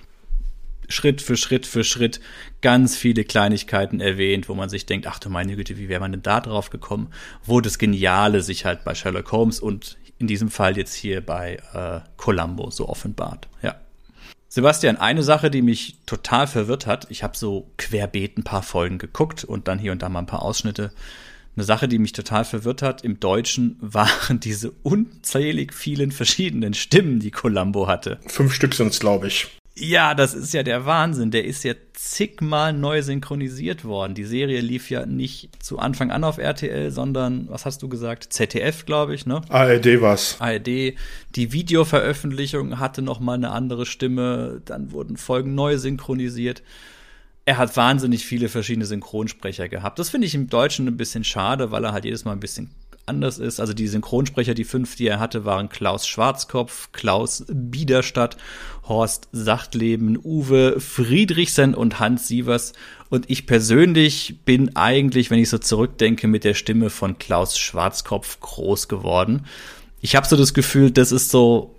[0.89, 2.21] Schritt für Schritt für Schritt
[2.63, 6.13] ganz viele Kleinigkeiten erwähnt, wo man sich denkt, ach du meine Güte, wie wäre man
[6.13, 7.09] denn da drauf gekommen?
[7.45, 11.59] Wo das Geniale sich halt bei Sherlock Holmes und in diesem Fall jetzt hier bei
[11.75, 13.49] äh, Columbo so offenbart.
[13.63, 13.77] Ja.
[14.49, 18.99] Sebastian, eine Sache, die mich total verwirrt hat, ich habe so querbeet ein paar Folgen
[18.99, 20.93] geguckt und dann hier und da mal ein paar Ausschnitte.
[21.57, 27.19] Eine Sache, die mich total verwirrt hat im Deutschen, waren diese unzählig vielen verschiedenen Stimmen,
[27.19, 28.19] die Columbo hatte.
[28.27, 29.49] Fünf Stück sind es, glaube ich.
[29.79, 31.31] Ja, das ist ja der Wahnsinn.
[31.31, 34.15] Der ist ja zigmal neu synchronisiert worden.
[34.15, 38.33] Die Serie lief ja nicht zu Anfang an auf RTL, sondern, was hast du gesagt?
[38.33, 39.43] ZDF, glaube ich, ne?
[39.51, 40.37] ARD war's.
[40.39, 40.67] ARD.
[40.67, 44.63] Die Videoveröffentlichung hatte noch mal eine andere Stimme.
[44.65, 46.63] Dann wurden Folgen neu synchronisiert.
[47.45, 49.99] Er hat wahnsinnig viele verschiedene Synchronsprecher gehabt.
[49.99, 52.71] Das finde ich im Deutschen ein bisschen schade, weil er halt jedes Mal ein bisschen
[53.07, 53.61] anders ist.
[53.61, 58.37] Also die Synchronsprecher, die fünf, die er hatte, waren Klaus Schwarzkopf, Klaus Biederstadt,
[58.89, 62.73] Horst Sachtleben, Uwe Friedrichsen und Hans Sievers.
[63.09, 68.41] Und ich persönlich bin eigentlich, wenn ich so zurückdenke, mit der Stimme von Klaus Schwarzkopf
[68.41, 69.47] groß geworden.
[70.01, 71.75] Ich habe so das Gefühl, das ist so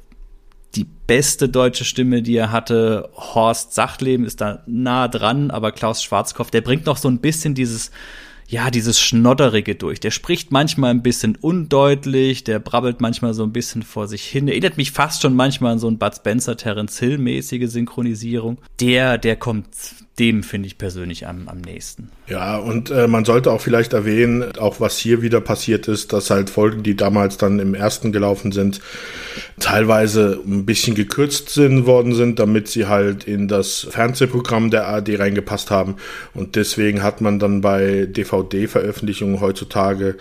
[0.75, 3.09] die beste deutsche Stimme, die er hatte.
[3.15, 7.55] Horst Sachtleben ist da nah dran, aber Klaus Schwarzkopf, der bringt noch so ein bisschen
[7.55, 7.91] dieses
[8.49, 9.99] ja, dieses Schnodderige durch.
[9.99, 14.47] Der spricht manchmal ein bisschen undeutlich, der brabbelt manchmal so ein bisschen vor sich hin.
[14.47, 18.57] Erinnert mich fast schon manchmal an so ein Bud Spencer, Terence Hill mäßige Synchronisierung.
[18.79, 19.67] Der, der kommt
[20.19, 22.09] dem, finde ich persönlich am, am nächsten.
[22.27, 26.29] Ja, und äh, man sollte auch vielleicht erwähnen, auch was hier wieder passiert ist, dass
[26.29, 28.81] halt Folgen, die damals dann im ersten gelaufen sind,
[29.59, 35.19] teilweise ein bisschen gekürzt sind worden sind, damit sie halt in das Fernsehprogramm der ARD
[35.19, 35.95] reingepasst haben.
[36.33, 40.17] Und deswegen hat man dann bei DVD-Veröffentlichungen heutzutage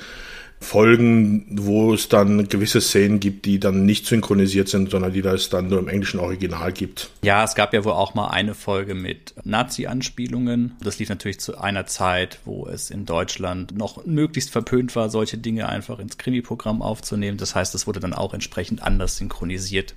[0.61, 5.51] Folgen, wo es dann gewisse Szenen gibt, die dann nicht synchronisiert sind, sondern die es
[5.51, 7.11] dann nur im englischen Original gibt.
[7.23, 10.77] Ja, es gab ja wohl auch mal eine Folge mit Nazi-Anspielungen.
[10.81, 15.39] Das lief natürlich zu einer Zeit, wo es in Deutschland noch möglichst verpönt war, solche
[15.39, 17.39] Dinge einfach ins Krimi-Programm aufzunehmen.
[17.39, 19.95] Das heißt, es wurde dann auch entsprechend anders synchronisiert.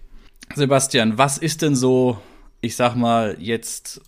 [0.56, 2.20] Sebastian, was ist denn so,
[2.62, 4.02] ich sag mal, jetzt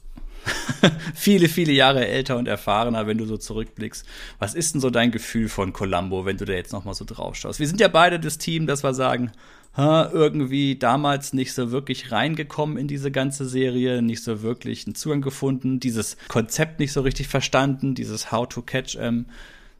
[1.15, 4.05] viele, viele Jahre älter und erfahrener, wenn du so zurückblickst.
[4.39, 7.35] Was ist denn so dein Gefühl von Columbo, wenn du da jetzt nochmal so drauf
[7.35, 7.59] schaust?
[7.59, 9.31] Wir sind ja beide das Team, dass wir sagen,
[9.76, 14.95] ha, irgendwie damals nicht so wirklich reingekommen in diese ganze Serie, nicht so wirklich einen
[14.95, 19.26] Zugang gefunden, dieses Konzept nicht so richtig verstanden, dieses How to Catch em.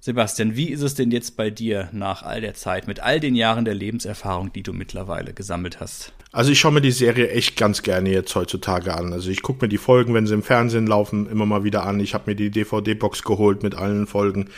[0.04, 3.36] Sebastian, wie ist es denn jetzt bei dir nach all der Zeit, mit all den
[3.36, 6.12] Jahren der Lebenserfahrung, die du mittlerweile gesammelt hast?
[6.32, 9.14] Also ich schaue mir die Serie echt ganz gerne jetzt heutzutage an.
[9.14, 12.00] Also ich gucke mir die Folgen, wenn sie im Fernsehen laufen, immer mal wieder an.
[12.00, 14.50] Ich habe mir die DVD-Box geholt mit allen Folgen,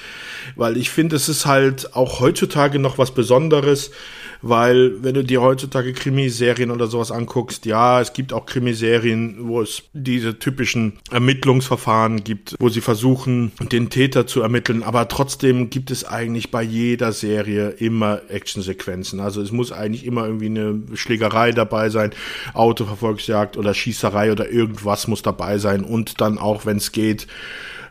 [0.56, 3.92] weil ich finde, es ist halt auch heutzutage noch was Besonderes
[4.44, 9.62] weil wenn du dir heutzutage Krimiserien oder sowas anguckst, ja, es gibt auch Krimiserien, wo
[9.62, 15.92] es diese typischen Ermittlungsverfahren gibt, wo sie versuchen, den Täter zu ermitteln, aber trotzdem gibt
[15.92, 19.22] es eigentlich bei jeder Serie immer Actionsequenzen.
[19.22, 22.12] Also es muss eigentlich immer irgendwie eine Schlägerei dabei sein,
[22.54, 27.28] Autoverfolgsjagd oder Schießerei oder irgendwas muss dabei sein und dann auch, wenn es geht,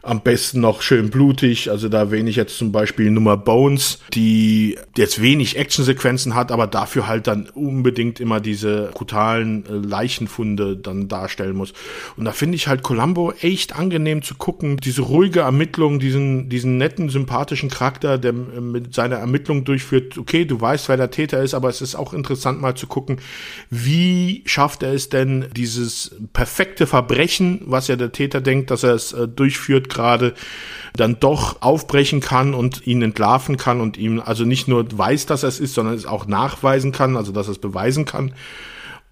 [0.02, 1.70] am besten noch schön blutig.
[1.70, 7.06] Also da ich jetzt zum Beispiel Nummer Bones, die jetzt wenig Actionsequenzen hat, aber dafür
[7.06, 11.72] halt dann unbedingt immer diese brutalen äh, Leichenfunde dann darstellen muss.
[12.16, 14.76] Und da finde ich halt Columbo echt angenehm zu gucken.
[14.78, 20.18] Diese ruhige Ermittlung, diesen, diesen netten, sympathischen Charakter, der äh, mit seiner Ermittlung durchführt.
[20.18, 23.18] Okay, du weißt, wer der Täter ist, aber es ist auch interessant mal zu gucken,
[23.70, 28.94] wie schafft er es denn, dieses perfekte Verbrechen, was ja der Täter denkt, dass er
[28.94, 30.34] es äh, durchführt, gerade
[30.94, 35.42] dann doch aufbrechen kann und ihn entlarven kann und ihm also nicht nur weiß, dass
[35.42, 38.34] er es ist, sondern es auch nachweisen kann, also dass er es beweisen kann.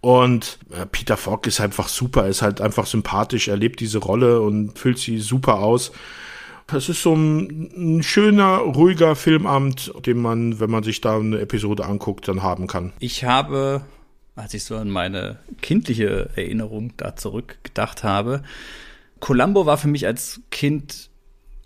[0.00, 4.40] Und äh, Peter Falk ist einfach super, ist halt einfach sympathisch, er lebt diese Rolle
[4.40, 5.92] und füllt sie super aus.
[6.66, 11.40] Das ist so ein, ein, schöner, ruhiger Filmabend, den man, wenn man sich da eine
[11.40, 12.92] Episode anguckt, dann haben kann.
[13.00, 13.82] Ich habe,
[14.36, 18.42] als ich so an meine kindliche Erinnerung da zurückgedacht habe,
[19.20, 21.10] Columbo war für mich als Kind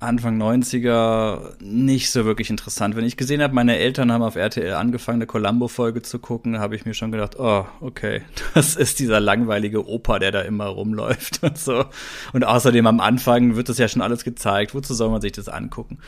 [0.05, 2.94] Anfang 90er nicht so wirklich interessant.
[2.94, 6.76] Wenn ich gesehen habe, meine Eltern haben auf RTL angefangen, eine Columbo-Folge zu gucken, habe
[6.76, 8.22] ich mir schon gedacht, oh, okay,
[8.55, 11.86] das ist dieser langweilige Opa, der da immer rumläuft und so.
[12.32, 14.74] Und außerdem am Anfang wird das ja schon alles gezeigt.
[14.74, 15.98] Wozu soll man sich das angucken?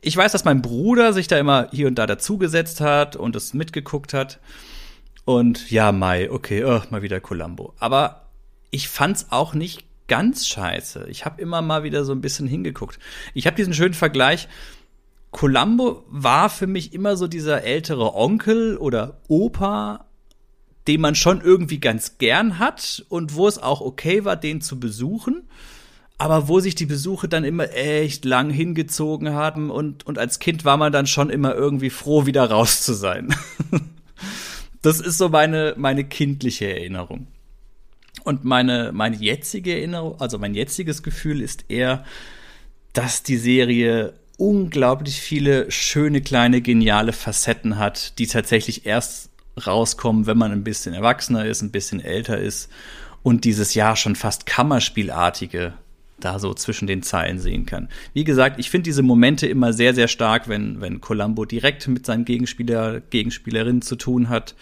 [0.00, 3.54] Ich weiß, dass mein Bruder sich da immer hier und da dazugesetzt hat und es
[3.54, 4.40] mitgeguckt hat.
[5.24, 7.74] Und ja, Mai, okay, oh, mal wieder Columbo.
[7.78, 8.26] Aber
[8.70, 11.06] ich fand's auch nicht ganz scheiße.
[11.08, 12.98] Ich habe immer mal wieder so ein bisschen hingeguckt.
[13.32, 14.46] Ich habe diesen schönen Vergleich.
[15.30, 20.04] Columbo war für mich immer so dieser ältere Onkel oder Opa,
[20.86, 24.78] den man schon irgendwie ganz gern hat und wo es auch okay war, den zu
[24.78, 25.48] besuchen,
[26.18, 30.66] aber wo sich die Besuche dann immer echt lang hingezogen haben und, und als Kind
[30.66, 33.34] war man dann schon immer irgendwie froh, wieder raus zu sein.
[34.82, 37.28] das ist so meine, meine kindliche Erinnerung.
[38.24, 42.04] Und meine, meine jetzige Erinnerung, also mein jetziges Gefühl ist eher,
[42.92, 49.30] dass die Serie unglaublich viele schöne, kleine, geniale Facetten hat, die tatsächlich erst
[49.66, 52.70] rauskommen, wenn man ein bisschen erwachsener ist, ein bisschen älter ist
[53.22, 55.74] und dieses Jahr schon fast Kammerspielartige
[56.20, 57.88] da so zwischen den Zeilen sehen kann.
[58.14, 62.06] Wie gesagt, ich finde diese Momente immer sehr, sehr stark, wenn, wenn Columbo direkt mit
[62.06, 64.54] seinen Gegenspieler, Gegenspielerinnen zu tun hat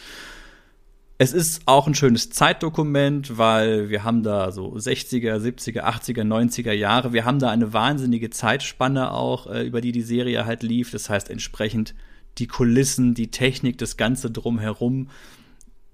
[1.20, 6.72] es ist auch ein schönes Zeitdokument, weil wir haben da so 60er, 70er, 80er, 90er
[6.72, 7.12] Jahre.
[7.12, 10.90] Wir haben da eine wahnsinnige Zeitspanne auch, äh, über die die Serie halt lief.
[10.92, 11.94] Das heißt entsprechend
[12.38, 15.10] die Kulissen, die Technik, das Ganze drumherum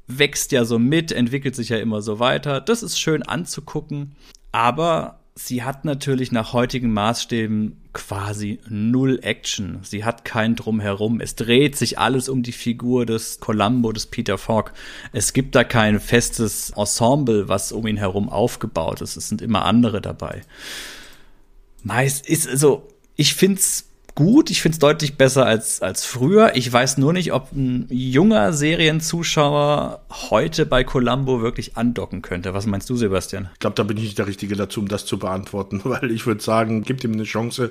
[0.06, 2.60] wächst ja so mit, entwickelt sich ja immer so weiter.
[2.60, 4.14] Das ist schön anzugucken.
[4.52, 9.78] Aber sie hat natürlich nach heutigen Maßstäben quasi null Action.
[9.82, 11.18] Sie hat kein Drumherum.
[11.20, 14.74] Es dreht sich alles um die Figur des Columbo, des Peter Falk.
[15.12, 19.16] Es gibt da kein festes Ensemble, was um ihn herum aufgebaut ist.
[19.16, 20.42] Es sind immer andere dabei.
[21.82, 22.86] Meist ist, also,
[23.16, 23.85] ich find's
[24.16, 24.50] gut.
[24.50, 26.56] Ich finde es deutlich besser als, als früher.
[26.56, 32.52] Ich weiß nur nicht, ob ein junger Serienzuschauer heute bei Columbo wirklich andocken könnte.
[32.52, 33.48] Was meinst du, Sebastian?
[33.52, 36.26] Ich glaube, da bin ich nicht der Richtige dazu, um das zu beantworten, weil ich
[36.26, 37.70] würde sagen, gibt ihm eine Chance.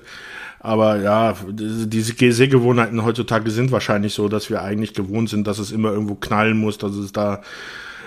[0.59, 5.71] Aber ja, diese Sehgewohnheiten heutzutage sind wahrscheinlich so, dass wir eigentlich gewohnt sind, dass es
[5.71, 7.41] immer irgendwo knallen muss, dass es da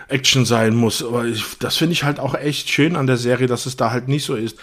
[0.09, 1.05] Action sein muss.
[1.05, 3.91] Aber ich, das finde ich halt auch echt schön an der Serie, dass es da
[3.91, 4.59] halt nicht so ist.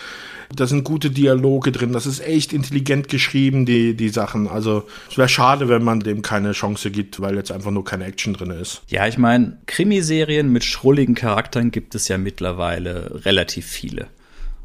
[0.54, 1.94] Da sind gute Dialoge drin.
[1.94, 4.48] Das ist echt intelligent geschrieben, die, die Sachen.
[4.48, 8.06] Also es wäre schade, wenn man dem keine Chance gibt, weil jetzt einfach nur keine
[8.06, 8.82] Action drin ist.
[8.88, 14.08] Ja, ich meine, Krimiserien mit schrulligen Charakteren gibt es ja mittlerweile relativ viele.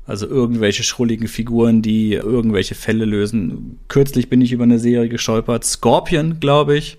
[0.06, 3.78] Also irgendwelche schrulligen Figuren, die irgendwelche Fälle lösen.
[3.88, 5.64] Kürzlich bin ich über eine Serie gestolpert.
[5.64, 6.98] Scorpion, glaube ich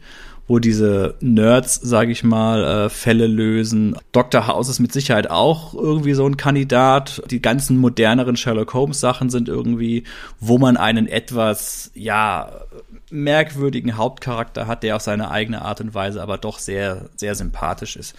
[0.52, 3.96] wo diese Nerds, sage ich mal, äh, Fälle lösen.
[4.12, 4.48] Dr.
[4.48, 7.24] House ist mit Sicherheit auch irgendwie so ein Kandidat.
[7.32, 10.04] Die ganzen moderneren Sherlock Holmes Sachen sind irgendwie,
[10.42, 12.52] wo man einen etwas, ja,
[13.10, 17.96] merkwürdigen Hauptcharakter hat, der auf seine eigene Art und Weise aber doch sehr, sehr sympathisch
[17.96, 18.14] ist.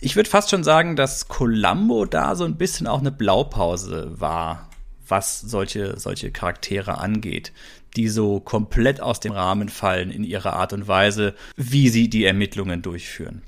[0.00, 4.68] Ich würde fast schon sagen, dass Columbo da so ein bisschen auch eine Blaupause war,
[5.08, 7.52] was solche, solche Charaktere angeht,
[7.96, 12.24] die so komplett aus dem Rahmen fallen in ihrer Art und Weise, wie sie die
[12.24, 13.42] Ermittlungen durchführen.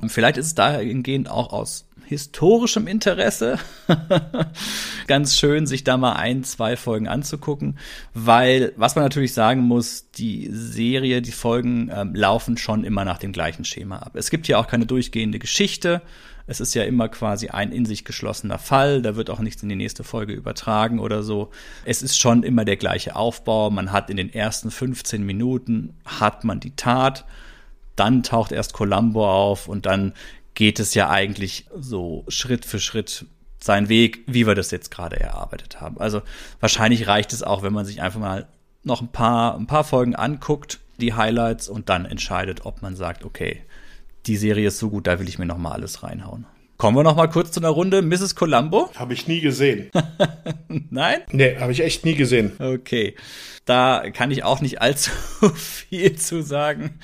[0.00, 3.58] Und vielleicht ist es dahingehend auch aus historischem Interesse
[5.06, 7.78] ganz schön, sich da mal ein, zwei Folgen anzugucken,
[8.12, 13.18] weil was man natürlich sagen muss, die Serie, die Folgen ähm, laufen schon immer nach
[13.18, 14.16] dem gleichen Schema ab.
[14.16, 16.02] Es gibt ja auch keine durchgehende Geschichte.
[16.46, 19.00] Es ist ja immer quasi ein in sich geschlossener Fall.
[19.00, 21.50] Da wird auch nichts in die nächste Folge übertragen oder so.
[21.84, 23.70] Es ist schon immer der gleiche Aufbau.
[23.70, 27.24] Man hat in den ersten 15 Minuten hat man die Tat.
[27.96, 30.12] Dann taucht erst Columbo auf und dann
[30.54, 33.26] geht es ja eigentlich so Schritt für Schritt
[33.58, 35.98] seinen Weg, wie wir das jetzt gerade erarbeitet haben.
[35.98, 36.22] Also
[36.60, 38.46] wahrscheinlich reicht es auch, wenn man sich einfach mal
[38.82, 43.24] noch ein paar, ein paar Folgen anguckt, die Highlights und dann entscheidet, ob man sagt,
[43.24, 43.62] okay,
[44.26, 46.46] die Serie ist so gut, da will ich mir noch mal alles reinhauen.
[46.76, 48.34] Kommen wir noch mal kurz zu einer Runde Mrs.
[48.34, 48.90] Columbo.
[48.96, 49.90] Habe ich nie gesehen.
[50.90, 51.20] Nein?
[51.30, 52.52] Nee, habe ich echt nie gesehen.
[52.58, 53.14] Okay.
[53.64, 55.10] Da kann ich auch nicht allzu
[55.54, 56.98] viel zu sagen.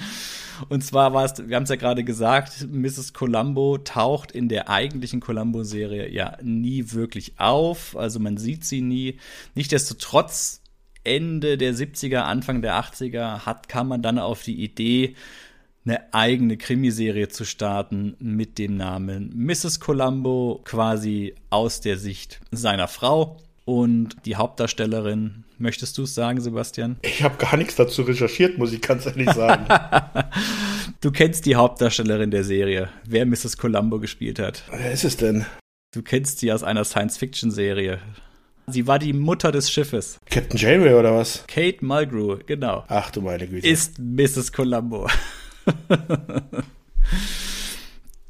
[0.69, 3.13] Und zwar war es, wir haben es ja gerade gesagt, Mrs.
[3.13, 7.97] Columbo taucht in der eigentlichen Columbo-Serie ja nie wirklich auf.
[7.97, 9.19] Also man sieht sie nie.
[9.55, 10.63] Nichtsdestotrotz,
[11.05, 15.15] Ende der 70er, Anfang der 80er hat, kam man dann auf die Idee,
[15.85, 19.81] eine eigene Krimiserie zu starten mit dem Namen Mrs.
[19.81, 23.39] Columbo, quasi aus der Sicht seiner Frau.
[23.65, 26.97] Und die Hauptdarstellerin, möchtest du es sagen, Sebastian?
[27.03, 29.67] Ich habe gar nichts dazu recherchiert, muss ich ganz ehrlich sagen.
[31.01, 33.59] du kennst die Hauptdarstellerin der Serie, wer Mrs.
[33.59, 34.65] Columbo gespielt hat.
[34.73, 35.47] Wer ist es denn?
[35.93, 38.01] Du kennst sie aus einer Science-Fiction-Serie.
[38.67, 40.19] Sie war die Mutter des Schiffes.
[40.29, 41.45] Captain Janeway oder was?
[41.47, 42.85] Kate Mulgrew, genau.
[42.89, 43.67] Ach du meine Güte.
[43.67, 44.53] Ist Mrs.
[44.53, 45.09] Columbo.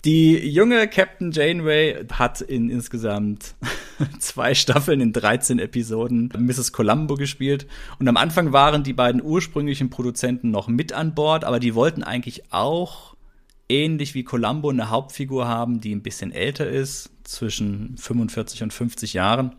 [0.06, 3.54] Die junge Captain Janeway hat in insgesamt
[4.18, 6.72] zwei Staffeln in 13 Episoden Mrs.
[6.72, 7.66] Columbo gespielt.
[7.98, 12.02] Und am Anfang waren die beiden ursprünglichen Produzenten noch mit an Bord, aber die wollten
[12.02, 13.14] eigentlich auch
[13.68, 19.12] ähnlich wie Columbo eine Hauptfigur haben, die ein bisschen älter ist, zwischen 45 und 50
[19.12, 19.54] Jahren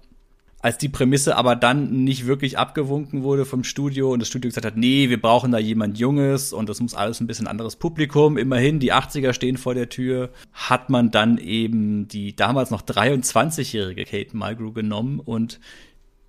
[0.62, 4.66] als die Prämisse aber dann nicht wirklich abgewunken wurde vom Studio und das Studio gesagt
[4.66, 8.38] hat, nee, wir brauchen da jemand Junges und das muss alles ein bisschen anderes Publikum.
[8.38, 14.06] Immerhin, die 80er stehen vor der Tür, hat man dann eben die damals noch 23-jährige
[14.06, 15.60] Kate Mulgrew genommen und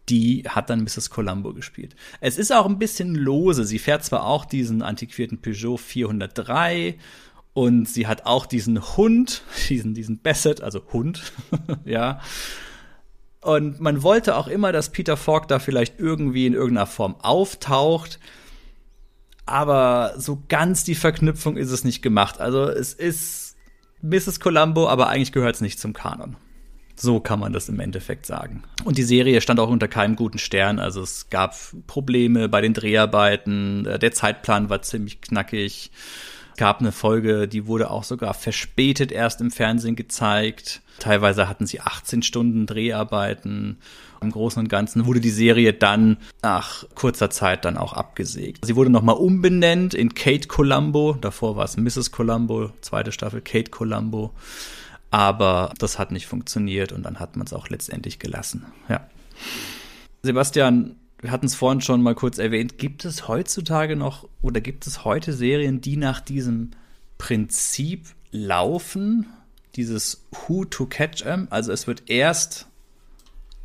[0.09, 1.11] die hat dann Mrs.
[1.11, 1.95] Columbo gespielt.
[2.21, 3.65] Es ist auch ein bisschen lose.
[3.65, 6.97] Sie fährt zwar auch diesen antiquierten Peugeot 403
[7.55, 11.33] und sie hat auch diesen Hund, diesen, diesen Bassett, also Hund,
[11.85, 12.21] ja.
[13.43, 18.21] Und man wollte auch immer, dass Peter Falk da vielleicht irgendwie in irgendeiner Form auftaucht.
[19.47, 22.41] Aber so ganz die Verknüpfung ist es nicht gemacht.
[22.41, 23.57] Also es ist
[24.01, 24.39] Mrs.
[24.39, 26.37] Columbo, aber eigentlich gehört es nicht zum Kanon.
[26.95, 28.63] So kann man das im Endeffekt sagen.
[28.85, 30.79] Und die Serie stand auch unter keinem guten Stern.
[30.79, 31.57] Also es gab
[31.89, 33.85] Probleme bei den Dreharbeiten.
[34.01, 35.91] Der Zeitplan war ziemlich knackig.
[36.63, 40.81] Es gab eine Folge, die wurde auch sogar verspätet erst im Fernsehen gezeigt.
[41.01, 43.79] Teilweise hatten sie 18 Stunden Dreharbeiten.
[44.21, 48.65] Im Großen und Ganzen wurde die Serie dann nach kurzer Zeit dann auch abgesägt.
[48.65, 51.17] Sie wurde nochmal umbenannt in Kate Columbo.
[51.21, 52.13] Davor war es Mrs.
[52.13, 54.31] Columbo, zweite Staffel Kate Columbo.
[55.11, 58.67] Aber das hat nicht funktioniert und dann hat man es auch letztendlich gelassen.
[58.89, 59.09] Ja.
[60.23, 64.87] Sebastian, wir hatten es vorhin schon mal kurz erwähnt, gibt es heutzutage noch oder gibt
[64.89, 66.73] es heute Serien, die nach diesem
[67.17, 69.27] Prinzip laufen?
[69.77, 71.47] Dieses Who to Catch em?
[71.51, 72.67] Also es wird erst,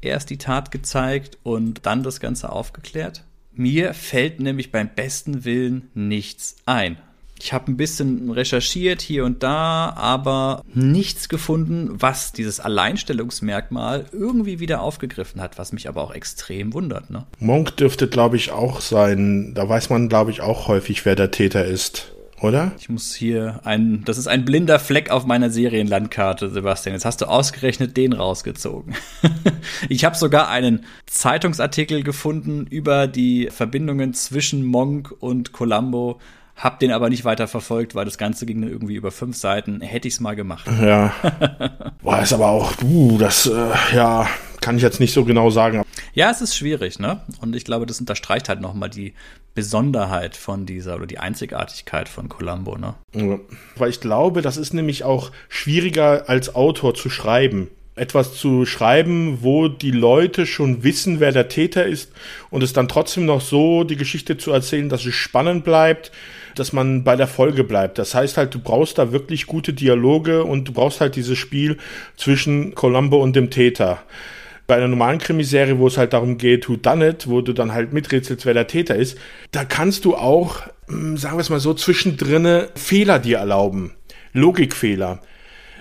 [0.01, 3.23] erst die Tat gezeigt und dann das Ganze aufgeklärt?
[3.51, 6.97] Mir fällt nämlich beim besten Willen nichts ein.
[7.39, 14.59] Ich habe ein bisschen recherchiert hier und da, aber nichts gefunden, was dieses Alleinstellungsmerkmal irgendwie
[14.59, 17.09] wieder aufgegriffen hat, was mich aber auch extrem wundert.
[17.09, 17.25] Ne?
[17.39, 19.53] Monk dürfte, glaube ich, auch sein.
[19.53, 22.11] Da weiß man, glaube ich, auch häufig, wer der Täter ist.
[22.41, 22.71] Oder?
[22.77, 26.93] Ich muss hier ein, das ist ein blinder Fleck auf meiner Serienlandkarte, Sebastian.
[26.93, 28.95] Jetzt hast du ausgerechnet den rausgezogen.
[29.89, 36.19] ich habe sogar einen Zeitungsartikel gefunden über die Verbindungen zwischen Monk und Columbo
[36.57, 39.81] hab den aber nicht weiter verfolgt, weil das Ganze ging dann irgendwie über fünf Seiten.
[39.81, 40.67] Hätte ich's mal gemacht.
[40.81, 41.13] Ja.
[42.01, 44.27] War es aber auch, uh, das, äh, ja,
[44.59, 45.83] kann ich jetzt nicht so genau sagen.
[46.13, 47.21] Ja, es ist schwierig, ne?
[47.41, 49.13] Und ich glaube, das unterstreicht halt nochmal die
[49.53, 52.95] Besonderheit von dieser oder die Einzigartigkeit von Columbo, ne?
[53.13, 53.39] Ja.
[53.75, 59.39] Weil ich glaube, das ist nämlich auch schwieriger als Autor zu schreiben etwas zu schreiben,
[59.41, 62.11] wo die Leute schon wissen, wer der Täter ist
[62.49, 66.11] und es dann trotzdem noch so die Geschichte zu erzählen, dass es spannend bleibt,
[66.59, 67.97] dass man bei der Folge bleibt.
[67.97, 71.77] Das heißt halt, du brauchst da wirklich gute Dialoge und du brauchst halt dieses Spiel
[72.15, 73.99] zwischen Columbo und dem Täter.
[74.67, 77.73] Bei einer normalen Krimiserie, wo es halt darum geht, who done it, wo du dann
[77.73, 79.17] halt miträtselst, wer der Täter ist,
[79.51, 83.91] da kannst du auch, hm, sagen wir es mal so, zwischendrinne Fehler dir erlauben.
[84.33, 85.21] Logikfehler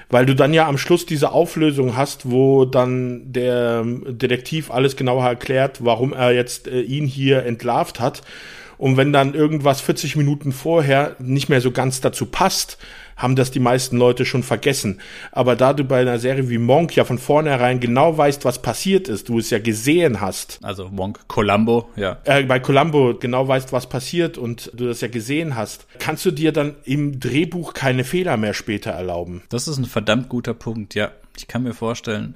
[0.09, 5.25] weil du dann ja am Schluss diese Auflösung hast, wo dann der Detektiv alles genauer
[5.25, 8.23] erklärt, warum er jetzt äh, ihn hier entlarvt hat.
[8.79, 12.79] Und wenn dann irgendwas 40 Minuten vorher nicht mehr so ganz dazu passt,
[13.17, 15.01] haben das die meisten Leute schon vergessen.
[15.33, 19.09] Aber da du bei einer Serie wie Monk ja von vornherein genau weißt, was passiert
[19.09, 20.59] ist, du es ja gesehen hast.
[20.63, 22.19] Also Monk, Columbo, ja.
[22.25, 26.31] Äh, bei Columbo genau weißt, was passiert und du das ja gesehen hast, kannst du
[26.31, 29.43] dir dann im Drehbuch keine Fehler mehr später erlauben.
[29.49, 31.11] Das ist ein verdammt guter Punkt, ja.
[31.39, 32.35] Ich kann mir vorstellen,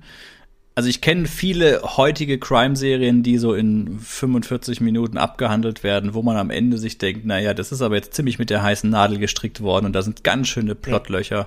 [0.81, 6.39] also ich kenne viele heutige Crime-Serien, die so in 45 Minuten abgehandelt werden, wo man
[6.39, 9.61] am Ende sich denkt, naja, das ist aber jetzt ziemlich mit der heißen Nadel gestrickt
[9.61, 11.36] worden und da sind ganz schöne Plotlöcher.
[11.36, 11.47] Ja.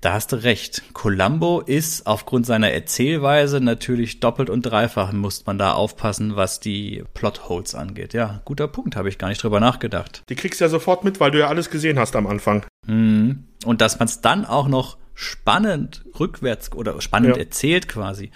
[0.00, 0.82] Da hast du recht.
[0.94, 7.04] Columbo ist aufgrund seiner Erzählweise natürlich doppelt und dreifach muss man da aufpassen, was die
[7.14, 8.14] Plotholes angeht.
[8.14, 10.24] Ja, guter Punkt, habe ich gar nicht drüber nachgedacht.
[10.28, 12.66] Die kriegst du ja sofort mit, weil du ja alles gesehen hast am Anfang.
[12.88, 13.44] Mhm.
[13.64, 17.42] Und dass man es dann auch noch spannend rückwärts oder spannend ja.
[17.42, 18.30] erzählt quasi.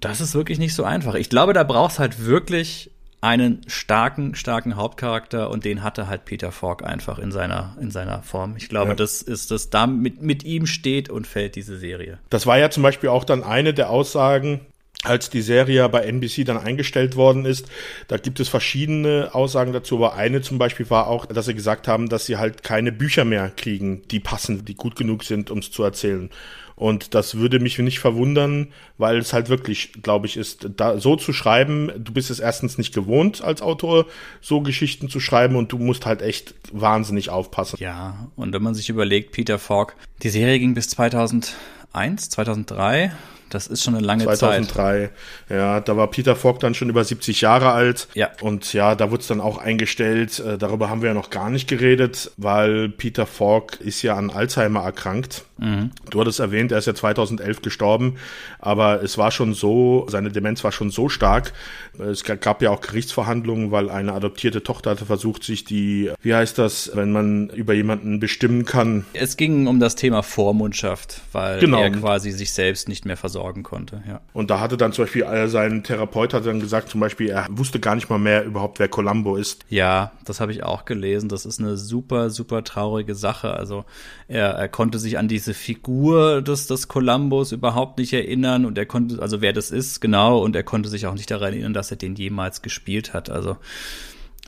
[0.00, 1.14] Das ist wirklich nicht so einfach.
[1.14, 6.50] Ich glaube, da brauchst halt wirklich einen starken, starken Hauptcharakter und den hatte halt Peter
[6.50, 8.56] Falk einfach in seiner, in seiner Form.
[8.56, 8.94] Ich glaube, ja.
[8.96, 12.18] das ist das, da mit, mit ihm steht und fällt diese Serie.
[12.30, 14.62] Das war ja zum Beispiel auch dann eine der Aussagen,
[15.02, 17.68] als die Serie bei NBC dann eingestellt worden ist,
[18.08, 21.88] da gibt es verschiedene Aussagen dazu, aber eine zum Beispiel war auch, dass sie gesagt
[21.88, 25.58] haben, dass sie halt keine Bücher mehr kriegen, die passen, die gut genug sind, um
[25.58, 26.30] es zu erzählen.
[26.74, 28.68] Und das würde mich nicht verwundern,
[28.98, 32.78] weil es halt wirklich, glaube ich, ist, da so zu schreiben, du bist es erstens
[32.78, 34.06] nicht gewohnt als Autor,
[34.40, 37.76] so Geschichten zu schreiben und du musst halt echt wahnsinnig aufpassen.
[37.78, 43.12] Ja, und wenn man sich überlegt, Peter Falk, die Serie ging bis 2001, 2003
[43.54, 45.10] das ist schon eine lange 2003, Zeit.
[45.48, 48.08] 2003, ja, da war Peter Falk dann schon über 70 Jahre alt.
[48.14, 48.30] Ja.
[48.40, 50.38] Und ja, da wurde es dann auch eingestellt.
[50.40, 54.30] Äh, darüber haben wir ja noch gar nicht geredet, weil Peter Falk ist ja an
[54.30, 55.44] Alzheimer erkrankt.
[55.62, 55.90] Mhm.
[56.10, 58.16] Du hattest erwähnt, er ist ja 2011 gestorben,
[58.58, 61.52] aber es war schon so, seine Demenz war schon so stark.
[61.98, 66.58] Es gab ja auch Gerichtsverhandlungen, weil eine adoptierte Tochter hatte versucht, sich die, wie heißt
[66.58, 69.04] das, wenn man über jemanden bestimmen kann.
[69.12, 71.80] Es ging um das Thema Vormundschaft, weil genau.
[71.80, 74.02] er quasi sich selbst nicht mehr versorgen konnte.
[74.08, 74.20] Ja.
[74.32, 77.46] Und da hatte dann zum Beispiel äh, sein Therapeut hat dann gesagt, zum Beispiel, er
[77.50, 79.64] wusste gar nicht mal mehr überhaupt, wer Columbo ist.
[79.68, 81.28] Ja, das habe ich auch gelesen.
[81.28, 83.54] Das ist eine super, super traurige Sache.
[83.54, 83.84] Also
[84.28, 88.86] er, er konnte sich an diese Figur des, des Columbos überhaupt nicht erinnern und er
[88.86, 91.90] konnte, also wer das ist, genau, und er konnte sich auch nicht daran erinnern, dass
[91.90, 93.30] er den jemals gespielt hat.
[93.30, 93.56] Also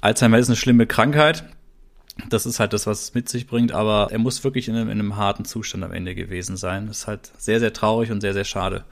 [0.01, 1.45] Alzheimer ist eine schlimme Krankheit.
[2.29, 4.89] Das ist halt das, was es mit sich bringt, aber er muss wirklich in einem,
[4.89, 6.87] in einem harten Zustand am Ende gewesen sein.
[6.87, 8.85] Das ist halt sehr, sehr traurig und sehr, sehr schade.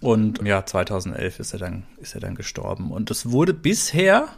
[0.00, 2.90] Und ja, 2011 ist er dann, ist er dann gestorben.
[2.90, 4.28] Und es wurde bisher,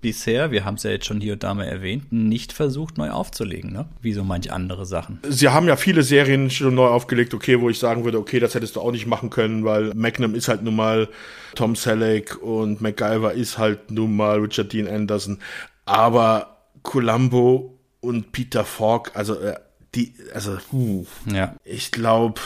[0.00, 3.10] bisher, wir haben es ja jetzt schon hier und da mal erwähnt, nicht versucht, neu
[3.10, 3.86] aufzulegen, ne?
[4.00, 5.20] Wie so manch andere Sachen.
[5.28, 8.54] Sie haben ja viele Serien schon neu aufgelegt, okay, wo ich sagen würde, okay, das
[8.54, 11.08] hättest du auch nicht machen können, weil Magnum ist halt nun mal
[11.54, 15.38] Tom Selleck und MacGyver ist halt nun mal Richard Dean Anderson.
[15.84, 19.56] Aber Columbo und Peter Falk, also äh,
[19.94, 21.56] die, also, uh, ja.
[21.64, 22.40] ich glaube,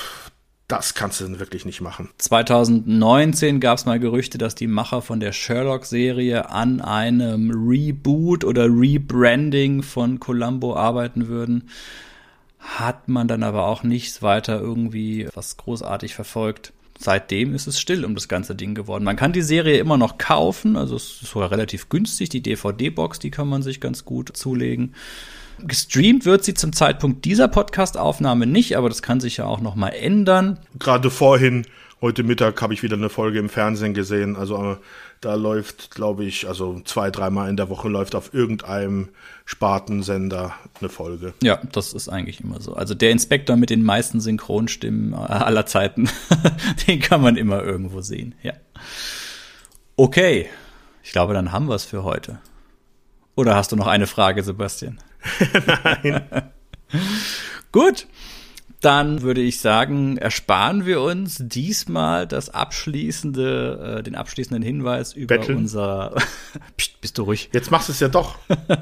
[0.69, 2.09] das kannst du wirklich nicht machen.
[2.19, 8.65] 2019 gab es mal Gerüchte, dass die Macher von der Sherlock-Serie an einem Reboot oder
[8.65, 11.69] Rebranding von Columbo arbeiten würden.
[12.59, 16.73] Hat man dann aber auch nichts weiter irgendwie was großartig verfolgt.
[16.99, 19.05] Seitdem ist es still um das ganze Ding geworden.
[19.05, 22.31] Man kann die Serie immer noch kaufen, also es ist sogar relativ günstig.
[22.31, 24.95] Die DVD-Box, die kann man sich ganz gut zulegen.
[25.59, 29.75] Gestreamt wird sie zum Zeitpunkt dieser Podcast-Aufnahme nicht, aber das kann sich ja auch noch
[29.75, 30.59] mal ändern.
[30.79, 31.67] Gerade vorhin,
[32.01, 34.37] heute Mittag, habe ich wieder eine Folge im Fernsehen gesehen.
[34.37, 34.77] Also äh,
[35.21, 39.09] da läuft, glaube ich, also zwei, dreimal in der Woche läuft auf irgendeinem
[39.45, 41.33] Spartensender eine Folge.
[41.43, 42.75] Ja, das ist eigentlich immer so.
[42.75, 46.11] Also der Inspektor mit den meisten Synchronstimmen aller Zeiten,
[46.87, 48.35] den kann man immer irgendwo sehen.
[48.43, 48.53] Ja.
[49.97, 50.47] Okay,
[51.03, 52.39] ich glaube, dann haben wir es für heute.
[53.37, 54.99] Oder hast du noch eine Frage, Sebastian?
[55.67, 56.51] Nein.
[57.73, 58.07] Gut.
[58.85, 65.39] Dann würde ich sagen, ersparen wir uns diesmal das abschließende, äh, den abschließenden Hinweis über
[65.39, 65.59] Betteln.
[65.59, 66.15] unser.
[66.77, 67.51] Psst, bist du ruhig.
[67.53, 68.37] Jetzt machst du es ja doch.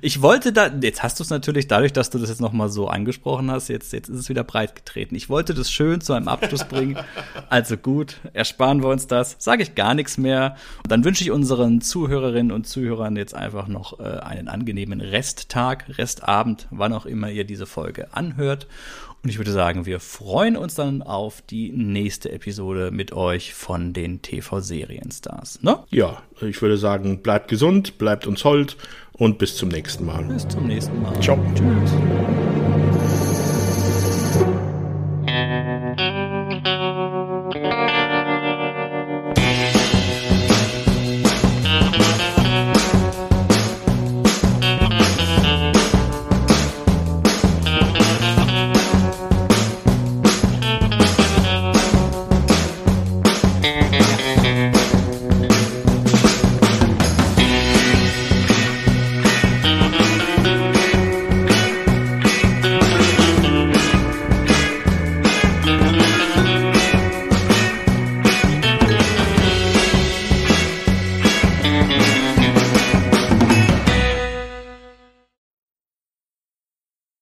[0.00, 2.88] Ich wollte da, jetzt hast du es natürlich dadurch, dass du das jetzt nochmal so
[2.88, 5.14] angesprochen hast, jetzt, jetzt ist es wieder breit getreten.
[5.14, 6.96] Ich wollte das schön zu einem Abschluss bringen.
[7.48, 9.36] Also gut, ersparen wir uns das.
[9.38, 10.56] Sage ich gar nichts mehr.
[10.88, 16.66] Dann wünsche ich unseren Zuhörerinnen und Zuhörern jetzt einfach noch äh, einen angenehmen Resttag, Restabend,
[16.70, 18.66] wann auch immer ihr diese Folge anhört.
[19.22, 23.92] Und ich würde sagen, wir freuen uns dann auf die nächste Episode mit euch von
[23.92, 25.62] den TV-Serienstars.
[25.62, 25.78] Ne?
[25.90, 28.76] Ja, ich würde sagen, bleibt gesund, bleibt uns hold
[29.12, 30.24] und bis zum nächsten Mal.
[30.24, 31.20] Bis zum nächsten Mal.
[31.20, 31.38] Ciao.
[31.54, 32.41] Tschüss.